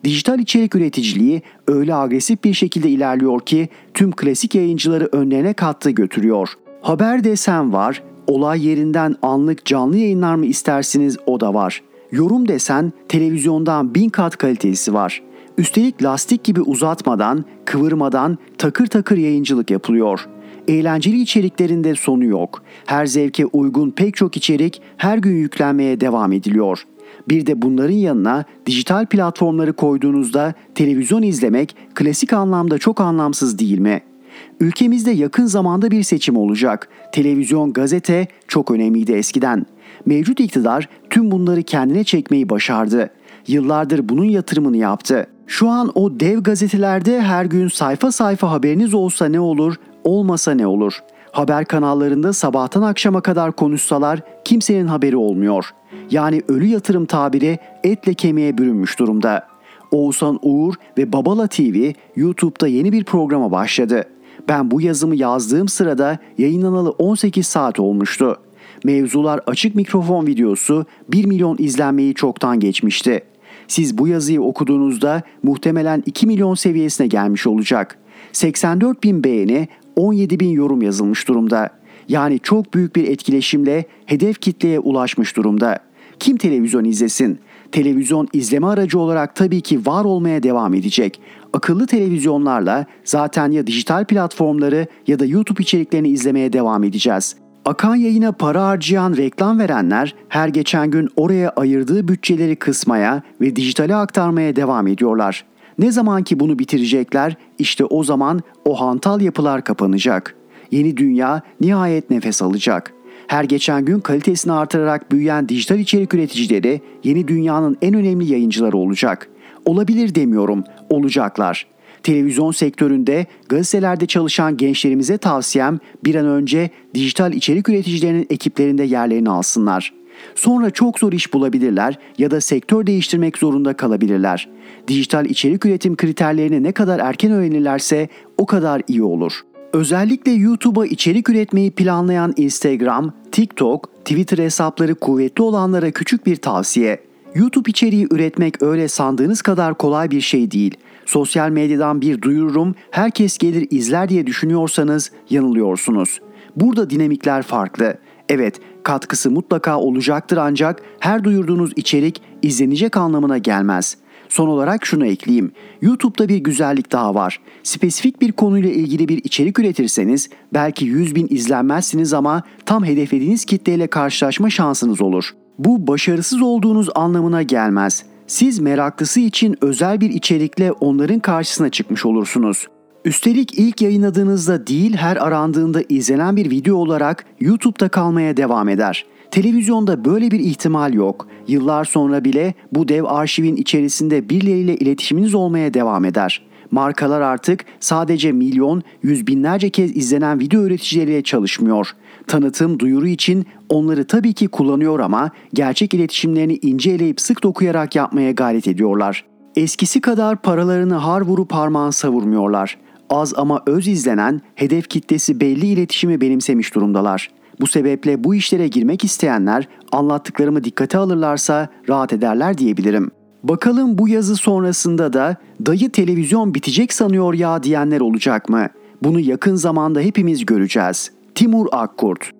Dijital 0.05 0.39
içerik 0.39 0.75
üreticiliği 0.75 1.43
öyle 1.69 1.95
agresif 1.95 2.45
bir 2.45 2.55
şekilde 2.55 2.89
ilerliyor 2.89 3.41
ki 3.41 3.69
tüm 3.95 4.11
klasik 4.11 4.55
yayıncıları 4.55 5.09
önlerine 5.13 5.53
kattı 5.53 5.91
götürüyor. 5.91 6.49
Haber 6.83 7.25
desen 7.25 7.73
var, 7.73 8.03
olay 8.27 8.67
yerinden 8.67 9.17
anlık 9.23 9.65
canlı 9.65 9.97
yayınlar 9.97 10.35
mı 10.35 10.47
istersiniz 10.47 11.17
o 11.27 11.41
da 11.41 11.55
var.'' 11.55 11.94
Yorum 12.15 12.49
desen 12.49 12.93
televizyondan 13.09 13.95
bin 13.95 14.09
kat 14.09 14.37
kalitesi 14.37 14.95
var. 14.95 15.23
Üstelik 15.59 16.03
lastik 16.03 16.45
gibi 16.45 16.61
uzatmadan, 16.61 17.45
kıvırmadan 17.65 18.39
takır 18.59 18.87
takır 18.87 19.17
yayıncılık 19.17 19.71
yapılıyor. 19.71 20.29
Eğlenceli 20.69 21.21
içeriklerinde 21.21 21.95
sonu 21.95 22.25
yok. 22.25 22.63
Her 22.87 23.07
zevke 23.07 23.47
uygun 23.47 23.91
pek 23.91 24.15
çok 24.15 24.37
içerik 24.37 24.83
her 24.97 25.19
gün 25.19 25.37
yüklenmeye 25.37 26.01
devam 26.01 26.33
ediliyor. 26.33 26.83
Bir 27.29 27.47
de 27.47 27.63
bunların 27.63 27.95
yanına 27.95 28.45
dijital 28.67 29.07
platformları 29.07 29.73
koyduğunuzda 29.73 30.55
televizyon 30.75 31.23
izlemek 31.23 31.77
klasik 31.95 32.33
anlamda 32.33 32.79
çok 32.79 33.01
anlamsız 33.01 33.59
değil 33.59 33.79
mi?'' 33.79 34.15
Ülkemizde 34.61 35.11
yakın 35.11 35.47
zamanda 35.47 35.91
bir 35.91 36.03
seçim 36.03 36.37
olacak. 36.37 36.89
Televizyon, 37.13 37.73
gazete 37.73 38.27
çok 38.49 38.71
önemliydi 38.71 39.13
eskiden. 39.13 39.67
Mevcut 40.07 40.41
iktidar 40.41 40.89
tüm 41.15 41.31
bunları 41.31 41.63
kendine 41.63 42.05
çekmeyi 42.05 42.49
başardı. 42.49 43.11
Yıllardır 43.47 44.09
bunun 44.09 44.25
yatırımını 44.25 44.77
yaptı. 44.77 45.27
Şu 45.47 45.69
an 45.69 45.93
o 45.95 46.21
dev 46.21 46.43
gazetelerde 46.43 47.21
her 47.21 47.45
gün 47.45 47.69
sayfa 47.69 48.13
sayfa 48.13 48.51
haberiniz 48.51 48.95
olsa 48.95 49.27
ne 49.27 49.41
olur, 49.41 49.75
olmasa 50.05 50.53
ne 50.53 50.67
olur? 50.67 50.99
Haber 51.33 51.65
kanallarında 51.65 52.33
sabahtan 52.33 52.83
akşama 52.83 53.21
kadar 53.21 53.53
konuşsalar 53.53 54.21
kimsenin 54.45 54.87
haberi 54.87 55.17
olmuyor. 55.17 55.71
Yani 56.11 56.43
ölü 56.49 56.67
yatırım 56.67 57.07
tabiri 57.07 57.59
etle 57.85 58.15
kemiğe 58.15 58.59
bürünmüş 58.59 58.99
durumda. 58.99 59.47
Oğuzhan 59.91 60.39
Uğur 60.43 60.75
ve 60.99 61.13
Babala 61.13 61.47
TV 61.47 61.93
YouTube'da 62.17 62.67
yeni 62.67 62.93
bir 62.93 63.05
programa 63.05 63.51
başladı. 63.51 64.05
Ben 64.49 64.71
bu 64.71 64.81
yazımı 64.81 65.17
yazdığım 65.17 65.69
sırada 65.69 66.19
yayınlanalı 66.39 66.91
18 66.91 67.47
saat 67.47 67.81
olmuştu. 67.81 68.37
Mevzular 68.85 69.41
açık 69.47 69.75
mikrofon 69.75 70.27
videosu 70.27 70.87
1 71.09 71.25
milyon 71.25 71.57
izlenmeyi 71.59 72.15
çoktan 72.15 72.61
geçmişti. 72.61 73.23
Siz 73.69 73.99
bu 73.99 74.09
yazıyı 74.09 74.43
okuduğunuzda 74.43 75.23
muhtemelen 75.43 76.03
2 76.07 76.27
milyon 76.27 76.55
seviyesine 76.55 77.07
gelmiş 77.07 77.47
olacak. 77.47 77.99
84 78.33 79.03
bin 79.03 79.25
beğeni, 79.25 79.69
17 79.97 80.41
bin 80.41 80.51
yorum 80.51 80.83
yazılmış 80.83 81.29
durumda. 81.29 81.71
Yani 82.09 82.39
çok 82.39 82.75
büyük 82.75 82.97
bir 82.97 83.09
etkileşimle 83.09 83.85
hedef 84.07 84.41
kitleye 84.41 84.79
ulaşmış 84.79 85.37
durumda. 85.37 85.79
Kim 86.19 86.37
televizyon 86.37 86.85
izlesin? 86.85 87.39
Televizyon 87.73 88.29
izleme 88.33 88.67
aracı 88.67 88.99
olarak 88.99 89.37
tabii 89.37 89.61
ki 89.61 89.87
var 89.87 90.05
olmaya 90.05 90.43
devam 90.43 90.75
edecek. 90.75 91.21
Akıllı 91.53 91.87
televizyonlarla 91.87 92.87
zaten 93.05 93.51
ya 93.51 93.67
dijital 93.67 94.05
platformları 94.05 94.87
ya 95.07 95.19
da 95.19 95.25
YouTube 95.25 95.63
içeriklerini 95.63 96.09
izlemeye 96.09 96.53
devam 96.53 96.85
edeceğiz. 96.85 97.44
Akan 97.65 97.95
yayına 97.97 98.33
para 98.33 98.67
harcayan 98.67 99.17
reklam 99.17 99.59
verenler 99.59 100.15
her 100.29 100.49
geçen 100.49 100.91
gün 100.91 101.09
oraya 101.17 101.51
ayırdığı 101.51 102.09
bütçeleri 102.09 102.57
kısmaya 102.57 103.23
ve 103.41 103.57
dijitale 103.57 103.95
aktarmaya 103.95 104.57
devam 104.57 104.87
ediyorlar. 104.87 105.45
Ne 105.79 105.93
zaman 105.93 106.23
ki 106.23 106.41
bunu 106.41 106.59
bitirecekler 106.59 107.37
işte 107.59 107.85
o 107.85 108.05
zaman 108.05 108.41
o 108.65 108.81
hantal 108.81 109.21
yapılar 109.21 109.65
kapanacak. 109.65 110.35
Yeni 110.71 110.97
dünya 110.97 111.43
nihayet 111.61 112.11
nefes 112.11 112.43
alacak. 112.43 112.93
Her 113.27 113.45
geçen 113.45 113.85
gün 113.85 114.01
kalitesini 114.01 114.53
artırarak 114.53 115.13
büyüyen 115.13 115.49
dijital 115.49 115.79
içerik 115.79 116.15
üreticileri 116.15 116.81
yeni 117.05 117.29
dünyanın 117.29 117.77
en 117.83 117.95
önemli 117.95 118.33
yayıncıları 118.33 118.77
olacak. 118.77 119.29
Olabilir 119.65 120.15
demiyorum, 120.15 120.65
olacaklar. 120.91 121.67
Televizyon 122.05 122.53
sektöründe, 122.53 123.27
gazetelerde 123.49 124.07
çalışan 124.07 124.57
gençlerimize 124.57 125.19
tavsiyem 125.19 125.79
bir 126.05 126.15
an 126.15 126.27
önce 126.27 126.71
dijital 126.95 127.33
içerik 127.33 127.69
üreticilerinin 127.69 128.27
ekiplerinde 128.31 128.83
yerlerini 128.83 129.31
alsınlar. 129.31 129.95
Sonra 130.35 130.71
çok 130.71 130.99
zor 130.99 131.13
iş 131.13 131.35
bulabilirler 131.35 131.99
ya 132.19 132.31
da 132.31 132.41
sektör 132.41 132.87
değiştirmek 132.87 133.39
zorunda 133.39 133.77
kalabilirler. 133.77 134.49
Dijital 134.89 135.27
içerik 135.27 135.67
üretim 135.67 135.97
kriterlerini 135.97 136.63
ne 136.63 136.73
kadar 136.73 136.99
erken 136.99 137.33
öğrenirlerse 137.33 138.09
o 138.39 138.47
kadar 138.47 138.83
iyi 138.89 139.03
olur. 139.03 139.33
Özellikle 139.73 140.33
YouTube'a 140.33 140.87
içerik 140.87 141.29
üretmeyi 141.31 141.71
planlayan 141.71 142.35
Instagram, 142.37 143.13
TikTok, 143.33 143.91
Twitter 144.05 144.39
hesapları 144.39 144.95
kuvvetli 144.95 145.43
olanlara 145.43 145.91
küçük 145.91 146.27
bir 146.27 146.37
tavsiye. 146.37 147.01
YouTube 147.35 147.71
içeriği 147.71 148.07
üretmek 148.11 148.63
öyle 148.63 148.89
sandığınız 148.89 149.43
kadar 149.43 149.75
kolay 149.75 150.11
bir 150.11 150.21
şey 150.21 150.51
değil. 150.51 150.75
Sosyal 151.07 151.51
medyadan 151.51 152.01
bir 152.01 152.23
duyururum, 152.23 152.75
herkes 152.91 153.39
gelir 153.39 153.67
izler 153.71 154.09
diye 154.09 154.27
düşünüyorsanız 154.27 155.13
yanılıyorsunuz. 155.31 156.21
Burada 156.57 156.91
dinamikler 156.91 157.43
farklı. 157.43 157.99
Evet, 158.29 158.61
katkısı 158.83 159.31
mutlaka 159.31 159.79
olacaktır 159.79 160.37
ancak 160.37 160.83
her 161.01 161.25
duyurduğunuz 161.25 161.73
içerik 161.77 162.23
izlenecek 162.43 162.97
anlamına 162.97 163.39
gelmez. 163.39 163.97
Son 164.29 164.49
olarak 164.49 164.87
şunu 164.87 165.07
ekleyeyim. 165.07 165.53
YouTube'da 165.83 166.29
bir 166.29 166.39
güzellik 166.39 166.93
daha 166.93 167.15
var. 167.15 167.41
Spesifik 167.63 168.21
bir 168.21 168.33
konuyla 168.33 168.71
ilgili 168.71 169.09
bir 169.09 169.19
içerik 169.25 169.59
üretirseniz 169.59 170.29
belki 170.53 170.85
100 170.85 171.15
bin 171.15 171.27
izlenmezsiniz 171.31 172.13
ama 172.13 172.43
tam 172.67 172.85
hedeflediğiniz 172.85 173.45
kitleyle 173.45 173.87
karşılaşma 173.87 174.51
şansınız 174.51 175.03
olur. 175.03 175.35
Bu 175.59 175.87
başarısız 175.87 176.43
olduğunuz 176.43 176.89
anlamına 176.95 177.43
gelmez. 177.43 178.05
Siz 178.27 178.59
meraklısı 178.59 179.21
için 179.21 179.57
özel 179.61 180.01
bir 180.01 180.11
içerikle 180.11 180.73
onların 180.73 181.19
karşısına 181.21 181.69
çıkmış 181.69 182.07
olursunuz. 182.07 182.67
Üstelik 183.05 183.59
ilk 183.59 183.83
yayınladığınızda 183.83 184.67
değil 184.67 184.97
her 184.97 185.17
arandığında 185.17 185.83
izlenen 185.89 186.37
bir 186.37 186.51
video 186.51 186.77
olarak 186.77 187.25
YouTube'da 187.41 187.89
kalmaya 187.89 188.37
devam 188.37 188.69
eder. 188.69 189.07
Televizyonda 189.31 190.05
böyle 190.05 190.31
bir 190.31 190.41
ihtimal 190.41 190.95
yok. 190.95 191.29
Yıllar 191.49 191.85
sonra 191.85 192.25
bile 192.25 192.55
bu 192.73 192.89
dev 192.89 193.05
arşivin 193.05 193.57
içerisinde 193.57 194.29
birileriyle 194.29 194.77
iletişiminiz 194.77 195.35
olmaya 195.35 195.75
devam 195.75 196.05
eder. 196.05 196.43
Markalar 196.71 197.21
artık 197.21 197.65
sadece 197.81 198.33
milyon, 198.33 198.83
yüz 199.03 199.27
binlerce 199.27 199.71
kez 199.71 199.97
izlenen 199.97 200.41
video 200.41 200.63
üreticileriyle 200.63 201.23
çalışmıyor. 201.23 201.91
Tanıtım, 202.27 202.79
duyuru 202.79 203.07
için 203.07 203.47
onları 203.69 204.07
tabii 204.07 204.33
ki 204.33 204.49
kullanıyor 204.49 205.01
ama 205.01 205.31
gerçek 205.55 205.95
iletişimlerini 205.95 206.59
ince 206.63 206.91
eleyip 206.91 207.21
sık 207.21 207.43
dokuyarak 207.43 207.97
yapmaya 207.97 208.33
gayret 208.33 208.69
ediyorlar. 208.69 209.25
Eskisi 209.57 210.01
kadar 210.01 210.43
paralarını 210.43 210.95
har 210.95 211.21
vurup 211.21 211.51
parmağın 211.51 211.91
savurmuyorlar. 211.91 212.79
Az 213.11 213.35
ama 213.37 213.63
öz 213.67 213.89
izlenen, 213.89 214.41
hedef 214.55 214.89
kitlesi 214.89 215.41
belli 215.41 215.67
iletişimi 215.67 216.21
benimsemiş 216.21 216.75
durumdalar. 216.75 217.31
Bu 217.61 217.67
sebeple 217.67 218.25
bu 218.25 218.35
işlere 218.35 218.69
girmek 218.69 219.05
isteyenler 219.05 219.69
anlattıklarımı 219.93 220.65
dikkate 220.65 220.99
alırlarsa 220.99 221.69
rahat 221.89 222.13
ederler 222.13 222.59
diyebilirim. 222.59 223.11
Bakalım 223.43 223.99
bu 223.99 224.09
yazı 224.09 224.37
sonrasında 224.37 225.13
da 225.13 225.37
dayı 225.67 225.91
televizyon 225.91 226.55
bitecek 226.55 226.93
sanıyor 226.93 227.35
ya 227.35 227.63
diyenler 227.63 228.01
olacak 228.01 228.49
mı? 228.49 228.69
Bunu 229.03 229.21
yakın 229.21 229.55
zamanda 229.55 230.01
hepimiz 230.01 230.47
göreceğiz. 230.47 231.11
Timur 231.35 231.69
Akkurt 231.73 232.31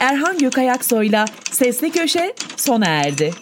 Erhan 0.00 0.38
Gökayaksoy'la 0.38 1.24
Sesli 1.50 1.90
Köşe 1.90 2.34
sona 2.56 2.86
erdi. 2.86 3.34